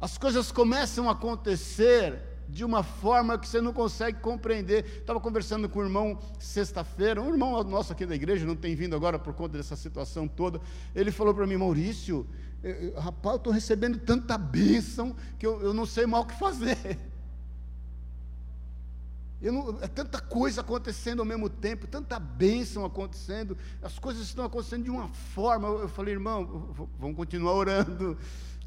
As 0.00 0.16
coisas 0.16 0.52
começam 0.52 1.08
a 1.08 1.12
acontecer 1.12 2.31
de 2.48 2.64
uma 2.64 2.82
forma 2.82 3.38
que 3.38 3.48
você 3.48 3.60
não 3.60 3.72
consegue 3.72 4.20
compreender. 4.20 4.84
Estava 5.00 5.20
conversando 5.20 5.68
com 5.68 5.78
o 5.78 5.82
irmão 5.82 6.18
sexta-feira, 6.38 7.20
um 7.20 7.30
irmão 7.30 7.62
nosso 7.64 7.92
aqui 7.92 8.04
da 8.04 8.14
igreja, 8.14 8.46
não 8.46 8.56
tem 8.56 8.74
vindo 8.74 8.94
agora 8.94 9.18
por 9.18 9.32
conta 9.34 9.56
dessa 9.56 9.76
situação 9.76 10.28
toda. 10.28 10.60
Ele 10.94 11.10
falou 11.10 11.34
para 11.34 11.46
mim, 11.46 11.56
Maurício, 11.56 12.26
eu, 12.62 12.94
rapaz, 13.00 13.34
eu 13.34 13.36
estou 13.38 13.52
recebendo 13.52 13.98
tanta 13.98 14.38
bênção 14.38 15.16
que 15.38 15.46
eu, 15.46 15.60
eu 15.60 15.74
não 15.74 15.86
sei 15.86 16.06
mal 16.06 16.22
o 16.22 16.26
que 16.26 16.38
fazer. 16.38 16.98
Não, 19.40 19.76
é 19.80 19.88
tanta 19.88 20.20
coisa 20.20 20.60
acontecendo 20.60 21.18
ao 21.18 21.26
mesmo 21.26 21.50
tempo, 21.50 21.88
tanta 21.88 22.16
bênção 22.20 22.84
acontecendo, 22.84 23.58
as 23.82 23.98
coisas 23.98 24.22
estão 24.22 24.44
acontecendo 24.44 24.84
de 24.84 24.90
uma 24.90 25.08
forma. 25.08 25.66
Eu, 25.66 25.80
eu 25.80 25.88
falei, 25.88 26.14
irmão, 26.14 26.72
vamos 26.96 27.16
continuar 27.16 27.54
orando 27.54 28.16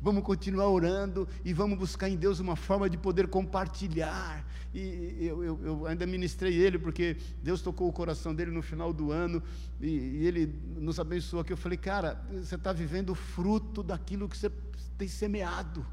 Vamos 0.02 0.24
continuar 0.24 0.70
orando 0.70 1.28
e 1.44 1.54
vamos 1.54 1.78
buscar 1.78 2.10
em 2.10 2.16
Deus 2.16 2.40
uma 2.40 2.56
forma 2.56 2.90
de 2.90 2.98
poder 2.98 3.28
compartilhar. 3.28 4.46
E 4.74 5.18
eu, 5.22 5.44
eu, 5.44 5.60
eu 5.64 5.88
ainda 5.88 6.06
ministrei 6.06 6.54
ele, 6.54 6.78
porque 6.78 7.18
Deus 7.42 7.62
tocou 7.62 7.88
o 7.88 7.94
coração 7.94 8.36
dele 8.36 8.52
no 8.52 8.62
final 8.62 8.92
do 8.92 9.12
ano 9.12 9.42
e, 9.80 9.88
e 9.88 10.26
ele 10.28 10.54
nos 10.76 11.00
abençoou 11.00 11.42
aqui. 11.42 11.54
Eu 11.54 11.58
falei, 11.58 11.78
cara, 11.78 12.22
você 12.32 12.56
está 12.56 12.74
vivendo 12.74 13.12
o 13.12 13.16
fruto 13.16 13.82
daquilo 13.82 14.28
que 14.28 14.38
você 14.38 14.52
tem 14.98 15.08
semeado. 15.08 15.86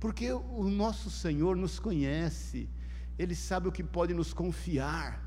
Porque 0.00 0.32
o 0.32 0.64
nosso 0.64 1.10
Senhor 1.10 1.54
nos 1.54 1.78
conhece, 1.78 2.68
Ele 3.18 3.34
sabe 3.34 3.68
o 3.68 3.72
que 3.72 3.82
pode 3.82 4.14
nos 4.14 4.32
confiar. 4.32 5.22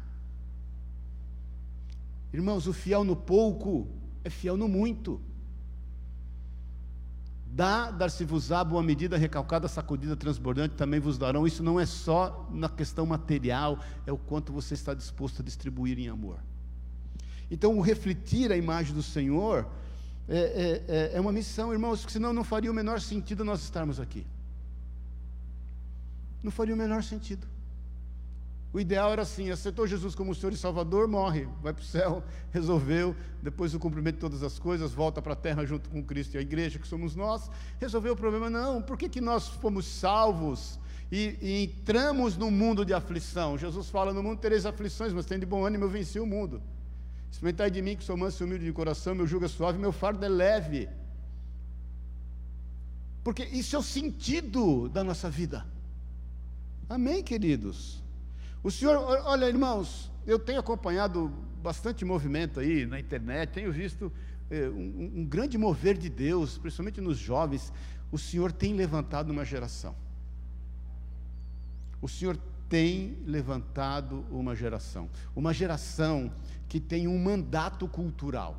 Irmãos, 2.33 2.65
o 2.65 2.73
fiel 2.73 3.03
no 3.03 3.15
pouco 3.15 3.87
é 4.23 4.29
fiel 4.31 4.57
no 4.57 4.67
muito. 4.67 5.21
Dá, 7.55 7.91
dar-se-vos-á 7.91 8.63
boa 8.63 8.81
medida, 8.81 9.15
recalcada, 9.15 9.67
sacudida, 9.67 10.15
transbordante, 10.15 10.73
também 10.73 10.99
vos 10.99 11.19
darão. 11.19 11.45
Isso 11.45 11.61
não 11.61 11.79
é 11.79 11.85
só 11.85 12.49
na 12.51 12.67
questão 12.67 13.05
material, 13.05 13.77
é 14.07 14.11
o 14.11 14.17
quanto 14.17 14.51
você 14.51 14.73
está 14.73 14.95
disposto 14.95 15.43
a 15.43 15.45
distribuir 15.45 15.99
em 15.99 16.07
amor. 16.07 16.39
Então, 17.51 17.77
o 17.77 17.81
refletir 17.81 18.51
a 18.51 18.57
imagem 18.57 18.95
do 18.95 19.03
Senhor 19.03 19.67
é, 20.27 20.37
é, 20.37 20.83
é, 20.87 21.11
é 21.13 21.21
uma 21.21 21.31
missão, 21.31 21.71
irmãos, 21.71 22.03
que 22.03 22.11
senão 22.11 22.33
não 22.33 22.43
faria 22.43 22.71
o 22.71 22.73
menor 22.73 22.99
sentido 22.99 23.45
nós 23.45 23.61
estarmos 23.61 23.99
aqui. 23.99 24.25
Não 26.41 26.49
faria 26.49 26.73
o 26.73 26.77
menor 26.77 27.03
sentido. 27.03 27.45
O 28.73 28.79
ideal 28.79 29.11
era 29.11 29.21
assim: 29.21 29.51
aceitou 29.51 29.85
Jesus 29.85 30.15
como 30.15 30.33
Senhor 30.33 30.51
e 30.51 30.57
Salvador, 30.57 31.07
morre, 31.07 31.47
vai 31.61 31.71
para 31.71 31.83
o 31.83 31.85
céu, 31.85 32.23
resolveu, 32.51 33.15
depois 33.41 33.71
do 33.71 33.79
cumprimento 33.79 34.15
de 34.15 34.21
todas 34.21 34.41
as 34.41 34.57
coisas, 34.57 34.91
volta 34.91 35.21
para 35.21 35.33
a 35.33 35.35
terra 35.35 35.63
junto 35.63 35.89
com 35.91 36.03
Cristo 36.03 36.33
e 36.33 36.37
a 36.39 36.41
igreja, 36.41 36.79
que 36.79 36.87
somos 36.87 37.15
nós, 37.15 37.51
resolveu 37.79 38.13
o 38.13 38.17
problema. 38.17 38.49
Não, 38.49 38.81
por 38.81 38.97
que, 38.97 39.07
que 39.07 39.21
nós 39.21 39.47
fomos 39.47 39.85
salvos 39.85 40.79
e, 41.11 41.37
e 41.39 41.63
entramos 41.65 42.35
no 42.35 42.49
mundo 42.49 42.83
de 42.83 42.95
aflição? 42.95 43.59
Jesus 43.59 43.89
fala: 43.89 44.11
no 44.11 44.23
mundo 44.23 44.39
tereis 44.39 44.65
aflições, 44.65 45.13
mas 45.13 45.27
tem 45.27 45.37
de 45.37 45.45
bom 45.45 45.63
ânimo, 45.63 45.85
eu 45.85 45.89
venci 45.89 46.19
o 46.19 46.25
mundo. 46.25 46.59
Experimentai 47.31 47.69
de 47.69 47.81
mim 47.81 47.95
que 47.95 48.03
sou 48.03 48.17
manso 48.17 48.41
e 48.41 48.45
humilde 48.45 48.65
de 48.65 48.73
coração, 48.73 49.13
meu 49.13 49.27
jugo 49.27 49.45
é 49.45 49.47
suave, 49.47 49.77
meu 49.77 49.91
fardo 49.91 50.25
é 50.25 50.29
leve. 50.29 50.89
Porque 53.23 53.43
isso 53.45 53.75
é 53.75 53.79
o 53.79 53.83
sentido 53.83 54.89
da 54.89 55.03
nossa 55.03 55.29
vida. 55.29 55.65
Amém, 56.89 57.23
queridos? 57.23 58.02
O 58.63 58.71
senhor, 58.71 58.95
olha, 59.25 59.45
irmãos, 59.45 60.09
eu 60.25 60.39
tenho 60.39 60.57
acompanhado 60.57 61.27
bastante 61.61 62.05
movimento 62.05 62.61
aí 62.61 62.85
na 62.85 62.97
internet, 62.97 63.51
tenho 63.51 63.73
visto 63.73 64.09
eh, 64.49 64.69
um, 64.69 65.11
um, 65.17 65.25
grande 65.25 65.57
mover 65.57 65.97
de 65.97 66.09
Deus, 66.09 66.57
principalmente 66.57 67.01
nos 67.01 67.17
jovens. 67.17 67.73
O 68.09 68.17
Senhor 68.17 68.53
tem 68.53 68.73
levantado 68.73 69.31
uma 69.31 69.43
geração. 69.43 69.93
O 72.01 72.07
Senhor 72.07 72.37
tem 72.69 73.17
levantado 73.25 74.25
uma 74.31 74.55
geração. 74.55 75.09
Uma 75.35 75.53
geração 75.53 76.31
que 76.69 76.79
tem 76.79 77.05
um 77.05 77.21
mandato 77.21 77.85
cultural, 77.85 78.57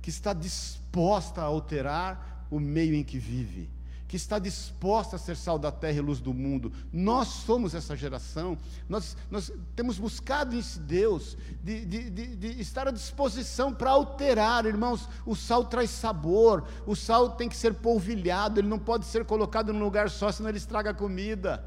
que 0.00 0.08
está 0.08 0.32
disposta 0.32 1.42
a 1.42 1.44
alterar 1.44 2.46
o 2.50 2.58
meio 2.58 2.94
em 2.94 3.04
que 3.04 3.18
vive 3.18 3.68
que 4.08 4.16
está 4.16 4.38
disposta 4.38 5.16
a 5.16 5.18
ser 5.18 5.36
sal 5.36 5.58
da 5.58 5.70
terra 5.70 5.98
e 5.98 6.00
luz 6.00 6.18
do 6.18 6.32
mundo. 6.32 6.72
Nós 6.90 7.28
somos 7.28 7.74
essa 7.74 7.94
geração, 7.94 8.56
nós, 8.88 9.14
nós 9.30 9.52
temos 9.76 9.98
buscado 9.98 10.56
em 10.56 10.62
Deus 10.80 11.36
de, 11.62 11.84
de, 11.84 12.10
de, 12.10 12.36
de 12.36 12.60
estar 12.60 12.88
à 12.88 12.90
disposição 12.90 13.72
para 13.72 13.90
alterar, 13.90 14.64
irmãos. 14.64 15.06
O 15.26 15.36
sal 15.36 15.66
traz 15.66 15.90
sabor, 15.90 16.64
o 16.86 16.96
sal 16.96 17.32
tem 17.32 17.50
que 17.50 17.56
ser 17.56 17.74
polvilhado, 17.74 18.58
ele 18.58 18.68
não 18.68 18.78
pode 18.78 19.04
ser 19.04 19.26
colocado 19.26 19.74
num 19.74 19.84
lugar 19.84 20.08
só, 20.08 20.32
senão 20.32 20.48
ele 20.48 20.58
estraga 20.58 20.90
a 20.90 20.94
comida. 20.94 21.62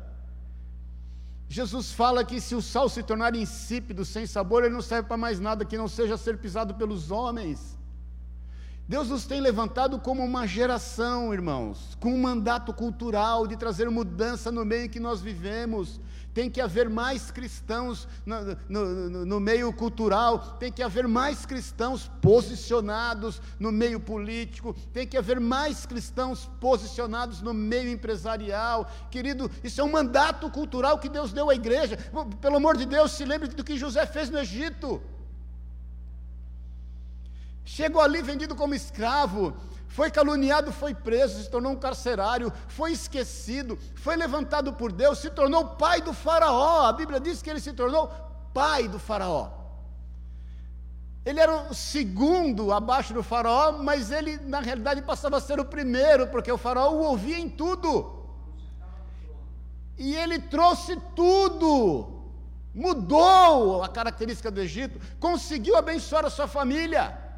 Jesus 1.47 1.91
fala 1.91 2.23
que 2.23 2.41
se 2.41 2.55
o 2.55 2.61
sal 2.61 2.89
se 2.89 3.03
tornar 3.03 3.35
insípido, 3.35 4.03
sem 4.03 4.25
sabor, 4.25 4.63
ele 4.63 4.73
não 4.73 4.81
serve 4.81 5.07
para 5.07 5.17
mais 5.17 5.39
nada 5.39 5.63
que 5.63 5.77
não 5.77 5.87
seja 5.87 6.17
ser 6.17 6.39
pisado 6.39 6.73
pelos 6.73 7.11
homens. 7.11 7.77
Deus 8.91 9.07
nos 9.07 9.25
tem 9.25 9.39
levantado 9.39 9.97
como 9.99 10.21
uma 10.21 10.45
geração, 10.45 11.33
irmãos, 11.33 11.97
com 11.97 12.13
um 12.13 12.21
mandato 12.21 12.73
cultural 12.73 13.47
de 13.47 13.55
trazer 13.55 13.89
mudança 13.89 14.51
no 14.51 14.65
meio 14.65 14.83
em 14.83 14.89
que 14.89 14.99
nós 14.99 15.21
vivemos. 15.21 16.01
Tem 16.33 16.49
que 16.49 16.59
haver 16.59 16.89
mais 16.89 17.31
cristãos 17.31 18.05
no, 18.25 18.57
no, 18.67 19.25
no, 19.25 19.39
meio 19.39 19.71
cultural, 19.71 20.57
tem 20.59 20.69
que 20.69 20.83
haver 20.83 21.07
mais 21.07 21.45
cristãos 21.45 22.11
posicionados 22.21 23.41
no 23.57 23.71
meio 23.71 23.97
político, 23.97 24.75
tem 24.91 25.07
que 25.07 25.15
haver 25.15 25.39
mais 25.39 25.85
cristãos 25.85 26.51
posicionados 26.59 27.41
no 27.41 27.53
meio 27.53 27.89
empresarial. 27.89 28.91
Querido, 29.09 29.49
isso 29.63 29.79
é 29.79 29.83
um 29.85 29.91
mandato 29.91 30.49
cultural 30.49 30.99
que 30.99 31.07
Deus 31.07 31.31
deu 31.31 31.49
à 31.49 31.55
igreja. 31.55 31.97
Pelo 32.41 32.57
amor 32.57 32.75
de 32.75 32.85
Deus, 32.85 33.13
se 33.13 33.23
lembre 33.23 33.47
do 33.47 33.63
que 33.63 33.77
José 33.77 34.05
fez 34.05 34.29
no 34.29 34.37
Egito. 34.37 35.01
Chegou 37.75 38.01
ali 38.01 38.21
vendido 38.21 38.53
como 38.53 38.75
escravo, 38.75 39.55
foi 39.87 40.11
caluniado, 40.11 40.73
foi 40.73 40.93
preso, 40.93 41.41
se 41.41 41.49
tornou 41.49 41.71
um 41.71 41.79
carcerário, 41.79 42.51
foi 42.67 42.91
esquecido, 42.91 43.79
foi 43.95 44.17
levantado 44.17 44.73
por 44.73 44.91
Deus, 44.91 45.19
se 45.19 45.29
tornou 45.29 45.65
pai 45.77 46.01
do 46.01 46.11
Faraó. 46.11 46.85
A 46.87 46.91
Bíblia 46.91 47.17
diz 47.17 47.41
que 47.41 47.49
ele 47.49 47.61
se 47.61 47.71
tornou 47.71 48.11
pai 48.53 48.89
do 48.89 48.99
Faraó. 48.99 49.51
Ele 51.23 51.39
era 51.39 51.71
o 51.71 51.73
segundo 51.73 52.73
abaixo 52.73 53.13
do 53.13 53.23
Faraó, 53.23 53.71
mas 53.71 54.11
ele, 54.11 54.35
na 54.39 54.59
realidade, 54.59 55.01
passava 55.01 55.37
a 55.37 55.41
ser 55.41 55.57
o 55.57 55.63
primeiro, 55.63 56.27
porque 56.27 56.51
o 56.51 56.57
Faraó 56.57 56.91
o 56.91 57.03
ouvia 57.03 57.39
em 57.39 57.47
tudo. 57.47 58.27
E 59.97 60.13
ele 60.13 60.39
trouxe 60.39 60.97
tudo, 61.15 62.21
mudou 62.75 63.81
a 63.81 63.87
característica 63.87 64.51
do 64.51 64.59
Egito, 64.59 64.99
conseguiu 65.21 65.77
abençoar 65.77 66.25
a 66.25 66.29
sua 66.29 66.49
família. 66.49 67.30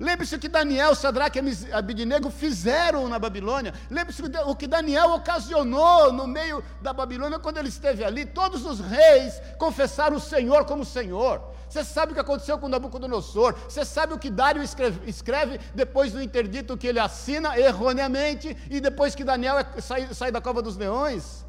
Lembre-se 0.00 0.38
que 0.38 0.48
Daniel, 0.48 0.94
Sadraque 0.94 1.40
e 1.40 1.72
Abidinego 1.72 2.30
fizeram 2.30 3.08
na 3.08 3.18
Babilônia. 3.18 3.74
Lembre-se 3.90 4.22
o 4.46 4.54
que 4.54 4.68
Daniel 4.68 5.10
ocasionou 5.10 6.12
no 6.12 6.24
meio 6.24 6.62
da 6.80 6.92
Babilônia 6.92 7.40
quando 7.40 7.58
ele 7.58 7.68
esteve 7.68 8.04
ali. 8.04 8.24
Todos 8.24 8.64
os 8.64 8.78
reis 8.78 9.42
confessaram 9.58 10.16
o 10.16 10.20
Senhor 10.20 10.64
como 10.66 10.84
Senhor. 10.84 11.42
Você 11.68 11.82
sabe 11.82 12.12
o 12.12 12.14
que 12.14 12.20
aconteceu 12.20 12.56
com 12.58 12.68
Nabucodonosor. 12.68 13.54
Você 13.68 13.84
sabe 13.84 14.12
o 14.14 14.18
que 14.18 14.30
Dário 14.30 14.62
escreve, 14.62 15.10
escreve, 15.10 15.58
depois 15.74 16.12
do 16.12 16.22
interdito 16.22 16.76
que 16.76 16.86
ele 16.86 17.00
assina 17.00 17.58
erroneamente 17.58 18.56
e 18.70 18.80
depois 18.80 19.16
que 19.16 19.24
Daniel 19.24 19.58
é, 19.58 19.80
sai, 19.80 20.14
sai 20.14 20.30
da 20.30 20.40
cova 20.40 20.62
dos 20.62 20.76
leões. 20.76 21.44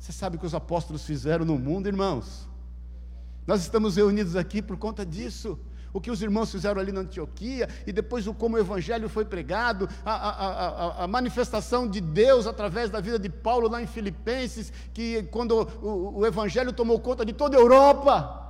Você 0.00 0.10
sabe 0.10 0.36
o 0.36 0.40
que 0.40 0.46
os 0.46 0.54
apóstolos 0.54 1.04
fizeram 1.04 1.44
no 1.44 1.56
mundo, 1.58 1.86
irmãos? 1.86 2.48
Nós 3.46 3.60
estamos 3.60 3.94
reunidos 3.94 4.34
aqui 4.34 4.60
por 4.60 4.76
conta 4.76 5.06
disso 5.06 5.56
o 5.94 6.00
que 6.00 6.10
os 6.10 6.20
irmãos 6.20 6.50
fizeram 6.50 6.80
ali 6.80 6.90
na 6.90 7.02
Antioquia, 7.02 7.68
e 7.86 7.92
depois 7.92 8.26
o 8.26 8.34
como 8.34 8.56
o 8.56 8.58
evangelho 8.58 9.08
foi 9.08 9.24
pregado, 9.24 9.88
a, 10.04 10.12
a, 10.12 10.30
a, 10.30 11.04
a 11.04 11.06
manifestação 11.06 11.88
de 11.88 12.00
Deus 12.00 12.48
através 12.48 12.90
da 12.90 13.00
vida 13.00 13.16
de 13.16 13.28
Paulo 13.30 13.68
lá 13.68 13.80
em 13.80 13.86
Filipenses, 13.86 14.72
que 14.92 15.22
quando 15.30 15.52
o, 15.80 16.18
o 16.18 16.26
evangelho 16.26 16.72
tomou 16.72 16.98
conta 16.98 17.24
de 17.24 17.32
toda 17.32 17.56
a 17.56 17.60
Europa. 17.60 18.40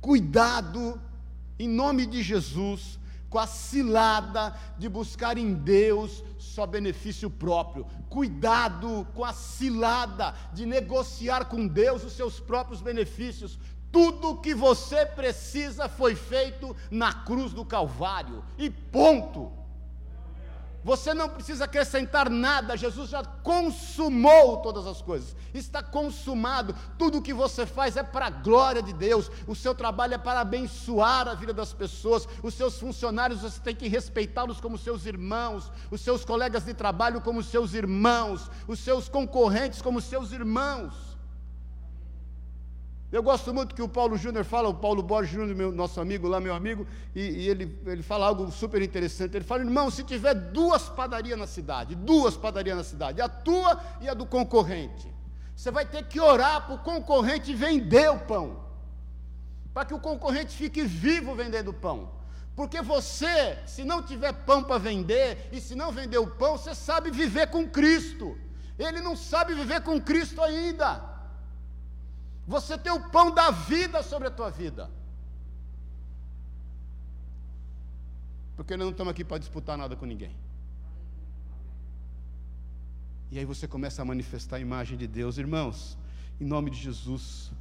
Cuidado, 0.00 1.00
em 1.56 1.68
nome 1.68 2.04
de 2.04 2.20
Jesus, 2.20 2.98
com 3.28 3.38
a 3.38 3.46
cilada 3.46 4.56
de 4.76 4.88
buscar 4.88 5.38
em 5.38 5.54
Deus 5.54 6.24
só 6.38 6.66
benefício 6.66 7.30
próprio. 7.30 7.86
Cuidado 8.08 9.06
com 9.14 9.24
a 9.24 9.32
cilada 9.32 10.34
de 10.52 10.66
negociar 10.66 11.44
com 11.44 11.68
Deus 11.68 12.02
os 12.02 12.14
seus 12.14 12.40
próprios 12.40 12.82
benefícios. 12.82 13.56
Tudo 13.92 14.36
que 14.36 14.54
você 14.54 15.04
precisa 15.04 15.88
foi 15.88 16.14
feito 16.14 16.76
na 16.90 17.12
cruz 17.12 17.52
do 17.52 17.64
Calvário, 17.64 18.44
e 18.56 18.70
ponto. 18.70 19.60
Você 20.82 21.12
não 21.12 21.28
precisa 21.28 21.64
acrescentar 21.64 22.30
nada, 22.30 22.76
Jesus 22.76 23.10
já 23.10 23.22
consumou 23.22 24.58
todas 24.58 24.86
as 24.86 25.02
coisas, 25.02 25.36
está 25.52 25.82
consumado. 25.82 26.74
Tudo 26.96 27.20
que 27.20 27.34
você 27.34 27.66
faz 27.66 27.98
é 27.98 28.02
para 28.02 28.26
a 28.26 28.30
glória 28.30 28.82
de 28.82 28.94
Deus, 28.94 29.30
o 29.46 29.54
seu 29.54 29.74
trabalho 29.74 30.14
é 30.14 30.18
para 30.18 30.40
abençoar 30.40 31.28
a 31.28 31.34
vida 31.34 31.52
das 31.52 31.74
pessoas, 31.74 32.26
os 32.42 32.54
seus 32.54 32.78
funcionários 32.78 33.42
você 33.42 33.60
tem 33.60 33.76
que 33.76 33.88
respeitá-los 33.88 34.58
como 34.58 34.78
seus 34.78 35.04
irmãos, 35.04 35.70
os 35.90 36.00
seus 36.00 36.24
colegas 36.24 36.64
de 36.64 36.72
trabalho 36.72 37.20
como 37.20 37.42
seus 37.42 37.74
irmãos, 37.74 38.50
os 38.66 38.78
seus 38.78 39.06
concorrentes 39.06 39.82
como 39.82 40.00
seus 40.00 40.32
irmãos. 40.32 41.09
Eu 43.12 43.24
gosto 43.24 43.52
muito 43.52 43.74
que 43.74 43.82
o 43.82 43.88
Paulo 43.88 44.16
Júnior 44.16 44.44
fala, 44.44 44.68
o 44.68 44.74
Paulo 44.74 45.02
Borges 45.02 45.32
Júnior, 45.32 45.56
meu, 45.56 45.72
nosso 45.72 46.00
amigo 46.00 46.28
lá, 46.28 46.38
meu 46.38 46.54
amigo, 46.54 46.86
e, 47.12 47.20
e, 47.20 47.48
ele, 47.48 47.76
ele 47.86 48.04
fala 48.04 48.26
algo 48.26 48.52
super 48.52 48.80
interessante. 48.80 49.36
Ele 49.36 49.44
fala, 49.44 49.62
irmão, 49.62 49.90
se 49.90 50.04
tiver 50.04 50.32
duas 50.32 50.88
padarias 50.88 51.36
na 51.36 51.46
cidade, 51.46 51.96
duas 51.96 52.36
padarias 52.36 52.76
na 52.76 52.84
cidade, 52.84 53.20
a 53.20 53.28
tua 53.28 53.80
e 54.00 54.08
a 54.08 54.14
do 54.14 54.24
concorrente, 54.24 55.12
você 55.56 55.72
vai 55.72 55.84
ter 55.84 56.04
que 56.04 56.20
orar 56.20 56.66
para 56.66 56.76
o 56.76 56.78
concorrente 56.78 57.52
vender 57.52 58.08
o 58.10 58.18
pão, 58.20 58.64
para 59.74 59.84
que 59.84 59.94
o 59.94 59.98
concorrente 59.98 60.56
fique 60.56 60.84
vivo 60.84 61.34
vendendo 61.34 61.72
pão. 61.72 62.12
Porque 62.54 62.80
você, 62.80 63.58
se 63.66 63.82
não 63.82 64.02
tiver 64.02 64.32
pão 64.32 64.62
para 64.62 64.78
vender, 64.78 65.48
e 65.50 65.60
se 65.60 65.74
não 65.74 65.90
vender 65.90 66.18
o 66.18 66.28
pão, 66.28 66.56
você 66.56 66.76
sabe 66.76 67.10
viver 67.10 67.48
com 67.48 67.68
Cristo. 67.68 68.38
Ele 68.78 69.00
não 69.00 69.16
sabe 69.16 69.52
viver 69.54 69.80
com 69.82 70.00
Cristo 70.00 70.40
ainda. 70.40 71.09
Você 72.50 72.76
tem 72.76 72.90
o 72.90 72.98
pão 73.10 73.32
da 73.32 73.52
vida 73.52 74.02
sobre 74.02 74.26
a 74.26 74.30
tua 74.30 74.50
vida. 74.50 74.90
Porque 78.56 78.76
nós 78.76 78.86
não 78.86 78.90
estamos 78.90 79.12
aqui 79.12 79.24
para 79.24 79.38
disputar 79.38 79.78
nada 79.78 79.94
com 79.94 80.04
ninguém. 80.04 80.34
E 83.30 83.38
aí 83.38 83.44
você 83.44 83.68
começa 83.68 84.02
a 84.02 84.04
manifestar 84.04 84.56
a 84.56 84.58
imagem 84.58 84.98
de 84.98 85.06
Deus, 85.06 85.38
irmãos, 85.38 85.96
em 86.40 86.44
nome 86.44 86.72
de 86.72 86.78
Jesus. 86.78 87.52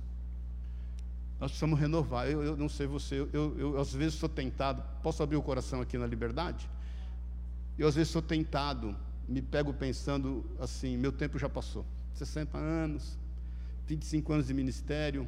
Nós 1.40 1.52
precisamos 1.52 1.80
renovar. 1.80 2.28
Eu, 2.28 2.42
eu 2.44 2.58
não 2.58 2.68
sei 2.68 2.88
você, 2.88 3.20
eu, 3.20 3.30
eu, 3.32 3.60
eu 3.60 3.80
às 3.80 3.94
vezes 3.94 4.16
sou 4.16 4.28
tentado. 4.28 4.84
Posso 5.04 5.22
abrir 5.22 5.38
o 5.38 5.44
coração 5.44 5.82
aqui 5.82 6.00
na 6.00 6.08
liberdade? 6.08 6.68
Eu 7.78 7.88
às 7.88 7.94
vezes 7.94 8.12
sou 8.12 8.24
tentado, 8.24 8.96
me 9.28 9.44
pego 9.44 9.72
pensando 9.72 10.44
assim: 10.60 10.98
meu 10.98 11.12
tempo 11.12 11.38
já 11.38 11.48
passou. 11.48 11.86
60 12.16 12.58
anos, 12.58 13.20
25 13.90 14.34
anos 14.34 14.48
de 14.48 14.54
ministério, 14.54 15.28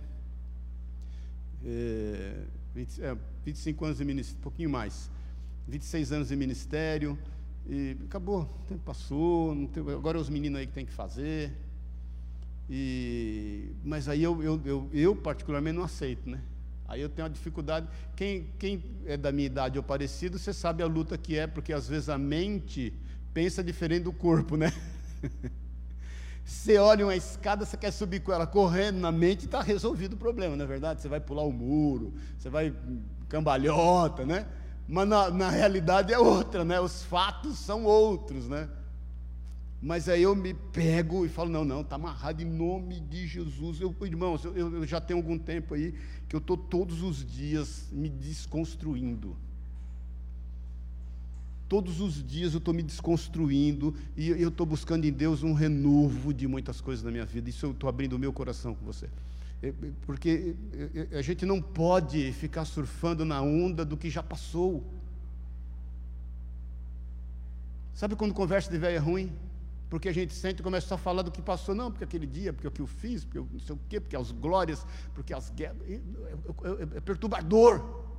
é, 1.65 2.43
20, 2.75 3.01
é, 3.01 3.17
25 3.43 3.85
anos 3.85 3.97
de 3.97 4.05
ministério, 4.05 4.39
um 4.39 4.43
pouquinho 4.43 4.69
mais, 4.69 5.09
26 5.67 6.11
anos 6.11 6.27
de 6.27 6.35
ministério, 6.35 7.17
e 7.67 7.97
acabou, 8.05 8.43
o 8.43 8.65
tempo 8.67 8.81
passou, 8.85 9.55
tem, 9.69 9.81
agora 9.91 10.19
é 10.19 10.21
os 10.21 10.29
meninos 10.29 10.59
aí 10.59 10.67
que 10.67 10.73
tem 10.73 10.85
que 10.85 10.91
fazer, 10.91 11.51
e, 12.69 13.71
mas 13.83 14.07
aí 14.07 14.21
eu, 14.21 14.43
eu, 14.43 14.61
eu, 14.63 14.89
eu, 14.93 15.15
particularmente 15.15 15.75
não 15.75 15.83
aceito, 15.83 16.29
né? 16.29 16.39
Aí 16.87 17.01
eu 17.01 17.09
tenho 17.09 17.25
uma 17.25 17.33
dificuldade. 17.33 17.87
Quem, 18.15 18.47
quem 18.59 18.83
é 19.05 19.17
da 19.17 19.31
minha 19.31 19.45
idade 19.45 19.77
ou 19.77 19.83
parecido, 19.83 20.37
você 20.37 20.53
sabe 20.53 20.83
a 20.83 20.85
luta 20.85 21.17
que 21.17 21.37
é, 21.37 21.47
porque 21.47 21.73
às 21.73 21.87
vezes 21.87 22.09
a 22.09 22.17
mente 22.17 22.93
pensa 23.33 23.63
diferente 23.63 24.03
do 24.03 24.13
corpo, 24.13 24.55
né? 24.55 24.71
Você 26.43 26.77
olha 26.77 27.05
uma 27.05 27.15
escada, 27.15 27.65
você 27.65 27.77
quer 27.77 27.91
subir 27.91 28.21
com 28.21 28.31
ela 28.31 28.47
correndo 28.47 28.99
na 28.99 29.11
mente, 29.11 29.45
está 29.45 29.61
resolvido 29.61 30.13
o 30.13 30.17
problema, 30.17 30.55
não 30.55 30.65
é 30.65 30.67
verdade? 30.67 31.01
Você 31.01 31.07
vai 31.07 31.19
pular 31.19 31.43
o 31.43 31.51
muro, 31.51 32.13
você 32.37 32.49
vai 32.49 32.73
cambalhota, 33.29 34.25
né? 34.25 34.47
Mas 34.87 35.07
na, 35.07 35.29
na 35.29 35.49
realidade 35.49 36.11
é 36.11 36.19
outra, 36.19 36.65
né? 36.65 36.79
Os 36.79 37.03
fatos 37.03 37.57
são 37.57 37.85
outros, 37.85 38.47
né? 38.47 38.67
Mas 39.81 40.07
aí 40.07 40.21
eu 40.21 40.35
me 40.35 40.53
pego 40.53 41.25
e 41.25 41.29
falo, 41.29 41.49
não, 41.49 41.65
não, 41.65 41.81
está 41.81 41.95
amarrado 41.95 42.41
em 42.41 42.45
nome 42.45 42.99
de 42.99 43.25
Jesus. 43.25 43.81
Eu, 43.81 43.95
irmãos, 44.01 44.45
eu, 44.45 44.55
eu 44.55 44.85
já 44.85 45.01
tenho 45.01 45.19
algum 45.19 45.39
tempo 45.39 45.73
aí 45.73 45.95
que 46.29 46.35
eu 46.35 46.39
estou 46.39 46.55
todos 46.55 47.01
os 47.01 47.25
dias 47.25 47.87
me 47.91 48.07
desconstruindo. 48.07 49.35
Todos 51.71 52.01
os 52.01 52.21
dias 52.21 52.51
eu 52.51 52.57
estou 52.57 52.73
me 52.73 52.83
desconstruindo 52.83 53.95
e 54.17 54.27
eu 54.27 54.49
estou 54.49 54.65
buscando 54.65 55.05
em 55.05 55.13
Deus 55.13 55.41
um 55.41 55.53
renovo 55.53 56.33
de 56.33 56.45
muitas 56.45 56.81
coisas 56.81 57.01
na 57.01 57.09
minha 57.09 57.23
vida. 57.23 57.49
Isso 57.49 57.65
eu 57.65 57.71
estou 57.71 57.87
abrindo 57.87 58.11
o 58.11 58.19
meu 58.19 58.33
coração 58.33 58.75
com 58.75 58.83
você. 58.83 59.07
É, 59.63 59.69
é, 59.69 59.73
porque 60.05 60.53
é, 61.09 61.17
a 61.17 61.21
gente 61.21 61.45
não 61.45 61.61
pode 61.61 62.33
ficar 62.33 62.65
surfando 62.65 63.23
na 63.23 63.41
onda 63.41 63.85
do 63.85 63.95
que 63.95 64.09
já 64.09 64.21
passou. 64.21 64.83
Sabe 67.93 68.17
quando 68.17 68.33
conversa 68.33 68.69
de 68.69 68.77
velho 68.77 68.97
é 68.97 68.99
ruim? 68.99 69.31
Porque 69.89 70.09
a 70.09 70.13
gente 70.13 70.33
sente 70.33 70.59
e 70.59 70.63
começa 70.63 70.93
a 70.93 70.97
falar 70.97 71.21
do 71.21 71.31
que 71.31 71.41
passou, 71.41 71.73
não, 71.73 71.89
porque 71.89 72.03
aquele 72.03 72.27
dia, 72.27 72.51
porque 72.51 72.67
o 72.67 72.71
que 72.71 72.81
eu 72.81 72.87
fiz, 72.87 73.23
porque 73.23 73.37
eu 73.37 73.47
não 73.49 73.61
sei 73.61 73.75
o 73.75 73.79
quê, 73.87 74.01
porque 74.01 74.17
as 74.17 74.29
glórias, 74.33 74.85
porque 75.13 75.33
as 75.33 75.49
guerras. 75.51 75.77
É, 75.87 75.93
é, 75.93 76.97
é 76.97 76.99
perturbador. 76.99 78.10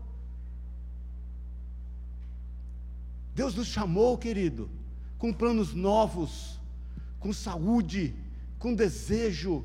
Deus 3.35 3.55
nos 3.55 3.69
chamou, 3.69 4.19
querido, 4.19 4.71
com 5.19 5.33
planos 5.33 5.73
novos, 5.73 6.61
com 7.19 7.33
saúde, 7.33 8.15
com 8.59 8.75
desejo, 8.75 9.65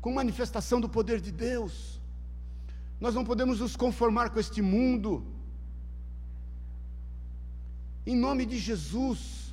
com 0.00 0.12
manifestação 0.12 0.80
do 0.80 0.88
poder 0.88 1.20
de 1.20 1.32
Deus. 1.32 2.00
Nós 3.00 3.14
não 3.14 3.24
podemos 3.24 3.60
nos 3.60 3.76
conformar 3.76 4.30
com 4.30 4.40
este 4.40 4.60
mundo. 4.60 5.24
Em 8.04 8.16
nome 8.16 8.44
de 8.44 8.58
Jesus, 8.58 9.47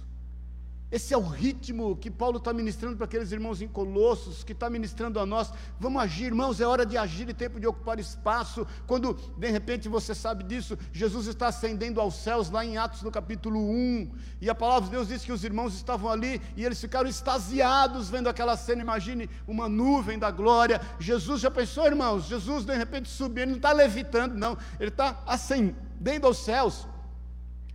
esse 0.95 1.13
é 1.13 1.17
o 1.17 1.21
ritmo 1.21 1.97
que 1.97 2.09
Paulo 2.09 2.37
está 2.37 2.53
ministrando 2.53 2.95
para 2.95 3.03
aqueles 3.03 3.29
irmãos 3.29 3.61
em 3.61 3.67
Colossos, 3.67 4.45
que 4.45 4.53
está 4.53 4.69
ministrando 4.69 5.19
a 5.19 5.25
nós. 5.25 5.51
Vamos 5.77 6.01
agir, 6.01 6.27
irmãos, 6.27 6.61
é 6.61 6.65
hora 6.65 6.85
de 6.85 6.97
agir 6.97 7.27
e 7.27 7.33
tempo 7.33 7.59
de 7.59 7.67
ocupar 7.67 7.99
espaço. 7.99 8.65
Quando 8.87 9.13
de 9.37 9.51
repente 9.51 9.89
você 9.89 10.15
sabe 10.15 10.45
disso, 10.45 10.79
Jesus 10.93 11.27
está 11.27 11.47
ascendendo 11.47 11.99
aos 11.99 12.15
céus, 12.15 12.49
lá 12.49 12.63
em 12.63 12.77
Atos 12.77 13.01
no 13.01 13.11
capítulo 13.11 13.59
1. 13.59 14.09
E 14.39 14.49
a 14.49 14.55
palavra 14.55 14.85
de 14.85 14.91
Deus 14.91 15.09
diz 15.09 15.25
que 15.25 15.33
os 15.33 15.43
irmãos 15.43 15.75
estavam 15.75 16.09
ali 16.09 16.41
e 16.55 16.63
eles 16.63 16.79
ficaram 16.79 17.09
extasiados 17.09 18.09
vendo 18.09 18.29
aquela 18.29 18.55
cena. 18.55 18.81
Imagine 18.81 19.29
uma 19.45 19.67
nuvem 19.67 20.17
da 20.17 20.31
glória. 20.31 20.79
Jesus 20.97 21.41
já 21.41 21.51
pensou, 21.51 21.87
irmãos? 21.87 22.23
Jesus 22.23 22.63
de 22.63 22.73
repente 22.73 23.09
subiu, 23.09 23.43
ele 23.43 23.51
não 23.51 23.57
está 23.57 23.73
levitando, 23.73 24.35
não, 24.35 24.57
ele 24.79 24.91
está 24.91 25.21
ascendendo 25.27 26.25
aos 26.25 26.37
céus. 26.37 26.87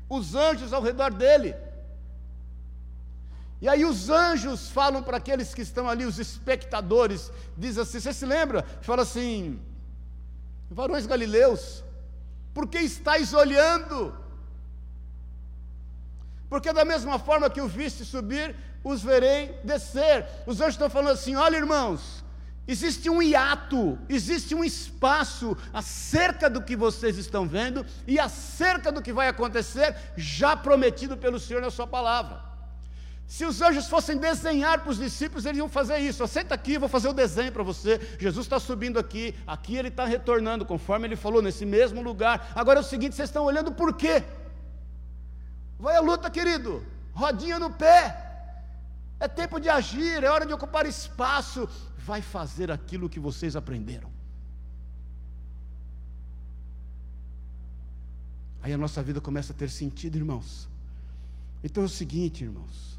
Os 0.09 0.35
anjos 0.35 0.73
ao 0.73 0.81
redor 0.81 1.13
dele. 1.13 1.55
E 3.61 3.69
aí 3.69 3.85
os 3.85 4.09
anjos 4.09 4.71
falam 4.71 5.03
para 5.03 5.19
aqueles 5.19 5.53
que 5.53 5.61
estão 5.61 5.89
ali, 5.89 6.07
os 6.07 6.19
espectadores, 6.19 7.31
diz 7.57 7.77
assim, 7.77 8.01
você 8.01 8.13
se 8.13 8.25
lembra? 8.25 8.65
Fala 8.81 9.03
assim, 9.03 9.61
varões 10.71 11.07
galileus, 11.07 11.85
por 12.55 12.67
que 12.67 12.79
estáis 12.79 13.35
olhando? 13.35 14.17
Porque 16.49 16.73
da 16.73 16.85
mesma 16.85 17.19
forma 17.19 17.51
que 17.51 17.61
o 17.61 17.69
viste 17.69 18.05
subir, 18.05 18.57
os 18.83 19.03
verei 19.03 19.59
descer. 19.63 20.27
Os 20.47 20.61
anjos 20.61 20.75
estão 20.75 20.91
falando 20.91 21.13
assim, 21.13 21.37
olha 21.37 21.57
irmãos, 21.57 22.25
existe 22.67 23.11
um 23.11 23.23
hiato, 23.23 23.99
existe 24.09 24.55
um 24.55 24.65
espaço 24.65 25.57
acerca 25.73 26.49
do 26.49 26.63
que 26.63 26.75
vocês 26.75 27.19
estão 27.19 27.47
vendo 27.47 27.85
e 28.07 28.19
acerca 28.19 28.91
do 28.91 29.03
que 29.03 29.13
vai 29.13 29.29
acontecer, 29.29 29.95
já 30.17 30.57
prometido 30.57 31.17
pelo 31.17 31.39
Senhor 31.39 31.61
na 31.61 31.71
sua 31.71 31.87
palavra. 31.87 32.50
Se 33.31 33.45
os 33.45 33.63
anjos 33.63 33.87
fossem 33.87 34.17
desenhar 34.19 34.81
para 34.81 34.91
os 34.91 34.99
discípulos, 34.99 35.47
eles 35.47 35.59
iam 35.59 35.69
fazer 35.69 35.99
isso. 36.01 36.27
Senta 36.27 36.53
aqui, 36.53 36.77
vou 36.77 36.89
fazer 36.89 37.09
o 37.09 37.13
desenho 37.13 37.53
para 37.53 37.63
você. 37.63 38.01
Jesus 38.19 38.45
está 38.45 38.59
subindo 38.59 38.99
aqui, 38.99 39.37
aqui 39.47 39.77
ele 39.77 39.87
está 39.87 40.05
retornando, 40.05 40.67
conforme 40.67 41.07
ele 41.07 41.15
falou, 41.15 41.41
nesse 41.41 41.65
mesmo 41.65 42.03
lugar. 42.03 42.51
Agora 42.57 42.81
é 42.81 42.83
o 42.83 42.85
seguinte: 42.85 43.15
vocês 43.15 43.29
estão 43.29 43.45
olhando 43.45 43.71
por 43.71 43.95
quê? 43.95 44.25
Vai 45.79 45.95
a 45.95 46.01
luta, 46.01 46.29
querido, 46.29 46.85
rodinha 47.13 47.57
no 47.61 47.71
pé. 47.71 48.03
É 49.21 49.29
tempo 49.29 49.61
de 49.61 49.69
agir, 49.69 50.25
é 50.25 50.29
hora 50.29 50.45
de 50.45 50.53
ocupar 50.53 50.85
espaço. 50.85 51.69
Vai 51.99 52.21
fazer 52.21 52.69
aquilo 52.73 53.09
que 53.09 53.21
vocês 53.21 53.55
aprenderam. 53.55 54.11
Aí 58.61 58.73
a 58.73 58.79
nossa 58.79 59.01
vida 59.05 59.21
começa 59.21 59.53
a 59.53 59.57
ter 59.57 59.71
sentido, 59.71 60.17
irmãos. 60.17 60.69
Então 61.63 61.85
é 61.85 61.87
o 61.87 61.89
seguinte, 61.89 62.43
irmãos. 62.43 62.91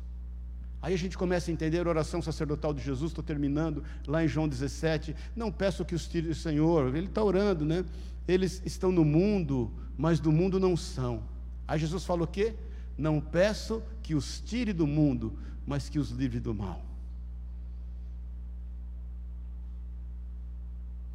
Aí 0.82 0.94
a 0.94 0.98
gente 0.98 1.18
começa 1.18 1.52
a 1.52 1.54
entender 1.54 1.86
a 1.86 1.90
oração 1.90 2.22
sacerdotal 2.22 2.74
de 2.74 2.82
Jesus, 2.82 3.12
estou 3.12 3.24
terminando, 3.24 3.84
lá 4.08 4.24
em 4.24 4.28
João 4.28 4.48
17. 4.48 5.16
Não 5.36 5.52
peço 5.52 5.86
que 5.86 5.94
os 5.94 6.08
tire 6.08 6.30
do 6.30 6.36
Senhor, 6.36 6.96
ele 6.96 7.06
está 7.06 7.24
orando, 7.24 7.64
né? 7.64 7.86
Eles 8.28 8.62
estão 8.66 8.92
no 8.92 9.06
mundo, 9.06 9.72
mas 9.96 10.20
do 10.20 10.32
mundo 10.32 10.60
não 10.60 10.76
são. 10.76 11.24
Aí 11.68 11.80
Jesus 11.80 12.04
falou 12.04 12.26
o 12.26 12.28
quê? 12.28 12.56
Não 12.98 13.22
peço 13.22 13.84
que 14.02 14.16
os 14.16 14.42
tire 14.42 14.74
do 14.74 14.88
mundo, 14.88 15.38
mas 15.68 15.88
que 15.88 16.00
os 16.00 16.10
livre 16.10 16.40
do 16.40 16.54
mal. 16.54 16.84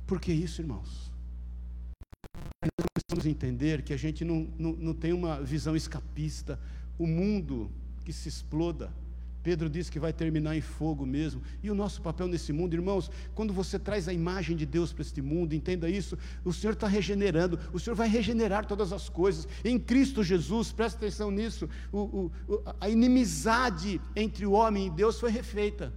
Por 0.07 0.21
que 0.21 0.33
isso, 0.33 0.63
irmãos? 0.63 1.11
Nós 2.63 2.87
precisamos 2.95 3.27
entender 3.27 3.83
que 3.83 3.93
a 3.93 3.97
gente 3.97 4.25
não, 4.25 4.49
não, 4.57 4.73
não 4.73 4.95
tem 4.95 5.13
uma 5.13 5.43
visão 5.43 5.75
escapista. 5.75 6.61
O 6.97 7.07
mundo 7.07 7.69
que 8.05 8.13
se 8.13 8.29
exploda, 8.29 8.93
Pedro 9.47 9.71
diz 9.71 9.89
que 9.89 10.01
vai 10.01 10.13
terminar 10.13 10.57
em 10.57 10.61
fogo 10.61 11.07
mesmo. 11.07 11.41
E 11.63 11.71
o 11.71 11.75
nosso 11.75 12.03
papel 12.03 12.27
nesse 12.27 12.53
mundo, 12.53 12.75
irmãos, 12.75 13.09
quando 13.33 13.53
você 13.53 13.79
traz 13.79 14.09
a 14.09 14.13
imagem 14.13 14.57
de 14.57 14.67
Deus 14.67 14.93
para 14.93 15.03
este 15.03 15.23
mundo, 15.23 15.55
entenda 15.55 15.89
isso, 15.89 16.19
o 16.45 16.53
Senhor 16.53 16.73
está 16.73 16.89
regenerando, 16.89 17.57
o 17.73 17.79
Senhor 17.79 17.95
vai 17.95 18.09
regenerar 18.09 18.67
todas 18.67 18.93
as 18.93 19.09
coisas. 19.09 19.47
Em 19.65 19.79
Cristo 19.79 20.25
Jesus, 20.25 20.73
presta 20.73 20.99
atenção 20.99 21.31
nisso, 21.31 21.69
o, 21.93 22.29
o, 22.49 22.63
a 22.81 22.89
inimizade 22.89 24.01
entre 24.17 24.45
o 24.45 24.51
homem 24.51 24.89
e 24.89 24.91
Deus 24.91 25.21
foi 25.21 25.31
refeita. 25.31 25.93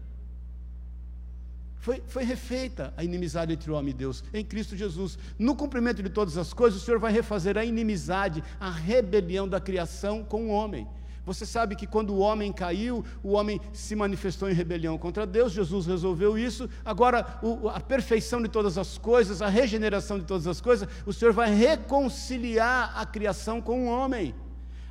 Foi, 1.79 2.03
foi, 2.05 2.23
refeita 2.23 2.93
a 2.95 3.03
inimizade 3.03 3.51
entre 3.51 3.71
o 3.71 3.73
homem 3.73 3.89
e 3.89 3.97
Deus, 3.97 4.23
em 4.31 4.45
Cristo 4.45 4.77
Jesus. 4.77 5.17
No 5.39 5.55
cumprimento 5.55 6.03
de 6.03 6.09
todas 6.11 6.37
as 6.37 6.53
coisas, 6.53 6.79
o 6.79 6.85
Senhor 6.85 6.99
vai 6.99 7.11
refazer 7.11 7.57
a 7.57 7.65
inimizade, 7.65 8.43
a 8.59 8.69
rebelião 8.69 9.47
da 9.49 9.59
criação 9.59 10.23
com 10.23 10.49
o 10.49 10.49
homem. 10.49 10.87
Você 11.29 11.45
sabe 11.45 11.75
que 11.75 11.85
quando 11.85 12.09
o 12.09 12.17
homem 12.17 12.51
caiu, 12.51 13.05
o 13.21 13.33
homem 13.33 13.61
se 13.71 13.95
manifestou 13.95 14.49
em 14.49 14.53
rebelião 14.53 14.97
contra 14.97 15.27
Deus, 15.27 15.51
Jesus 15.51 15.85
resolveu 15.85 16.35
isso. 16.39 16.67
Agora, 16.83 17.37
o, 17.43 17.69
a 17.69 17.79
perfeição 17.79 18.41
de 18.41 18.49
todas 18.49 18.79
as 18.79 18.97
coisas, 18.97 19.39
a 19.39 19.47
regeneração 19.47 20.17
de 20.17 20.25
todas 20.25 20.47
as 20.47 20.59
coisas, 20.59 20.89
o 21.05 21.13
Senhor 21.13 21.31
vai 21.31 21.53
reconciliar 21.53 22.93
a 22.95 23.05
criação 23.05 23.61
com 23.61 23.85
o 23.85 23.85
homem. 23.85 24.33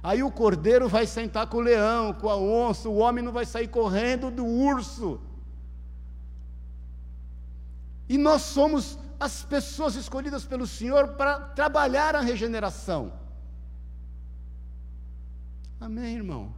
Aí 0.01 0.23
o 0.23 0.31
cordeiro 0.31 0.89
vai 0.89 1.09
sentar 1.09 1.49
com 1.49 1.57
o 1.57 1.61
leão, 1.61 2.13
com 2.13 2.31
a 2.31 2.37
onça, 2.37 2.89
o 2.89 2.99
homem 2.99 3.25
não 3.25 3.33
vai 3.33 3.45
sair 3.45 3.67
correndo 3.67 4.31
do 4.31 4.47
urso. 4.47 5.21
E 8.09 8.17
nós 8.17 8.43
somos 8.43 8.97
as 9.19 9.43
pessoas 9.43 9.97
escolhidas 9.97 10.45
pelo 10.45 10.69
Senhor 10.69 11.09
para 11.17 11.41
trabalhar 11.41 12.15
a 12.15 12.21
regeneração. 12.21 13.13
Amém, 15.81 16.17
irmão? 16.17 16.53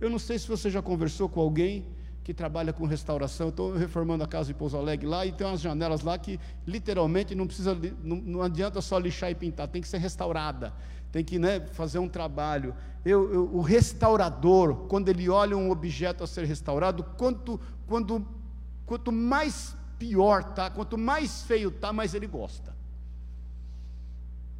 Eu 0.00 0.08
não 0.08 0.18
sei 0.18 0.38
se 0.38 0.46
você 0.46 0.70
já 0.70 0.80
conversou 0.80 1.28
com 1.28 1.40
alguém 1.40 1.84
que 2.22 2.32
trabalha 2.32 2.72
com 2.72 2.86
restauração. 2.86 3.48
Estou 3.48 3.76
reformando 3.76 4.22
a 4.22 4.26
casa 4.26 4.48
de 4.48 4.54
Pouso 4.54 4.76
Alegre 4.76 5.06
lá 5.06 5.26
e 5.26 5.32
tem 5.32 5.44
umas 5.44 5.60
janelas 5.60 6.02
lá 6.02 6.16
que 6.16 6.38
literalmente 6.64 7.34
não 7.34 7.46
precisa, 7.46 7.76
não, 8.02 8.16
não 8.16 8.42
adianta 8.42 8.80
só 8.80 8.98
lixar 8.98 9.30
e 9.32 9.34
pintar, 9.34 9.66
tem 9.66 9.82
que 9.82 9.88
ser 9.88 9.98
restaurada, 9.98 10.72
tem 11.10 11.24
que 11.24 11.40
né, 11.40 11.60
fazer 11.72 11.98
um 11.98 12.08
trabalho. 12.08 12.72
Eu, 13.04 13.32
eu, 13.32 13.50
o 13.52 13.60
restaurador, 13.60 14.86
quando 14.86 15.08
ele 15.08 15.28
olha 15.28 15.56
um 15.56 15.70
objeto 15.70 16.22
a 16.22 16.26
ser 16.26 16.44
restaurado, 16.44 17.02
quanto, 17.02 17.60
quando, 17.88 18.24
quanto 18.86 19.10
mais 19.10 19.76
pior 19.98 20.44
tá, 20.44 20.70
quanto 20.70 20.96
mais 20.96 21.42
feio 21.42 21.70
tá, 21.70 21.92
mais 21.92 22.14
ele 22.14 22.28
gosta. 22.28 22.78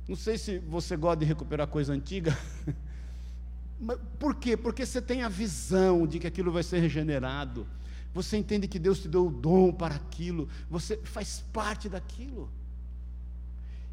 Não 0.08 0.16
sei 0.16 0.36
se 0.36 0.58
você 0.58 0.96
gosta 0.96 1.18
de 1.18 1.24
recuperar 1.24 1.68
coisa 1.68 1.92
antiga. 1.92 2.36
Por 4.18 4.34
quê? 4.34 4.56
Porque 4.56 4.84
você 4.84 5.00
tem 5.00 5.22
a 5.22 5.28
visão 5.28 6.06
de 6.06 6.18
que 6.18 6.26
aquilo 6.26 6.52
vai 6.52 6.62
ser 6.62 6.80
regenerado. 6.80 7.66
Você 8.12 8.36
entende 8.36 8.68
que 8.68 8.78
Deus 8.78 9.00
te 9.00 9.08
deu 9.08 9.26
o 9.26 9.30
dom 9.30 9.72
para 9.72 9.94
aquilo. 9.94 10.48
Você 10.68 10.98
faz 11.04 11.44
parte 11.52 11.88
daquilo. 11.88 12.50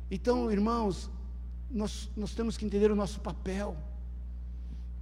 Então, 0.10 0.52
irmãos, 0.52 1.10
nós, 1.70 2.10
nós 2.16 2.34
temos 2.34 2.58
que 2.58 2.66
entender 2.66 2.92
o 2.92 2.96
nosso 2.96 3.20
papel. 3.20 3.78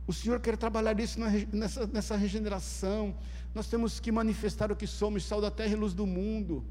O 0.05 0.13
Senhor 0.13 0.39
quer 0.39 0.57
trabalhar 0.57 0.99
isso 0.99 1.19
nessa, 1.51 1.87
nessa 1.87 2.15
regeneração. 2.15 3.15
Nós 3.53 3.67
temos 3.67 3.99
que 3.99 4.11
manifestar 4.11 4.71
o 4.71 4.75
que 4.75 4.85
somos, 4.85 5.23
sal 5.23 5.41
da 5.41 5.49
terra 5.49 5.73
e 5.73 5.75
luz 5.75 5.93
do 5.93 6.05
mundo. 6.05 6.63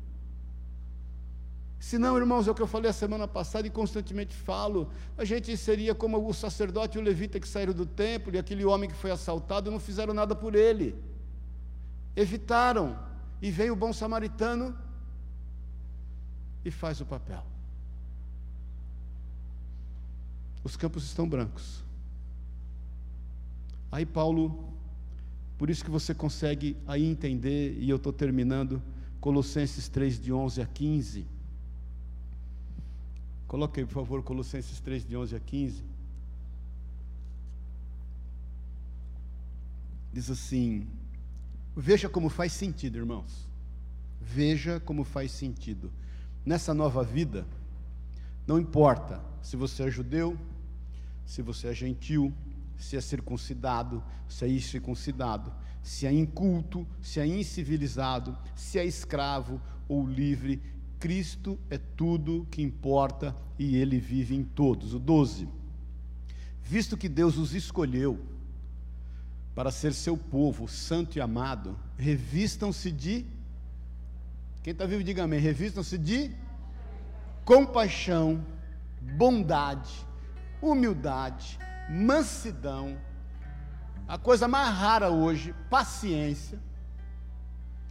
Se 1.85 1.99
não, 1.99 2.16
irmãos, 2.16 2.49
é 2.49 2.51
o 2.51 2.55
que 2.55 2.62
eu 2.62 2.66
falei 2.66 2.89
a 2.89 2.95
semana 2.95 3.28
passada 3.28 3.66
e 3.66 3.70
constantemente 3.70 4.35
falo, 4.35 4.91
a 5.18 5.24
gente 5.30 5.55
seria 5.55 5.95
como 5.95 6.26
o 6.26 6.32
sacerdote 6.32 6.97
e 6.97 6.99
o 6.99 7.05
levita 7.05 7.39
que 7.39 7.47
saíram 7.47 7.74
do 7.74 7.85
templo 7.85 8.35
e 8.35 8.39
aquele 8.39 8.64
homem 8.64 8.89
que 8.89 8.97
foi 8.97 9.11
assaltado 9.11 9.70
não 9.70 9.78
fizeram 9.78 10.14
nada 10.14 10.35
por 10.35 10.55
ele. 10.55 10.97
Evitaram. 12.16 12.99
E 13.43 13.51
vem 13.51 13.70
o 13.70 13.76
bom 13.76 13.93
samaritano 13.93 14.74
e 16.64 16.70
faz 16.70 17.03
o 17.03 17.05
papel. 17.05 17.45
Os 20.64 20.78
campos 20.78 21.05
estão 21.05 21.28
brancos. 21.28 21.85
Aí 23.93 24.07
Paulo, 24.07 24.72
por 25.59 25.68
isso 25.68 25.85
que 25.85 25.91
você 25.91 26.14
consegue 26.14 26.78
aí 26.87 27.05
entender, 27.05 27.76
e 27.78 27.91
eu 27.91 27.97
estou 27.97 28.11
terminando, 28.11 28.82
Colossenses 29.20 29.87
3, 29.87 30.18
de 30.18 30.32
11 30.32 30.62
a 30.62 30.66
15 30.66 31.34
Coloque 33.55 33.78
aí, 33.78 33.86
por 33.86 33.94
favor, 33.94 34.20
Colossenses 34.20 34.80
3, 34.80 35.07
de 35.07 35.16
11 35.16 35.36
a 35.36 35.38
15. 35.38 35.84
Diz 40.12 40.28
assim: 40.28 40.88
Veja 41.76 42.09
como 42.09 42.28
faz 42.28 42.52
sentido, 42.52 42.98
irmãos. 42.98 43.48
Veja 44.20 44.80
como 44.80 45.05
faz 45.05 45.30
sentido. 45.30 45.92
Nessa 46.44 46.74
nova 46.74 47.05
vida, 47.05 47.46
não 48.44 48.59
importa 48.59 49.24
se 49.40 49.57
você 49.57 49.84
é 49.84 49.88
judeu, 49.88 50.36
se 51.24 51.40
você 51.40 51.68
é 51.68 51.72
gentil, 51.72 52.34
se 52.76 52.96
é 52.96 53.00
circuncidado, 53.00 54.02
se 54.28 54.44
é 54.44 54.48
incircuncidado, 54.48 55.52
se 55.80 56.09
é 56.09 56.12
inculto, 56.12 56.84
se 57.00 57.20
é 57.20 57.26
incivilizado, 57.28 58.36
se 58.57 58.80
é 58.80 58.84
escravo 58.84 59.62
ou 59.88 60.05
livre, 60.05 60.61
Cristo 61.05 61.61
é 61.68 61.76
tudo 61.76 62.48
que 62.50 62.62
importa 62.62 63.36
e 63.59 63.76
ele 63.76 64.00
vive 64.00 64.34
em 64.34 64.42
todos. 64.42 64.94
O 64.94 64.98
12. 64.98 65.46
Visto 66.62 66.96
que 66.96 67.11
Deus 67.11 67.36
os 67.36 67.55
escolheu 67.55 68.18
para 69.55 69.70
ser 69.70 69.92
seu 69.92 70.16
povo 70.16 70.66
santo 70.66 71.18
e 71.18 71.20
amado, 71.20 71.78
revistam-se 71.98 72.90
de. 72.90 73.26
Quem 74.62 74.72
está 74.72 74.86
vivo, 74.86 75.05
diga 75.05 75.24
amém. 75.24 75.38
Revistam-se 75.40 75.98
de 75.98 76.30
compaixão, 77.44 78.42
bondade, 78.98 80.07
humildade, 80.62 81.59
mansidão. 81.90 82.96
A 84.09 84.16
coisa 84.16 84.48
mais 84.48 84.74
rara 84.74 85.11
hoje, 85.11 85.55
paciência. 85.68 86.59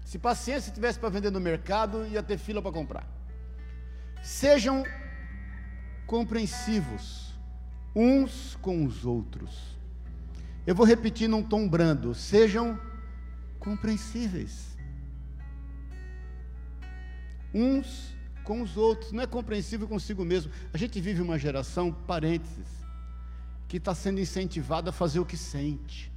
Se 0.03 0.19
paciência 0.19 0.71
tivesse 0.71 0.99
para 0.99 1.09
vender 1.09 1.31
no 1.31 1.39
mercado, 1.39 2.05
ia 2.05 2.21
ter 2.21 2.37
fila 2.37 2.61
para 2.61 2.71
comprar. 2.71 3.07
Sejam 4.21 4.83
compreensivos 6.05 7.33
uns 7.95 8.55
com 8.61 8.85
os 8.85 9.05
outros. 9.05 9.77
Eu 10.65 10.75
vou 10.75 10.85
repetir 10.85 11.27
num 11.27 11.43
tom 11.43 11.67
brando: 11.67 12.13
sejam 12.13 12.79
compreensíveis 13.59 14.73
uns 17.53 18.13
com 18.43 18.61
os 18.61 18.75
outros. 18.77 19.11
Não 19.11 19.23
é 19.23 19.27
compreensível 19.27 19.87
consigo 19.87 20.25
mesmo. 20.25 20.51
A 20.73 20.77
gente 20.77 20.99
vive 20.99 21.21
uma 21.21 21.37
geração, 21.37 21.91
parênteses, 21.91 22.67
que 23.67 23.77
está 23.77 23.93
sendo 23.93 24.19
incentivada 24.19 24.89
a 24.89 24.93
fazer 24.93 25.19
o 25.19 25.25
que 25.25 25.37
sente. 25.37 26.11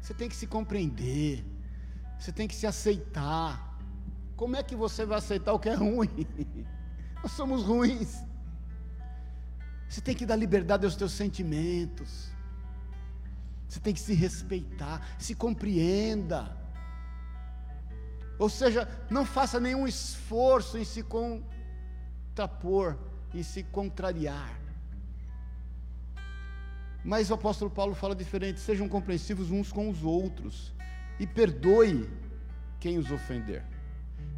Você 0.00 0.14
tem 0.14 0.28
que 0.28 0.36
se 0.36 0.46
compreender. 0.46 1.44
Você 2.18 2.32
tem 2.32 2.48
que 2.48 2.54
se 2.54 2.66
aceitar. 2.66 3.78
Como 4.36 4.56
é 4.56 4.62
que 4.62 4.74
você 4.74 5.06
vai 5.06 5.18
aceitar 5.18 5.52
o 5.52 5.58
que 5.58 5.68
é 5.68 5.74
ruim? 5.74 6.26
Nós 7.22 7.32
somos 7.32 7.62
ruins. 7.62 8.22
Você 9.88 10.00
tem 10.00 10.14
que 10.14 10.26
dar 10.26 10.36
liberdade 10.36 10.84
aos 10.84 10.96
teus 10.96 11.12
sentimentos. 11.12 12.32
Você 13.68 13.80
tem 13.80 13.94
que 13.94 14.00
se 14.00 14.14
respeitar, 14.14 15.16
se 15.18 15.34
compreenda. 15.34 16.56
Ou 18.38 18.48
seja, 18.48 18.88
não 19.08 19.24
faça 19.24 19.60
nenhum 19.60 19.86
esforço 19.86 20.76
em 20.76 20.84
se 20.84 21.02
contrapor, 21.02 22.98
em 23.32 23.42
se 23.42 23.62
contrariar. 23.62 24.60
Mas 27.04 27.30
o 27.30 27.34
apóstolo 27.34 27.70
Paulo 27.70 27.94
fala 27.94 28.14
diferente: 28.14 28.60
sejam 28.60 28.88
compreensivos 28.88 29.50
uns 29.50 29.70
com 29.70 29.88
os 29.88 30.02
outros 30.02 30.73
e 31.18 31.26
perdoe 31.26 32.08
quem 32.80 32.98
os 32.98 33.10
ofender. 33.10 33.62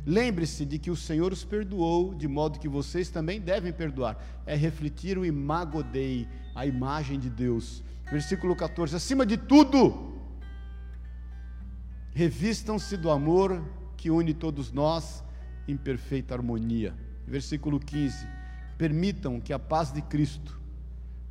Lembre-se 0.05 0.65
de 0.65 0.79
que 0.79 0.91
o 0.91 0.97
Senhor 0.97 1.33
os 1.33 1.45
perdoou, 1.45 2.15
de 2.15 2.29
modo 2.29 2.61
que 2.61 2.69
vocês 2.69 3.09
também 3.09 3.41
devem 3.41 3.73
perdoar. 3.73 4.17
É 4.47 4.55
refletir 4.55 5.19
o 5.19 5.25
imago 5.25 5.83
Dei, 5.83 6.29
a 6.55 6.65
imagem 6.65 7.19
de 7.19 7.29
Deus. 7.29 7.83
Versículo 8.09 8.55
14: 8.55 8.95
Acima 8.95 9.27
de 9.27 9.37
tudo, 9.37 10.15
revistam-se 12.13 12.97
do 12.97 13.11
amor 13.11 13.61
que 13.97 14.09
une 14.09 14.33
todos 14.33 14.71
nós 14.71 15.25
em 15.67 15.77
perfeita 15.77 16.35
harmonia. 16.35 16.95
Versículo 17.27 17.81
15: 17.81 18.29
Permitam 18.79 19.41
que 19.41 19.53
a 19.53 19.59
paz 19.59 19.91
de 19.93 20.03
Cristo 20.03 20.61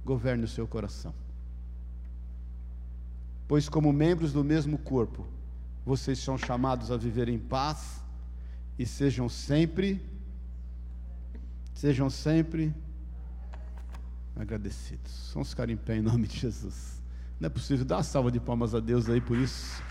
governe 0.04 0.44
o 0.44 0.50
seu 0.50 0.68
coração. 0.68 1.14
Pois, 3.48 3.70
como 3.70 3.94
membros 3.94 4.34
do 4.34 4.44
mesmo 4.44 4.78
corpo, 4.78 5.26
vocês 5.86 6.18
são 6.18 6.36
chamados 6.38 6.90
a 6.90 6.98
viver 6.98 7.30
em 7.30 7.38
paz 7.38 8.02
e 8.78 8.86
sejam 8.86 9.30
sempre, 9.30 10.04
sejam 11.76 12.10
sempre 12.10 12.74
agradecidos. 14.36 15.30
Vamos 15.34 15.52
ficar 15.52 15.70
em 15.70 15.78
pé 15.78 15.98
em 15.98 16.02
nome 16.02 16.28
de 16.28 16.40
Jesus. 16.40 17.02
Não 17.40 17.46
é 17.48 17.50
possível 17.50 17.86
dar 17.86 18.02
salva 18.02 18.32
de 18.32 18.40
palmas 18.40 18.74
a 18.74 18.80
Deus 18.80 19.08
aí 19.08 19.22
por 19.22 19.38
isso. 19.38 19.84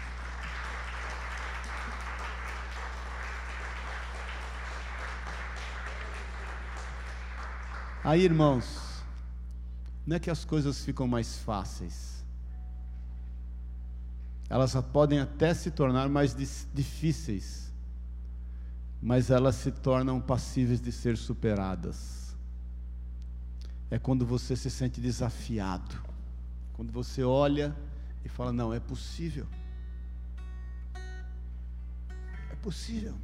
Aí, 8.02 8.22
irmãos, 8.22 9.02
não 10.06 10.16
é 10.16 10.18
que 10.18 10.28
as 10.28 10.44
coisas 10.44 10.84
ficam 10.84 11.06
mais 11.06 11.38
fáceis 11.38 12.23
elas 14.48 14.74
podem 14.92 15.20
até 15.20 15.54
se 15.54 15.70
tornar 15.70 16.08
mais 16.08 16.36
difíceis, 16.72 17.72
mas 19.00 19.30
elas 19.30 19.54
se 19.56 19.70
tornam 19.70 20.20
passíveis 20.20 20.80
de 20.80 20.92
ser 20.92 21.16
superadas. 21.16 22.36
É 23.90 23.98
quando 23.98 24.26
você 24.26 24.56
se 24.56 24.70
sente 24.70 25.00
desafiado, 25.00 25.94
quando 26.74 26.92
você 26.92 27.22
olha 27.22 27.74
e 28.24 28.28
fala: 28.28 28.52
Não, 28.52 28.72
é 28.72 28.80
possível. 28.80 29.46
É 32.50 32.56
possível. 32.56 33.14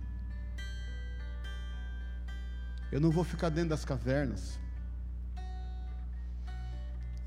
Eu 2.93 3.01
não 3.01 3.11
vou 3.11 3.25
ficar 3.25 3.51
dentro 3.51 3.71
das 3.71 3.85
cavernas. 3.85 4.59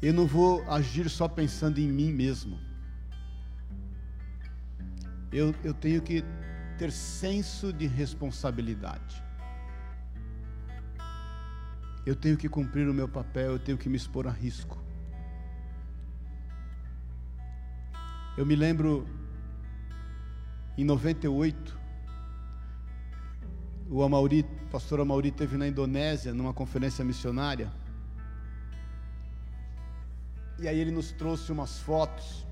Eu 0.02 0.14
não 0.14 0.28
vou 0.28 0.70
agir 0.70 1.10
só 1.10 1.28
pensando 1.28 1.80
em 1.80 1.88
mim 1.88 2.12
mesmo 2.12 2.72
eu, 5.34 5.54
eu 5.64 5.74
tenho 5.74 6.02
que 6.02 6.24
ter 6.78 6.92
senso 6.92 7.74
de 7.74 7.88
responsabilidade. 7.88 9.24
Eu 12.06 12.16
tenho 12.16 12.38
que 12.38 12.48
cumprir 12.48 12.88
o 12.88 12.94
meu 12.94 13.08
papel, 13.08 13.54
eu 13.54 13.60
tenho 13.60 13.78
que 13.78 13.90
me 13.90 13.98
expor 13.98 14.28
a 14.28 14.32
risco. 14.32 14.78
Eu 18.38 18.46
me 18.46 18.56
lembro, 18.56 19.08
em 20.78 20.84
98, 20.84 21.80
o 23.90 24.04
Amauri, 24.04 24.44
pastor 24.72 25.00
Amauri 25.00 25.32
teve 25.32 25.58
na 25.58 25.68
Indonésia, 25.68 26.34
numa 26.34 26.54
conferência 26.54 27.04
missionária. 27.04 27.72
E 30.60 30.68
aí 30.68 30.78
ele 30.78 30.92
nos 30.92 31.12
trouxe 31.12 31.52
umas 31.52 31.80
fotos 31.80 32.46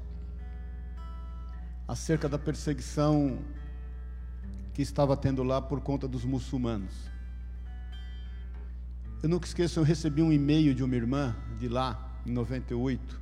acerca 1.91 2.29
da 2.29 2.39
perseguição 2.39 3.39
que 4.73 4.81
estava 4.81 5.17
tendo 5.17 5.43
lá 5.43 5.61
por 5.61 5.81
conta 5.81 6.07
dos 6.07 6.23
muçulmanos. 6.23 6.93
Eu 9.21 9.27
nunca 9.27 9.45
esqueço, 9.45 9.77
eu 9.77 9.83
recebi 9.83 10.21
um 10.21 10.31
e-mail 10.31 10.73
de 10.73 10.85
uma 10.85 10.95
irmã 10.95 11.35
de 11.59 11.67
lá, 11.67 12.17
em 12.25 12.31
98, 12.31 13.19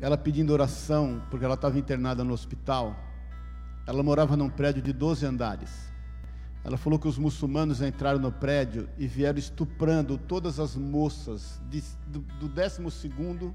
ela 0.00 0.16
pedindo 0.16 0.50
oração, 0.50 1.22
porque 1.28 1.44
ela 1.44 1.56
estava 1.56 1.78
internada 1.78 2.24
no 2.24 2.32
hospital. 2.32 2.96
Ela 3.86 4.02
morava 4.02 4.34
num 4.34 4.48
prédio 4.48 4.80
de 4.80 4.94
12 4.94 5.26
andares. 5.26 5.92
Ela 6.64 6.78
falou 6.78 6.98
que 6.98 7.06
os 7.06 7.18
muçulmanos 7.18 7.82
entraram 7.82 8.18
no 8.18 8.32
prédio 8.32 8.88
e 8.96 9.06
vieram 9.06 9.38
estuprando 9.38 10.16
todas 10.16 10.58
as 10.58 10.74
moças, 10.74 11.60
de, 11.68 11.82
do, 12.06 12.20
do 12.40 12.48
décimo 12.48 12.90
segundo 12.90 13.54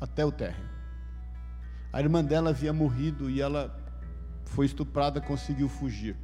até 0.00 0.26
o 0.26 0.32
térreo. 0.32 0.81
A 1.92 2.00
irmã 2.00 2.24
dela 2.24 2.50
havia 2.50 2.72
morrido 2.72 3.28
e 3.28 3.40
ela 3.40 3.76
foi 4.46 4.64
estuprada, 4.64 5.20
conseguiu 5.20 5.68
fugir. 5.68 6.16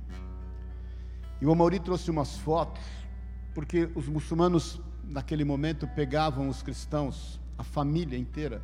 E 1.40 1.46
o 1.46 1.52
Amauri 1.52 1.78
trouxe 1.78 2.10
umas 2.10 2.38
fotos, 2.38 2.82
porque 3.54 3.90
os 3.94 4.08
muçulmanos, 4.08 4.80
naquele 5.04 5.44
momento, 5.44 5.86
pegavam 5.86 6.48
os 6.48 6.62
cristãos, 6.62 7.38
a 7.56 7.62
família 7.62 8.18
inteira, 8.18 8.62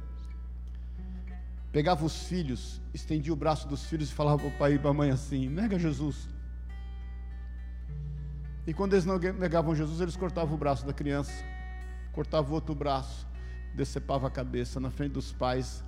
pegavam 1.71 2.07
os 2.07 2.27
filhos, 2.27 2.81
estendia 2.95 3.33
o 3.33 3.37
braço 3.37 3.69
dos 3.69 3.85
filhos 3.85 4.09
e 4.11 4.15
falava 4.15 4.39
para 4.39 4.49
o 4.49 4.53
pai 4.53 4.75
e 4.75 4.79
para 4.79 4.91
a 4.91 4.95
mãe 4.95 5.11
assim: 5.11 5.49
nega 5.49 5.79
Jesus. 5.79 6.29
E 8.67 8.73
quando 8.73 8.95
eles 8.95 9.05
não 9.05 9.19
negavam 9.19 9.75
Jesus, 9.75 10.01
eles 10.01 10.17
cortavam 10.17 10.55
o 10.55 10.59
braço 10.59 10.87
da 10.87 10.93
criança, 10.93 11.33
cortavam 12.13 12.53
o 12.53 12.55
outro 12.55 12.75
braço, 12.75 13.27
decepavam 13.75 14.27
a 14.27 14.31
cabeça 14.31 14.81
na 14.81 14.91
frente 14.91 15.13
dos 15.13 15.33
pais, 15.33 15.85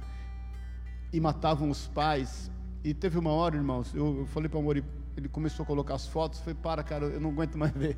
e 1.13 1.21
matavam 1.21 1.71
os 1.71 1.87
pais. 1.89 2.51
E 2.85 2.95
teve 2.95 3.19
uma 3.19 3.31
hora, 3.31 3.57
irmãos, 3.57 3.95
eu, 3.95 4.27
falei 4.27 4.49
para 4.49 4.59
o 4.59 4.61
Amor, 4.61 4.77
ele 5.17 5.29
começou 5.29 5.65
a 5.65 5.67
colocar 5.67 5.95
as 5.95 6.07
fotos, 6.07 6.41
falei, 6.41 6.55
para, 6.55 6.83
cara, 6.83 7.07
eu 7.07 7.21
não 7.21 7.31
aguento 7.31 7.57
mais 7.57 7.73
ver. 7.77 7.97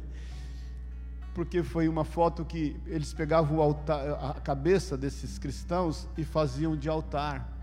Porque 1.35 1.63
foi 1.63 1.89
uma 1.89 2.05
foto 2.05 2.45
que 2.45 2.77
eles 2.87 3.13
pegavam 3.13 3.61
altar, 3.61 4.01
a 4.37 4.41
cabeça 4.41 4.97
desses 4.97 5.39
cristãos 5.39 6.09
e 6.17 6.25
faziam 6.25 6.77
de 6.77 6.89
altar. 6.89 7.57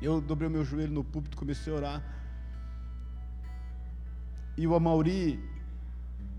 Eu 0.00 0.20
dobrei 0.20 0.48
meu 0.48 0.64
joelho 0.64 0.92
no 0.92 1.04
púlpito, 1.04 1.36
comecei 1.36 1.72
a 1.72 1.76
orar. 1.76 2.14
E 4.56 4.66
o 4.66 4.74
Amauri 4.74 5.42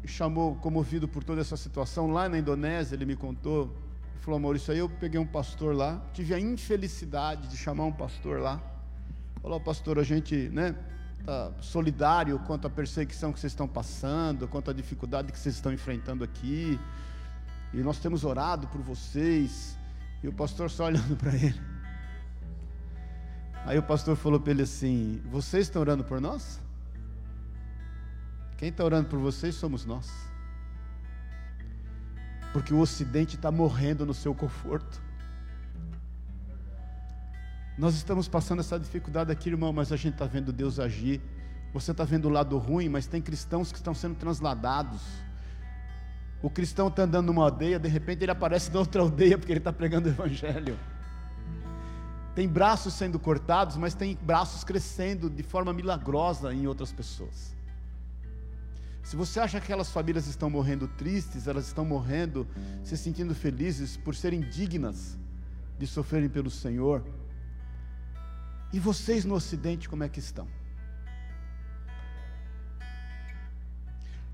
chamou, 0.06 0.56
comovido 0.56 1.08
por 1.08 1.24
toda 1.24 1.41
essa 1.41 1.58
situação, 1.58 2.12
lá 2.12 2.30
na 2.30 2.38
Indonésia, 2.38 2.96
ele 2.96 3.06
me 3.06 3.16
contou, 3.16 3.76
falou, 4.20 4.39
Maurício, 4.39 4.74
aí 4.74 4.80
eu 4.80 4.89
peguei 4.89 5.20
um 5.20 5.26
pastor 5.26 5.76
lá, 5.76 6.01
tive 6.13 6.34
a 6.34 6.39
infelicidade 6.39 7.47
de 7.47 7.57
chamar 7.57 7.86
um 7.86 7.91
pastor 7.91 8.39
lá. 8.39 8.61
Falou, 9.41 9.59
pastor, 9.59 9.99
a 9.99 10.03
gente, 10.03 10.49
né, 10.49 10.76
tá 11.26 11.51
solidário 11.59 12.38
quanto 12.39 12.68
à 12.68 12.70
perseguição 12.70 13.34
que 13.34 13.39
vocês 13.39 13.51
estão 13.51 13.68
passando, 13.68 14.47
quanto 14.47 14.72
à 14.72 14.74
dificuldade 14.74 15.32
que 15.32 15.39
vocês 15.39 15.55
estão 15.55 15.74
enfrentando 15.74 16.24
aqui. 16.24 16.80
E 17.74 17.78
nós 17.78 17.99
temos 17.99 18.24
orado 18.24 18.68
por 18.68 18.82
vocês. 18.82 19.78
E 20.24 20.28
o 20.28 20.34
pastor 20.34 20.70
só 20.70 20.86
olhando 20.88 21.16
para 21.16 21.36
ele. 21.36 21.61
Aí 23.66 23.78
o 23.78 23.84
pastor 23.84 24.16
falou 24.16 24.39
para 24.39 24.51
ele 24.51 24.61
assim: 24.61 25.22
Vocês 25.26 25.68
estão 25.68 25.82
orando 25.82 26.03
por 26.03 26.22
nós? 26.22 26.61
Quem 28.57 28.70
está 28.70 28.86
orando 28.86 29.09
por 29.09 29.20
vocês 29.20 29.55
somos 29.55 29.86
nós. 29.86 30.09
Porque 32.56 32.74
o 32.74 32.80
Ocidente 32.80 33.36
está 33.36 33.51
morrendo 33.51 34.06
no 34.06 34.14
seu 34.14 34.34
conforto. 34.34 35.01
Nós 37.78 37.95
estamos 37.95 38.30
passando 38.30 38.62
essa 38.62 38.80
dificuldade 38.80 39.30
aqui, 39.30 39.49
irmão, 39.49 39.74
mas 39.74 39.91
a 39.91 39.97
gente 39.97 40.14
está 40.14 40.26
vendo 40.26 40.53
Deus 40.53 40.80
agir. 40.80 41.20
Você 41.74 41.91
está 41.91 42.06
vendo 42.06 42.30
o 42.30 42.32
lado 42.32 42.58
ruim, 42.58 42.88
mas 42.88 43.08
tem 43.08 43.22
cristãos 43.22 43.74
que 43.74 43.78
estão 43.78 43.93
sendo 43.93 44.16
transladados. 44.16 45.01
O 46.41 46.49
cristão 46.49 46.88
está 46.88 47.03
andando 47.03 47.26
numa 47.26 47.43
aldeia, 47.43 47.78
de 47.78 47.89
repente 47.89 48.24
ele 48.24 48.32
aparece 48.32 48.72
na 48.72 48.80
outra 48.80 49.01
aldeia 49.01 49.38
porque 49.38 49.51
ele 49.51 49.60
está 49.60 49.74
pregando 49.74 50.08
o 50.08 50.12
Evangelho. 50.14 50.80
Tem 52.34 52.47
braços 52.47 52.93
sendo 52.93 53.20
cortados, 53.20 53.76
mas 53.76 53.93
tem 53.93 54.18
braços 54.22 54.64
crescendo 54.64 55.30
de 55.30 55.43
forma 55.43 55.74
milagrosa 55.74 56.53
em 56.53 56.68
outras 56.68 56.93
pessoas. 56.93 57.55
Se 59.06 59.16
você 59.16 59.39
acha 59.39 59.60
que 59.60 59.66
aquelas 59.66 59.91
famílias 59.91 60.26
estão 60.26 60.49
morrendo 60.49 60.88
tristes, 60.88 61.47
elas 61.47 61.68
estão 61.68 61.86
morrendo 61.86 62.47
se 62.84 62.97
sentindo 62.97 63.36
felizes 63.36 63.95
por 63.95 64.16
serem 64.16 64.41
dignas 64.41 65.16
de 65.78 65.86
sofrerem 65.86 66.28
pelo 66.28 66.49
Senhor, 66.49 67.06
e 68.74 68.80
vocês 68.80 69.24
no 69.24 69.36
Ocidente, 69.36 69.88
como 69.88 70.03
é 70.03 70.10
que 70.10 70.18
estão? 70.18 70.47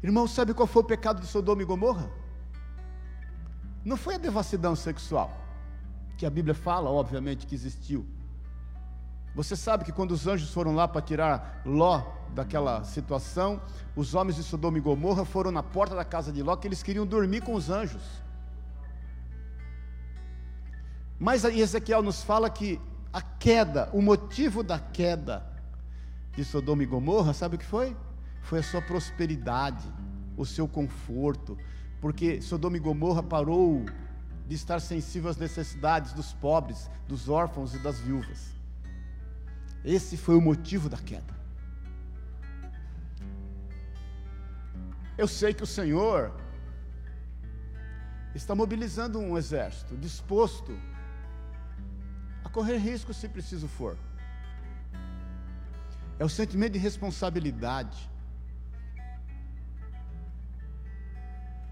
Irmão, 0.02 0.26
sabe 0.26 0.54
qual 0.54 0.66
foi 0.66 0.82
o 0.82 0.86
pecado 0.86 1.20
de 1.20 1.28
Sodoma 1.28 1.62
e 1.62 1.66
Gomorra? 1.66 2.10
Não 3.84 3.98
foi 3.98 4.16
a 4.16 4.18
devassidão 4.18 4.74
sexual, 4.74 5.38
que 6.18 6.26
a 6.26 6.30
Bíblia 6.30 6.56
fala, 6.56 6.90
obviamente, 6.90 7.46
que 7.46 7.56
existiu. 7.56 8.08
Você 9.34 9.56
sabe 9.56 9.86
que 9.86 9.92
quando 9.92 10.12
os 10.12 10.28
anjos 10.28 10.52
foram 10.54 10.76
lá 10.76 10.88
para 10.88 11.02
tirar 11.02 11.62
Ló 11.66 12.04
daquela 12.34 12.84
situação, 12.84 13.62
os 13.96 14.14
homens 14.14 14.36
de 14.36 14.44
Sodoma 14.44 14.78
e 14.78 14.82
Gomorra 14.82 15.24
foram 15.24 15.52
na 15.52 15.64
porta 15.64 15.96
da 15.96 16.04
casa 16.04 16.32
de 16.32 16.44
Ló, 16.44 16.56
que 16.56 16.68
eles 16.68 16.84
queriam 16.84 17.06
dormir 17.06 17.42
com 17.42 17.54
os 17.54 17.70
anjos. 17.70 18.02
Mas 21.18 21.44
Ezequiel 21.44 22.02
nos 22.02 22.24
fala 22.24 22.50
que 22.50 22.80
a 23.14 23.22
queda, 23.22 23.90
o 23.94 24.02
motivo 24.02 24.64
da 24.64 24.80
queda 24.80 25.46
de 26.36 26.44
Sodoma 26.44 26.84
e 26.84 26.86
Gomorra, 26.86 27.34
sabe 27.34 27.56
o 27.56 27.60
que 27.60 27.66
foi? 27.66 27.96
Foi 28.42 28.60
a 28.60 28.64
sua 28.64 28.82
prosperidade, 28.82 29.88
o 30.36 30.46
seu 30.46 30.68
conforto, 30.68 31.58
porque 32.02 32.42
Sodoma 32.42 32.78
e 32.78 32.80
Gomorra 32.80 33.22
parou 33.22 33.86
de 34.48 34.56
estar 34.56 34.82
sensível 34.82 35.30
às 35.30 35.38
necessidades 35.38 36.12
dos 36.12 36.34
pobres, 36.34 36.90
dos 37.08 37.30
órfãos 37.30 37.76
e 37.76 37.78
das 37.78 38.00
viúvas. 38.00 38.61
Esse 39.84 40.16
foi 40.18 40.36
o 40.36 40.42
motivo 40.42 40.90
da 40.90 40.98
queda. 40.98 41.34
Eu 45.18 45.28
sei 45.28 45.54
que 45.54 45.64
o 45.64 45.68
Senhor 45.68 46.34
está 48.34 48.56
mobilizando 48.56 49.20
um 49.20 49.38
exército 49.38 49.98
disposto 49.98 50.78
correr 52.52 52.78
risco 52.78 53.14
se 53.14 53.28
preciso 53.28 53.68
for. 53.68 53.98
É 56.20 56.26
o 56.26 56.30
sentimento 56.30 56.74
de 56.74 56.80
responsabilidade. 56.80 58.10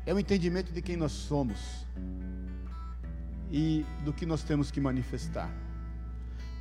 É 0.05 0.13
o 0.13 0.19
entendimento 0.19 0.71
de 0.71 0.81
quem 0.81 0.95
nós 0.95 1.11
somos 1.11 1.85
e 3.51 3.85
do 4.03 4.13
que 4.13 4.25
nós 4.25 4.41
temos 4.41 4.71
que 4.71 4.81
manifestar. 4.81 5.51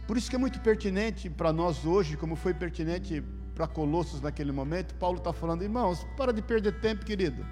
Por 0.08 0.16
isso 0.16 0.30
que 0.30 0.36
é 0.36 0.38
muito 0.38 0.58
pertinente 0.60 1.28
para 1.28 1.52
nós 1.52 1.84
hoje, 1.84 2.16
como 2.16 2.34
foi 2.34 2.54
pertinente 2.54 3.22
para 3.54 3.68
Colossos 3.68 4.22
naquele 4.22 4.52
momento, 4.52 4.94
Paulo 4.94 5.18
está 5.18 5.34
falando, 5.34 5.62
irmãos, 5.62 6.06
para 6.16 6.32
de 6.32 6.40
perder 6.40 6.80
tempo, 6.80 7.04
querido. 7.04 7.44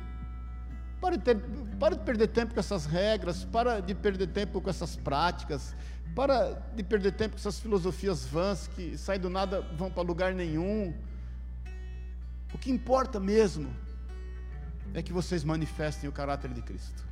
Para 0.99 1.19
de, 1.19 1.23
ter, 1.23 1.37
para 1.79 1.95
de 1.95 2.03
perder 2.03 2.29
tempo 2.29 2.55
com 2.55 2.61
essas 2.61 2.87
regras, 2.87 3.45
para 3.45 3.81
de 3.81 3.95
perder 3.95 4.29
tempo 4.29 4.59
com 4.63 4.71
essas 4.71 4.97
práticas, 4.97 5.77
para 6.15 6.55
de 6.75 6.83
perder 6.83 7.13
tempo 7.13 7.35
com 7.35 7.41
essas 7.41 7.61
filosofias 7.61 8.25
vãs 8.25 8.67
que 8.69 8.97
saem 8.97 9.21
do 9.21 9.29
nada, 9.29 9.61
vão 9.77 9.91
para 9.91 10.03
lugar 10.03 10.33
nenhum. 10.33 10.95
O 12.55 12.57
que 12.57 12.71
importa 12.71 13.21
mesmo 13.21 13.71
é 14.95 15.03
que 15.03 15.13
vocês 15.13 15.45
manifestem 15.45 16.09
o 16.09 16.13
caráter 16.13 16.55
de 16.55 16.63
Cristo. 16.63 17.05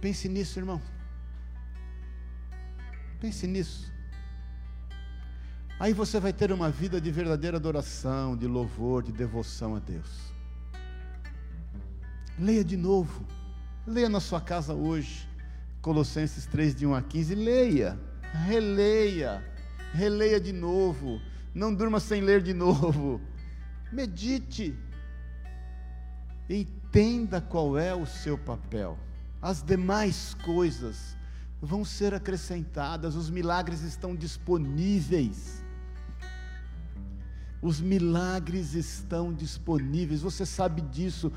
Pense 0.00 0.30
nisso, 0.30 0.58
irmão. 0.58 0.93
Pense 3.24 3.46
nisso. 3.46 3.90
Aí 5.80 5.94
você 5.94 6.20
vai 6.20 6.30
ter 6.30 6.52
uma 6.52 6.68
vida 6.68 7.00
de 7.00 7.10
verdadeira 7.10 7.56
adoração, 7.56 8.36
de 8.36 8.46
louvor, 8.46 9.02
de 9.02 9.12
devoção 9.12 9.74
a 9.74 9.78
Deus. 9.78 10.30
Leia 12.38 12.62
de 12.62 12.76
novo. 12.76 13.26
Leia 13.86 14.10
na 14.10 14.20
sua 14.20 14.42
casa 14.42 14.74
hoje. 14.74 15.26
Colossenses 15.80 16.44
3, 16.44 16.74
de 16.74 16.86
1 16.86 16.94
a 16.94 17.00
15. 17.00 17.34
Leia. 17.34 17.98
Releia. 18.46 19.42
Releia 19.94 20.38
de 20.38 20.52
novo. 20.52 21.18
Não 21.54 21.74
durma 21.74 22.00
sem 22.00 22.20
ler 22.20 22.42
de 22.42 22.52
novo. 22.52 23.22
Medite. 23.90 24.78
Entenda 26.46 27.40
qual 27.40 27.78
é 27.78 27.94
o 27.94 28.04
seu 28.04 28.36
papel. 28.36 28.98
As 29.40 29.62
demais 29.62 30.34
coisas 30.44 31.16
vão 31.60 31.84
ser 31.84 32.14
acrescentadas, 32.14 33.14
os 33.14 33.30
milagres 33.30 33.82
estão 33.82 34.14
disponíveis. 34.14 35.64
Os 37.62 37.80
milagres 37.80 38.74
estão 38.74 39.32
disponíveis, 39.32 40.20
você 40.20 40.44
sabe 40.44 40.82
disso. 40.82 41.32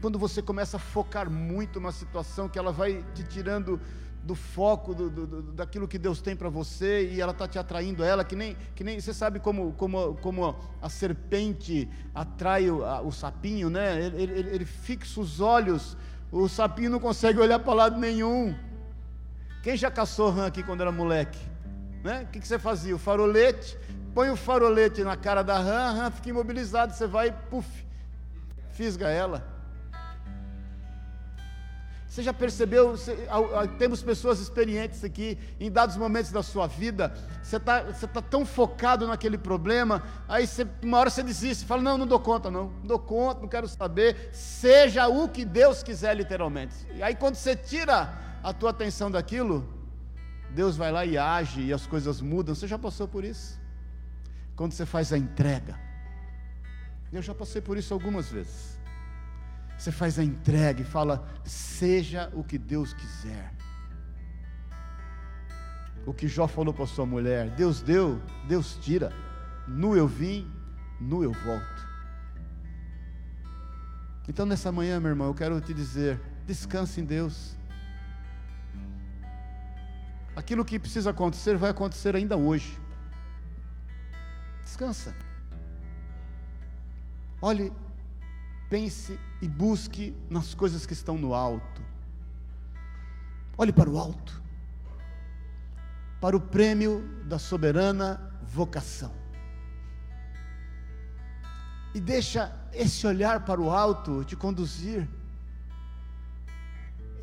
Quando 0.00 0.18
você 0.18 0.40
começa 0.40 0.76
a 0.76 0.80
focar 0.80 1.28
muito 1.28 1.80
numa 1.80 1.90
situação 1.90 2.48
que 2.48 2.58
ela 2.58 2.70
vai 2.70 3.04
te 3.12 3.24
tirando 3.24 3.80
do 4.24 4.34
foco 4.34 4.94
do, 4.94 5.10
do, 5.10 5.42
daquilo 5.52 5.86
que 5.86 5.98
Deus 5.98 6.22
tem 6.22 6.34
para 6.34 6.48
você 6.48 7.10
e 7.10 7.20
ela 7.20 7.32
está 7.32 7.46
te 7.46 7.58
atraindo 7.58 8.02
a 8.02 8.06
ela, 8.06 8.24
que 8.24 8.34
nem, 8.34 8.56
que 8.74 8.82
nem 8.82 8.98
você 8.98 9.12
sabe 9.12 9.38
como, 9.38 9.72
como, 9.72 10.14
como 10.16 10.56
a 10.80 10.88
serpente 10.88 11.88
atrai 12.14 12.70
o, 12.70 12.84
a, 12.84 13.02
o 13.02 13.12
sapinho, 13.12 13.68
né? 13.68 14.02
Ele, 14.02 14.22
ele, 14.22 14.50
ele, 14.50 14.64
fixa 14.64 15.20
os 15.20 15.40
olhos, 15.40 15.96
o 16.32 16.48
sapinho 16.48 16.90
não 16.90 16.98
consegue 16.98 17.38
olhar 17.38 17.58
para 17.58 17.74
lado 17.74 18.00
nenhum. 18.00 18.54
Quem 19.64 19.78
já 19.78 19.90
caçou 19.90 20.28
rã 20.28 20.46
aqui 20.46 20.62
quando 20.62 20.82
era 20.82 20.92
moleque? 20.92 21.38
Né? 22.02 22.24
O 22.24 22.26
que, 22.26 22.46
você 22.46 22.58
fazia? 22.58 22.94
O 22.94 22.98
farolete, 22.98 23.78
põe 24.14 24.28
o 24.28 24.36
farolete 24.36 25.02
na 25.02 25.16
cara 25.16 25.42
da 25.42 25.58
rã, 25.58 25.78
a 25.84 25.90
rã 25.90 26.10
fica 26.10 26.28
imobilizada, 26.28 26.92
você 26.92 27.06
vai 27.06 27.28
e 27.28 27.32
puf, 27.32 27.66
fisga 28.72 29.08
ela. 29.08 29.42
Você 32.06 32.22
já 32.22 32.34
percebeu? 32.34 32.90
Você, 32.90 33.16
temos 33.78 34.02
pessoas 34.02 34.38
experientes 34.38 35.02
aqui, 35.02 35.38
em 35.58 35.70
dados 35.70 35.96
momentos 35.96 36.30
da 36.30 36.42
sua 36.42 36.66
vida, 36.66 37.14
você 37.42 37.56
está 37.56 37.80
tá 37.82 38.20
tão 38.20 38.44
focado 38.44 39.06
naquele 39.06 39.38
problema, 39.38 40.02
aí 40.28 40.46
você, 40.46 40.66
uma 40.82 40.98
hora 40.98 41.08
você 41.08 41.22
desiste, 41.22 41.64
fala: 41.64 41.80
Não, 41.80 41.96
não 41.96 42.06
dou 42.06 42.20
conta, 42.20 42.50
não, 42.50 42.64
não 42.64 42.86
dou 42.86 42.98
conta, 42.98 43.40
não 43.40 43.48
quero 43.48 43.66
saber, 43.66 44.28
seja 44.30 45.08
o 45.08 45.26
que 45.26 45.42
Deus 45.42 45.82
quiser, 45.82 46.14
literalmente. 46.14 46.74
E 46.94 47.02
aí, 47.02 47.16
quando 47.16 47.36
você 47.36 47.56
tira 47.56 48.22
a 48.44 48.52
tua 48.52 48.70
atenção 48.70 49.10
daquilo, 49.10 49.68
Deus 50.50 50.76
vai 50.76 50.92
lá 50.92 51.04
e 51.04 51.18
age 51.18 51.62
e 51.62 51.72
as 51.72 51.84
coisas 51.84 52.20
mudam. 52.20 52.54
Você 52.54 52.68
já 52.68 52.78
passou 52.78 53.08
por 53.08 53.24
isso? 53.24 53.64
quando 54.56 54.72
você 54.72 54.86
faz 54.86 55.12
a 55.12 55.18
entrega. 55.18 55.78
Eu 57.12 57.22
já 57.22 57.34
passei 57.34 57.60
por 57.60 57.76
isso 57.76 57.94
algumas 57.94 58.30
vezes. 58.30 58.78
Você 59.76 59.92
faz 59.92 60.18
a 60.18 60.24
entrega 60.24 60.82
e 60.82 60.84
fala: 60.84 61.26
seja 61.44 62.30
o 62.32 62.42
que 62.42 62.58
Deus 62.58 62.92
quiser. 62.92 63.52
O 66.06 66.12
que 66.12 66.28
Jó 66.28 66.46
falou 66.46 66.72
para 66.72 66.86
sua 66.86 67.06
mulher: 67.06 67.50
Deus 67.50 67.80
deu, 67.80 68.20
Deus 68.46 68.76
tira. 68.80 69.12
Nu 69.66 69.96
eu 69.96 70.06
vim, 70.06 70.50
nu 71.00 71.22
eu 71.22 71.32
volto. 71.32 71.84
Então 74.28 74.46
nessa 74.46 74.72
manhã, 74.72 74.98
meu 75.00 75.10
irmão, 75.10 75.28
eu 75.28 75.34
quero 75.34 75.60
te 75.60 75.74
dizer: 75.74 76.20
descanse 76.46 77.00
em 77.00 77.04
Deus. 77.04 77.56
Aquilo 80.36 80.64
que 80.64 80.78
precisa 80.78 81.10
acontecer 81.10 81.56
vai 81.56 81.70
acontecer 81.70 82.16
ainda 82.16 82.36
hoje. 82.36 82.78
Descansa. 84.62 85.14
Olhe, 87.40 87.72
pense 88.68 89.18
e 89.40 89.48
busque 89.48 90.16
nas 90.28 90.54
coisas 90.54 90.84
que 90.86 90.92
estão 90.92 91.16
no 91.16 91.34
alto. 91.34 91.82
Olhe 93.56 93.72
para 93.72 93.88
o 93.88 93.98
alto. 93.98 94.42
Para 96.20 96.36
o 96.36 96.40
prêmio 96.40 97.00
da 97.26 97.38
soberana 97.38 98.32
vocação. 98.42 99.12
E 101.94 102.00
deixa 102.00 102.52
esse 102.72 103.06
olhar 103.06 103.44
para 103.44 103.60
o 103.60 103.70
alto 103.70 104.24
te 104.24 104.34
conduzir. 104.34 105.08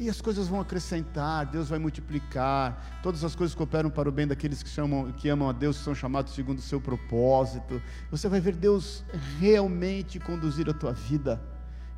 E 0.02 0.10
as 0.10 0.20
coisas 0.20 0.48
vão 0.48 0.60
acrescentar, 0.60 1.46
Deus 1.46 1.70
vai 1.70 1.78
multiplicar, 1.78 3.00
todas 3.04 3.24
as 3.24 3.36
coisas 3.36 3.54
cooperam 3.54 3.88
para 3.88 4.10
o 4.10 4.12
bem 4.12 4.26
daqueles 4.26 4.64
que, 4.64 4.70
chamam, 4.70 5.12
que 5.12 5.30
amam 5.30 5.48
a 5.48 5.52
Deus, 5.52 5.78
que 5.78 5.84
são 5.84 5.94
chamados 5.94 6.34
segundo 6.34 6.58
o 6.58 6.62
seu 6.62 6.82
propósito. 6.82 7.80
Você 8.10 8.28
vai 8.28 8.40
ver 8.40 8.56
Deus 8.56 9.04
realmente 9.40 10.20
conduzir 10.20 10.68
a 10.68 10.74
tua 10.74 10.92
vida 10.92 11.40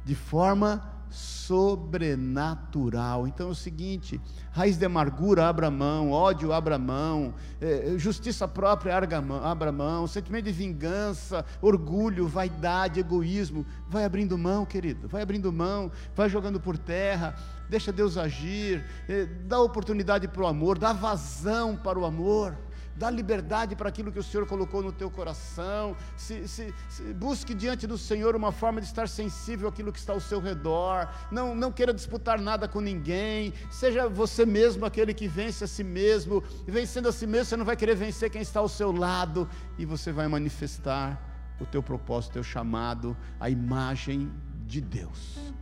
de 0.04 0.16
forma 0.16 0.93
sobrenatural. 1.14 3.28
Então 3.28 3.50
é 3.50 3.52
o 3.52 3.56
seguinte: 3.56 4.20
raiz 4.52 4.78
de 4.78 4.86
amargura, 4.86 5.48
abra 5.48 5.70
mão, 5.70 6.10
ódio, 6.12 6.52
abra 6.52 6.80
mão, 6.80 7.36
é, 7.62 7.94
justiça 7.98 8.48
própria, 8.48 8.96
abra 8.96 9.72
mão, 9.72 10.08
sentimento 10.08 10.46
de 10.46 10.52
vingança, 10.52 11.46
orgulho, 11.62 12.28
vaidade, 12.28 13.00
egoísmo, 13.00 13.64
vai 13.88 14.04
abrindo 14.04 14.36
mão, 14.38 14.66
querido, 14.66 15.08
vai 15.08 15.22
abrindo 15.22 15.52
mão, 15.52 15.92
vai 16.16 16.30
jogando 16.30 16.60
por 16.60 16.78
terra, 16.78 17.36
deixa 17.70 17.92
Deus 17.92 18.18
agir, 18.18 18.84
é, 19.08 19.26
dá 19.26 19.60
oportunidade 19.60 20.28
para 20.28 20.42
o 20.42 20.48
amor, 20.48 20.80
dá 20.80 20.94
vazão 20.94 21.76
para 21.76 22.00
o 22.00 22.06
amor 22.06 22.58
dá 22.96 23.10
liberdade 23.10 23.76
para 23.76 23.90
aquilo 23.90 24.12
que 24.12 24.20
o 24.20 24.24
Senhor 24.24 24.46
colocou 24.46 24.82
no 24.82 24.92
teu 24.92 25.10
coração, 25.10 25.96
se, 26.16 26.48
se, 26.48 26.74
se, 26.90 27.14
busque 27.14 27.54
diante 27.54 27.88
do 27.88 27.98
Senhor 27.98 28.36
uma 28.36 28.52
forma 28.52 28.80
de 28.80 28.88
estar 28.88 29.08
sensível 29.08 29.68
àquilo 29.68 29.92
que 29.92 30.00
está 30.00 30.14
ao 30.14 30.20
seu 30.20 30.40
redor, 30.40 31.08
não, 31.32 31.56
não 31.56 31.72
queira 31.72 31.94
disputar 31.94 32.40
nada 32.40 32.68
com 32.68 32.80
ninguém, 32.80 33.54
seja 33.72 34.08
você 34.08 34.46
mesmo 34.46 34.86
aquele 34.86 35.14
que 35.14 35.28
vence 35.28 35.64
a 35.64 35.68
si 35.68 35.84
mesmo, 35.84 36.44
e 36.68 36.72
vencendo 36.72 37.08
a 37.08 37.12
si 37.12 37.26
mesmo 37.26 37.46
você 37.46 37.58
não 37.58 37.66
vai 37.66 37.76
querer 37.76 37.96
vencer 37.96 38.30
quem 38.30 38.42
está 38.42 38.60
ao 38.60 38.70
seu 38.70 38.92
lado, 38.92 39.50
e 39.78 39.86
você 39.86 40.12
vai 40.12 40.28
manifestar 40.28 41.22
o 41.60 41.66
teu 41.66 41.82
propósito, 41.82 42.32
o 42.32 42.34
teu 42.34 42.44
chamado, 42.44 43.16
a 43.40 43.50
imagem 43.50 44.32
de 44.66 44.82
Deus. 44.82 45.54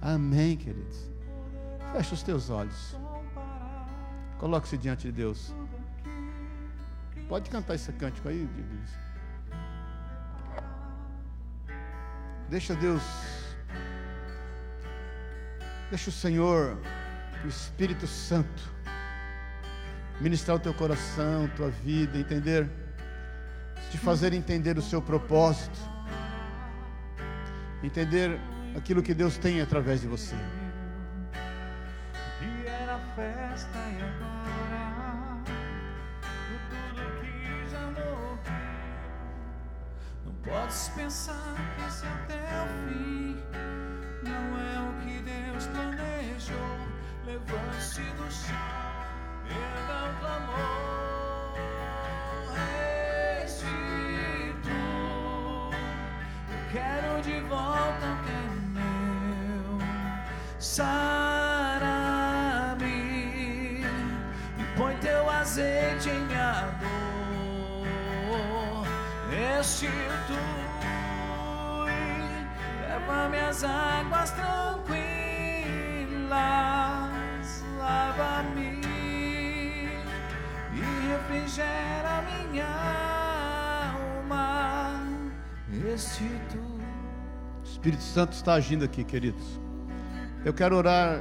Amém, 0.00 0.56
queridos. 0.56 1.10
Fecha 1.92 2.14
os 2.14 2.22
teus 2.22 2.50
olhos. 2.50 2.96
Coloque-se 4.38 4.78
diante 4.78 5.08
de 5.08 5.12
Deus. 5.12 5.54
Pode 7.28 7.50
cantar 7.50 7.74
esse 7.74 7.92
cântico 7.92 8.28
aí, 8.28 8.46
Deus. 8.46 8.90
Deixa 12.48 12.74
Deus. 12.74 13.02
Deixa 15.90 16.10
o 16.10 16.12
Senhor, 16.12 16.78
o 17.44 17.48
Espírito 17.48 18.06
Santo, 18.06 18.62
ministrar 20.20 20.56
o 20.56 20.60
teu 20.60 20.74
coração, 20.74 21.48
tua 21.56 21.70
vida, 21.70 22.18
entender, 22.18 22.68
te 23.90 23.98
fazer 23.98 24.32
entender 24.32 24.76
o 24.76 24.82
seu 24.82 25.00
propósito, 25.00 25.78
entender 27.82 28.38
aquilo 28.76 29.02
que 29.02 29.14
Deus 29.14 29.38
tem 29.38 29.60
através 29.62 30.02
de 30.02 30.08
você. 30.08 30.36
E 32.42 32.66
era 32.66 32.98
festa 33.16 33.78
e 33.78 34.02
agora 34.02 34.27
Podes 40.44 40.90
pensar 40.96 41.54
que 41.76 41.84
esse 41.86 42.06
é 42.06 42.08
até 42.08 42.62
o 42.62 42.66
fim 42.88 43.36
não 44.22 44.58
é 44.58 44.78
o 44.88 44.92
que 45.02 45.22
Deus 45.22 45.66
planejou. 45.66 46.78
Levante-se 47.26 48.02
do 48.02 48.30
chão, 48.30 48.56
erga 49.48 50.10
o 50.10 50.20
clamor. 50.20 50.88
Eu 56.50 56.72
quero 56.72 57.20
de 57.22 57.40
volta 57.48 58.06
o 58.06 58.18
que 58.24 58.30
é 58.30 58.34
meu. 58.74 59.78
Sara-me 60.58 61.78
e 64.58 64.64
põe 64.76 64.96
teu 64.98 65.28
azeite 65.30 66.10
em 66.10 66.27
Restituo 69.58 69.88
leva-me 72.80 73.38
águas 73.38 74.30
tranquilas, 74.30 74.94
lava-me 77.76 78.80
e 80.72 80.80
refrigera 81.08 82.22
minha 82.22 82.68
alma, 83.96 85.02
restitui. 85.68 86.60
O 87.60 87.64
Espírito 87.64 88.04
Santo 88.04 88.34
está 88.34 88.54
agindo 88.54 88.84
aqui, 88.84 89.02
queridos. 89.02 89.60
Eu 90.44 90.54
quero 90.54 90.76
orar 90.76 91.20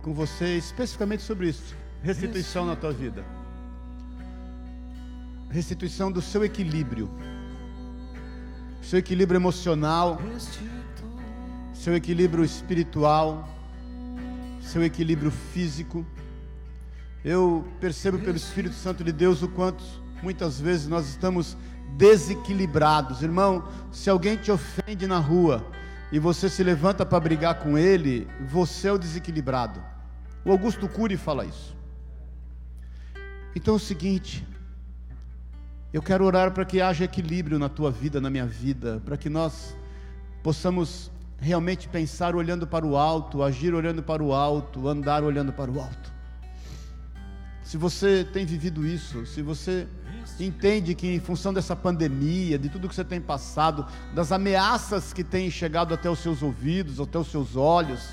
com 0.00 0.14
você 0.14 0.56
especificamente 0.56 1.22
sobre 1.22 1.50
isso. 1.50 1.76
Restituição 2.02 2.64
na 2.64 2.76
tua 2.76 2.94
vida. 2.94 3.22
Restituição 5.50 6.10
do 6.10 6.22
seu 6.22 6.42
equilíbrio. 6.42 7.10
Seu 8.84 8.98
equilíbrio 8.98 9.38
emocional 9.38 10.20
seu 11.84 11.94
equilíbrio 11.94 12.42
espiritual, 12.42 13.46
seu 14.62 14.82
equilíbrio 14.82 15.30
físico. 15.30 16.06
Eu 17.22 17.68
percebo 17.78 18.18
pelo 18.18 18.38
Espírito 18.38 18.74
Santo 18.74 19.04
de 19.04 19.12
Deus 19.12 19.42
o 19.42 19.48
quanto 19.48 19.84
muitas 20.22 20.58
vezes 20.58 20.88
nós 20.88 21.06
estamos 21.06 21.58
desequilibrados. 21.98 23.20
Irmão, 23.20 23.68
se 23.92 24.08
alguém 24.08 24.34
te 24.34 24.50
ofende 24.50 25.06
na 25.06 25.18
rua 25.18 25.62
e 26.10 26.18
você 26.18 26.48
se 26.48 26.62
levanta 26.64 27.04
para 27.04 27.20
brigar 27.20 27.58
com 27.58 27.76
ele, 27.76 28.26
você 28.48 28.88
é 28.88 28.92
o 28.92 28.96
desequilibrado. 28.96 29.82
O 30.42 30.50
Augusto 30.50 30.88
Cury 30.88 31.18
fala 31.18 31.44
isso. 31.44 31.76
Então 33.54 33.74
é 33.74 33.76
o 33.76 33.80
seguinte, 33.80 34.42
eu 35.94 36.02
quero 36.02 36.24
orar 36.24 36.50
para 36.50 36.64
que 36.64 36.80
haja 36.80 37.04
equilíbrio 37.04 37.56
na 37.56 37.68
tua 37.68 37.88
vida, 37.88 38.20
na 38.20 38.28
minha 38.28 38.44
vida, 38.44 39.00
para 39.04 39.16
que 39.16 39.30
nós 39.30 39.76
possamos 40.42 41.08
realmente 41.38 41.88
pensar 41.88 42.34
olhando 42.34 42.66
para 42.66 42.84
o 42.84 42.96
alto, 42.96 43.44
agir 43.44 43.72
olhando 43.72 44.02
para 44.02 44.20
o 44.20 44.34
alto, 44.34 44.88
andar 44.88 45.22
olhando 45.22 45.52
para 45.52 45.70
o 45.70 45.78
alto. 45.78 46.12
Se 47.62 47.76
você 47.76 48.26
tem 48.32 48.44
vivido 48.44 48.84
isso, 48.84 49.24
se 49.24 49.40
você 49.40 49.86
entende 50.40 50.96
que 50.96 51.06
em 51.06 51.20
função 51.20 51.54
dessa 51.54 51.76
pandemia, 51.76 52.58
de 52.58 52.68
tudo 52.68 52.88
que 52.88 52.94
você 52.96 53.04
tem 53.04 53.20
passado, 53.20 53.86
das 54.12 54.32
ameaças 54.32 55.12
que 55.12 55.22
têm 55.22 55.48
chegado 55.48 55.94
até 55.94 56.10
os 56.10 56.18
seus 56.18 56.42
ouvidos, 56.42 56.98
até 56.98 57.20
os 57.20 57.28
seus 57.30 57.54
olhos, 57.54 58.04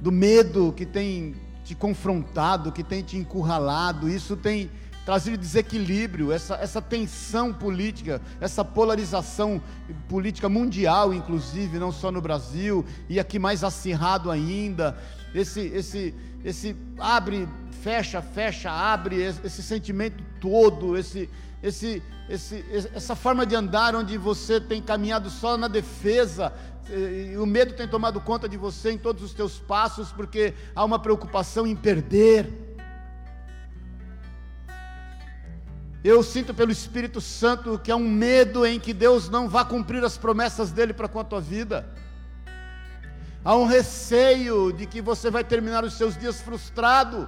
do 0.00 0.12
medo 0.12 0.72
que 0.72 0.86
tem 0.86 1.34
te 1.64 1.74
confrontado, 1.74 2.70
que 2.70 2.84
tem 2.84 3.02
te 3.02 3.16
encurralado, 3.16 4.08
isso 4.08 4.36
tem 4.36 4.70
trazido 5.04 5.36
desequilíbrio, 5.36 6.32
essa, 6.32 6.54
essa 6.56 6.80
tensão 6.80 7.52
política, 7.52 8.20
essa 8.40 8.64
polarização 8.64 9.62
política 10.08 10.48
mundial, 10.48 11.12
inclusive, 11.12 11.78
não 11.78 11.92
só 11.92 12.10
no 12.10 12.20
Brasil, 12.20 12.84
e 13.08 13.20
aqui 13.20 13.38
mais 13.38 13.62
acirrado 13.62 14.30
ainda, 14.30 14.96
esse, 15.34 15.60
esse, 15.60 16.14
esse 16.44 16.74
abre, 16.98 17.46
fecha, 17.82 18.22
fecha, 18.22 18.70
abre, 18.70 19.16
esse 19.20 19.62
sentimento 19.62 20.24
todo, 20.40 20.96
esse, 20.96 21.28
esse, 21.62 22.02
esse, 22.28 22.64
essa 22.94 23.14
forma 23.14 23.44
de 23.44 23.54
andar 23.54 23.94
onde 23.94 24.16
você 24.16 24.58
tem 24.58 24.80
caminhado 24.80 25.28
só 25.28 25.58
na 25.58 25.68
defesa, 25.68 26.52
e 26.88 27.36
o 27.36 27.46
medo 27.46 27.72
tem 27.74 27.88
tomado 27.88 28.20
conta 28.20 28.48
de 28.48 28.56
você 28.56 28.92
em 28.92 28.98
todos 28.98 29.22
os 29.22 29.32
teus 29.32 29.58
passos, 29.58 30.12
porque 30.12 30.54
há 30.74 30.84
uma 30.84 30.98
preocupação 30.98 31.66
em 31.66 31.74
perder. 31.74 32.63
Eu 36.04 36.22
sinto 36.22 36.52
pelo 36.52 36.70
Espírito 36.70 37.18
Santo 37.18 37.78
que 37.78 37.90
há 37.90 37.96
um 37.96 38.06
medo 38.06 38.66
em 38.66 38.78
que 38.78 38.92
Deus 38.92 39.30
não 39.30 39.48
vá 39.48 39.64
cumprir 39.64 40.04
as 40.04 40.18
promessas 40.18 40.70
dele 40.70 40.92
para 40.92 41.08
com 41.08 41.18
a 41.18 41.24
tua 41.24 41.40
vida. 41.40 41.88
Há 43.42 43.56
um 43.56 43.64
receio 43.64 44.70
de 44.70 44.84
que 44.84 45.00
você 45.00 45.30
vai 45.30 45.42
terminar 45.42 45.82
os 45.82 45.94
seus 45.94 46.14
dias 46.14 46.42
frustrado. 46.42 47.26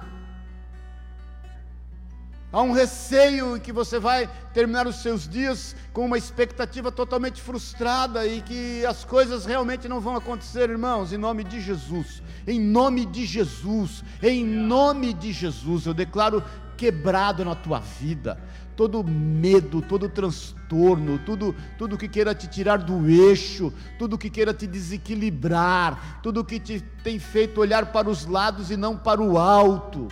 Há 2.53 2.61
um 2.61 2.71
receio 2.71 3.57
em 3.57 3.59
que 3.59 3.71
você 3.71 3.97
vai 3.97 4.29
terminar 4.53 4.85
os 4.85 4.97
seus 4.97 5.27
dias 5.27 5.75
com 5.91 6.05
uma 6.05 6.17
expectativa 6.17 6.91
totalmente 6.91 7.41
frustrada 7.41 8.27
e 8.27 8.43
que 8.43 8.85
as 8.85 9.03
coisas 9.03 9.43
realmente 9.43 9.87
não 9.87 9.99
vão 9.99 10.15
acontecer, 10.15 10.69
irmãos, 10.69 11.11
em 11.11 11.17
nome 11.17 11.43
de 11.43 11.59
Jesus. 11.59 12.21
Em 12.45 12.59
nome 12.59 13.07
de 13.07 13.25
Jesus, 13.25 14.03
em 14.21 14.45
nome 14.45 15.13
de 15.13 15.33
Jesus, 15.33 15.87
eu 15.87 15.95
declaro 15.95 16.43
quebrado 16.77 17.43
na 17.43 17.55
tua 17.55 17.79
vida 17.79 18.39
todo 18.77 19.03
medo, 19.03 19.81
todo 19.81 20.07
transtorno, 20.07 21.17
tudo, 21.25 21.55
tudo 21.79 21.97
que 21.97 22.07
queira 22.07 22.35
te 22.35 22.47
tirar 22.47 22.77
do 22.77 23.09
eixo, 23.09 23.73
tudo 23.97 24.19
que 24.19 24.29
queira 24.29 24.53
te 24.53 24.67
desequilibrar, 24.67 26.21
tudo 26.21 26.45
que 26.45 26.59
te 26.59 26.79
tem 27.03 27.17
feito 27.17 27.59
olhar 27.59 27.91
para 27.91 28.07
os 28.07 28.27
lados 28.27 28.69
e 28.69 28.77
não 28.77 28.95
para 28.95 29.19
o 29.19 29.37
alto. 29.37 30.07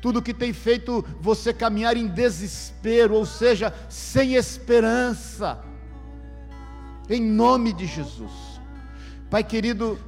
tudo 0.00 0.22
que 0.22 0.32
tem 0.32 0.52
feito 0.52 1.04
você 1.20 1.52
caminhar 1.52 1.96
em 1.96 2.06
desespero, 2.06 3.14
ou 3.14 3.26
seja, 3.26 3.74
sem 3.88 4.34
esperança. 4.34 5.58
Em 7.10 7.20
nome 7.20 7.72
de 7.72 7.86
Jesus. 7.86 8.60
Pai 9.28 9.42
querido, 9.42 9.98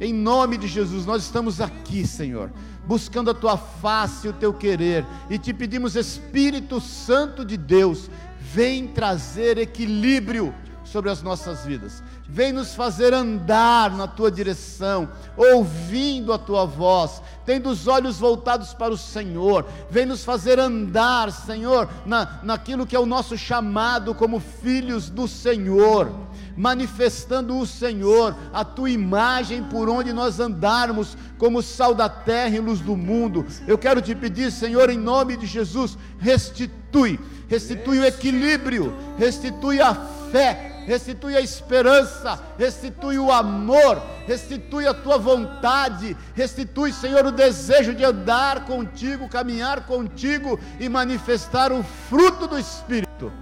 em 0.00 0.12
nome 0.12 0.56
de 0.56 0.66
Jesus, 0.66 1.06
nós 1.06 1.22
estamos 1.22 1.60
aqui, 1.60 2.06
Senhor, 2.06 2.50
buscando 2.86 3.30
a 3.30 3.34
tua 3.34 3.56
face 3.56 4.26
e 4.26 4.30
o 4.30 4.32
teu 4.32 4.52
querer, 4.52 5.04
e 5.30 5.38
te 5.38 5.52
pedimos, 5.52 5.96
Espírito 5.96 6.80
Santo 6.80 7.44
de 7.44 7.56
Deus, 7.56 8.10
vem 8.40 8.86
trazer 8.86 9.58
equilíbrio 9.58 10.54
sobre 10.86 11.10
as 11.10 11.22
nossas 11.22 11.64
vidas. 11.64 12.02
Vem 12.28 12.52
nos 12.52 12.74
fazer 12.74 13.12
andar 13.12 13.90
na 13.90 14.06
tua 14.06 14.30
direção, 14.30 15.08
ouvindo 15.36 16.32
a 16.32 16.38
tua 16.38 16.64
voz, 16.64 17.20
tendo 17.44 17.68
os 17.68 17.86
olhos 17.86 18.18
voltados 18.18 18.72
para 18.72 18.92
o 18.92 18.98
Senhor. 18.98 19.66
Vem 19.90 20.06
nos 20.06 20.24
fazer 20.24 20.58
andar, 20.58 21.30
Senhor, 21.32 21.88
na, 22.04 22.40
naquilo 22.42 22.86
que 22.86 22.96
é 22.96 23.00
o 23.00 23.06
nosso 23.06 23.36
chamado 23.36 24.14
como 24.14 24.40
filhos 24.40 25.10
do 25.10 25.28
Senhor 25.28 26.12
manifestando 26.56 27.58
o 27.58 27.66
Senhor, 27.66 28.34
a 28.52 28.64
tua 28.64 28.88
imagem 28.88 29.62
por 29.62 29.88
onde 29.88 30.12
nós 30.12 30.40
andarmos, 30.40 31.16
como 31.36 31.62
sal 31.62 31.94
da 31.94 32.08
terra 32.08 32.56
e 32.56 32.60
luz 32.60 32.80
do 32.80 32.96
mundo. 32.96 33.46
Eu 33.66 33.76
quero 33.76 34.00
te 34.00 34.14
pedir, 34.14 34.50
Senhor, 34.50 34.88
em 34.88 34.98
nome 34.98 35.36
de 35.36 35.46
Jesus, 35.46 35.98
restitui, 36.18 37.20
restitui 37.46 37.98
o 37.98 38.04
equilíbrio, 38.06 38.94
restitui 39.18 39.80
a 39.80 39.94
fé, 40.30 40.82
restitui 40.86 41.36
a 41.36 41.40
esperança, 41.40 42.40
restitui 42.58 43.18
o 43.18 43.32
amor, 43.32 44.02
restitui 44.26 44.86
a 44.86 44.94
tua 44.94 45.18
vontade, 45.18 46.16
restitui, 46.34 46.92
Senhor, 46.92 47.26
o 47.26 47.32
desejo 47.32 47.94
de 47.94 48.04
andar 48.04 48.64
contigo, 48.64 49.28
caminhar 49.28 49.86
contigo 49.86 50.58
e 50.78 50.88
manifestar 50.88 51.72
o 51.72 51.82
fruto 51.82 52.46
do 52.46 52.58
Espírito. 52.58 53.32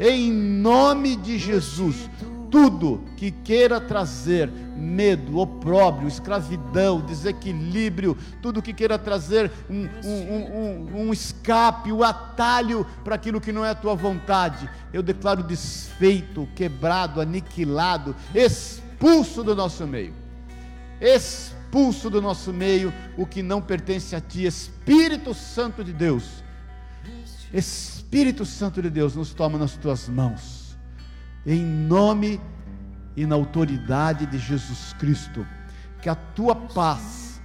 Em 0.00 0.32
nome 0.32 1.16
de 1.16 1.38
Jesus, 1.38 2.08
tudo 2.50 3.04
que 3.16 3.30
queira 3.30 3.80
trazer 3.80 4.50
medo, 4.76 5.38
opróbrio, 5.38 6.08
escravidão, 6.08 7.00
desequilíbrio, 7.00 8.16
tudo 8.42 8.62
que 8.62 8.72
queira 8.72 8.98
trazer 8.98 9.50
um, 9.68 9.88
um, 10.04 10.32
um, 10.32 11.00
um 11.02 11.12
escape, 11.12 11.92
o 11.92 11.98
um 11.98 12.02
atalho 12.02 12.86
para 13.04 13.14
aquilo 13.14 13.40
que 13.40 13.52
não 13.52 13.64
é 13.64 13.70
a 13.70 13.74
tua 13.74 13.94
vontade, 13.94 14.68
eu 14.92 15.02
declaro 15.02 15.42
desfeito, 15.42 16.48
quebrado, 16.54 17.20
aniquilado, 17.20 18.14
expulso 18.34 19.42
do 19.42 19.54
nosso 19.54 19.86
meio. 19.86 20.14
Expulso 21.00 22.10
do 22.10 22.20
nosso 22.20 22.52
meio 22.52 22.92
o 23.16 23.26
que 23.26 23.42
não 23.42 23.60
pertence 23.60 24.16
a 24.16 24.20
ti, 24.20 24.44
Espírito 24.46 25.34
Santo 25.34 25.84
de 25.84 25.92
Deus. 25.92 26.42
Espírito 27.52 28.44
Santo 28.44 28.82
de 28.82 28.90
Deus, 28.90 29.14
nos 29.14 29.32
toma 29.32 29.58
nas 29.58 29.76
tuas 29.76 30.08
mãos 30.08 30.67
em 31.48 31.64
nome 31.64 32.38
e 33.16 33.24
na 33.24 33.34
autoridade 33.34 34.26
de 34.26 34.38
Jesus 34.38 34.92
Cristo, 34.92 35.46
que 36.02 36.10
a 36.10 36.14
tua 36.14 36.54
paz, 36.54 37.40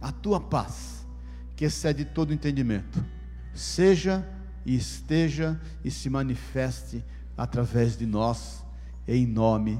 a 0.00 0.10
tua 0.10 0.40
paz, 0.40 1.06
que 1.54 1.66
excede 1.66 2.02
todo 2.02 2.32
entendimento, 2.32 3.04
seja 3.52 4.26
e 4.64 4.74
esteja 4.74 5.60
e 5.84 5.90
se 5.90 6.08
manifeste 6.08 7.04
através 7.36 7.94
de 7.94 8.06
nós, 8.06 8.64
em 9.06 9.26
nome 9.26 9.78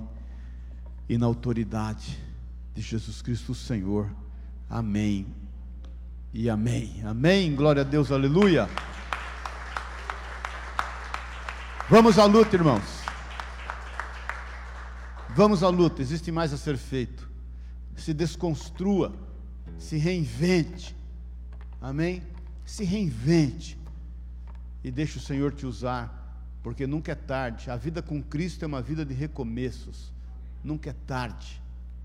e 1.08 1.16
na 1.16 1.24
autoridade 1.24 2.18
de 2.74 2.82
Jesus 2.82 3.22
Cristo, 3.22 3.52
o 3.52 3.54
Senhor. 3.54 4.10
Amém. 4.68 5.26
E 6.32 6.50
amém. 6.50 7.02
Amém. 7.04 7.54
Glória 7.54 7.80
a 7.80 7.84
Deus. 7.84 8.12
Aleluia. 8.12 8.68
Vamos 11.86 12.18
à 12.18 12.24
luta, 12.24 12.56
irmãos. 12.56 13.04
Vamos 15.36 15.62
à 15.62 15.68
luta, 15.68 16.00
existe 16.00 16.32
mais 16.32 16.50
a 16.54 16.56
ser 16.56 16.78
feito. 16.78 17.28
Se 17.94 18.14
desconstrua, 18.14 19.14
se 19.78 19.98
reinvente. 19.98 20.96
Amém? 21.82 22.22
Se 22.64 22.84
reinvente 22.84 23.78
e 24.82 24.90
deixe 24.90 25.18
o 25.18 25.20
Senhor 25.20 25.52
te 25.52 25.66
usar, 25.66 26.40
porque 26.62 26.86
nunca 26.86 27.12
é 27.12 27.14
tarde. 27.14 27.70
A 27.70 27.76
vida 27.76 28.00
com 28.00 28.22
Cristo 28.22 28.62
é 28.62 28.66
uma 28.66 28.80
vida 28.80 29.04
de 29.04 29.12
recomeços. 29.12 30.10
Nunca 30.62 30.88
é 30.88 30.94
tarde. 31.06 31.60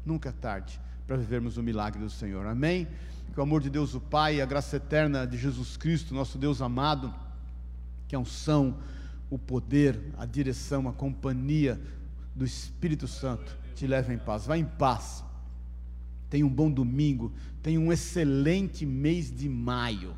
Nunca 0.06 0.28
é 0.28 0.34
tarde 0.34 0.80
para 1.08 1.16
vivermos 1.16 1.56
o 1.56 1.64
milagre 1.64 2.02
do 2.04 2.10
Senhor. 2.10 2.46
Amém? 2.46 2.86
Que 3.34 3.40
o 3.40 3.44
amor 3.44 3.62
de 3.62 3.70
Deus, 3.70 3.96
o 3.96 4.02
Pai, 4.02 4.42
a 4.42 4.46
graça 4.46 4.76
eterna 4.76 5.26
de 5.26 5.38
Jesus 5.38 5.78
Cristo, 5.78 6.14
nosso 6.14 6.38
Deus 6.38 6.62
amado, 6.62 7.14
que 8.10 8.16
é 8.16 8.20
um 8.20 8.26
são 8.26 8.76
o 9.30 9.38
poder, 9.38 10.00
a 10.18 10.26
direção, 10.26 10.88
a 10.88 10.94
companhia 10.94 11.80
do 12.36 12.46
Espírito 12.46 13.08
Santo 13.08 13.58
te 13.76 13.86
leva 13.86 14.14
em 14.14 14.18
paz. 14.18 14.46
Vá 14.46 14.58
em 14.58 14.66
paz. 14.66 15.24
Tenha 16.30 16.46
um 16.46 16.50
bom 16.50 16.70
domingo. 16.70 17.32
Tenha 17.62 17.80
um 17.80 17.92
excelente 17.92 18.86
mês 18.86 19.32
de 19.34 19.48
maio. 19.48 20.16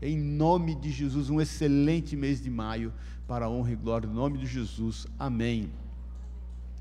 Em 0.00 0.18
nome 0.18 0.74
de 0.74 0.90
Jesus, 0.90 1.30
um 1.30 1.40
excelente 1.40 2.16
mês 2.16 2.42
de 2.42 2.50
maio 2.50 2.92
para 3.26 3.46
a 3.46 3.50
honra 3.50 3.72
e 3.72 3.76
glória 3.76 4.08
do 4.08 4.14
nome 4.14 4.38
de 4.38 4.46
Jesus. 4.46 5.06
Amém. 5.18 5.70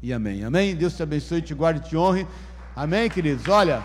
E 0.01 0.11
amém. 0.11 0.43
Amém. 0.43 0.75
Deus 0.75 0.95
te 0.95 1.03
abençoe, 1.03 1.41
te 1.41 1.53
guarde 1.53 1.79
e 1.85 1.89
te 1.89 1.95
honre. 1.95 2.27
Amém, 2.75 3.09
queridos. 3.09 3.47
Olha, 3.47 3.81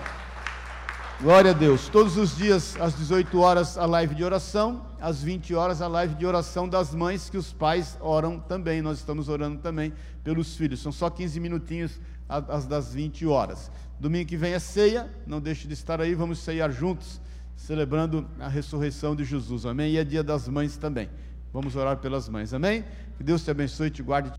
glória 1.20 1.50
a 1.50 1.54
Deus. 1.54 1.88
Todos 1.88 2.16
os 2.16 2.36
dias 2.36 2.76
às 2.80 2.96
18 2.96 3.40
horas 3.40 3.76
a 3.76 3.84
live 3.86 4.14
de 4.14 4.22
oração 4.22 4.86
às 5.00 5.22
20 5.22 5.54
horas, 5.54 5.82
a 5.82 5.88
live 5.88 6.14
de 6.14 6.24
oração 6.24 6.68
das 6.68 6.94
mães, 6.94 7.28
que 7.28 7.36
os 7.36 7.52
pais 7.52 7.98
oram 8.00 8.38
também. 8.38 8.80
Nós 8.80 8.98
estamos 8.98 9.28
orando 9.28 9.58
também 9.58 9.92
pelos 10.22 10.56
filhos. 10.56 10.80
São 10.80 10.92
só 10.92 11.10
15 11.10 11.40
minutinhos 11.40 12.00
as 12.28 12.66
das 12.66 12.94
20 12.94 13.26
horas. 13.26 13.70
Domingo 13.98 14.28
que 14.28 14.36
vem 14.36 14.52
é 14.52 14.58
ceia, 14.58 15.10
não 15.26 15.40
deixe 15.40 15.66
de 15.66 15.74
estar 15.74 16.00
aí, 16.00 16.14
vamos 16.14 16.38
ceiar 16.38 16.70
juntos, 16.70 17.20
celebrando 17.56 18.28
a 18.38 18.48
ressurreição 18.48 19.16
de 19.16 19.24
Jesus. 19.24 19.66
Amém? 19.66 19.92
E 19.92 19.98
é 19.98 20.04
dia 20.04 20.22
das 20.22 20.46
mães 20.46 20.76
também. 20.76 21.08
Vamos 21.52 21.74
orar 21.74 21.96
pelas 21.96 22.28
mães. 22.28 22.52
Amém? 22.54 22.84
Que 23.16 23.24
Deus 23.24 23.42
te 23.42 23.50
abençoe, 23.50 23.90
te 23.90 24.02
guarde. 24.02 24.32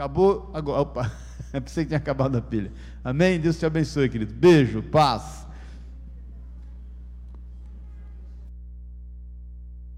Acabou 0.00 0.50
agora. 0.54 0.80
Opa, 0.80 1.12
pensei 1.52 1.84
que 1.84 1.88
tinha 1.88 1.98
acabado 1.98 2.38
a 2.38 2.40
pilha. 2.40 2.72
Amém? 3.04 3.38
Deus 3.38 3.58
te 3.58 3.66
abençoe, 3.66 4.08
querido. 4.08 4.32
Beijo, 4.32 4.82
paz. 4.82 5.46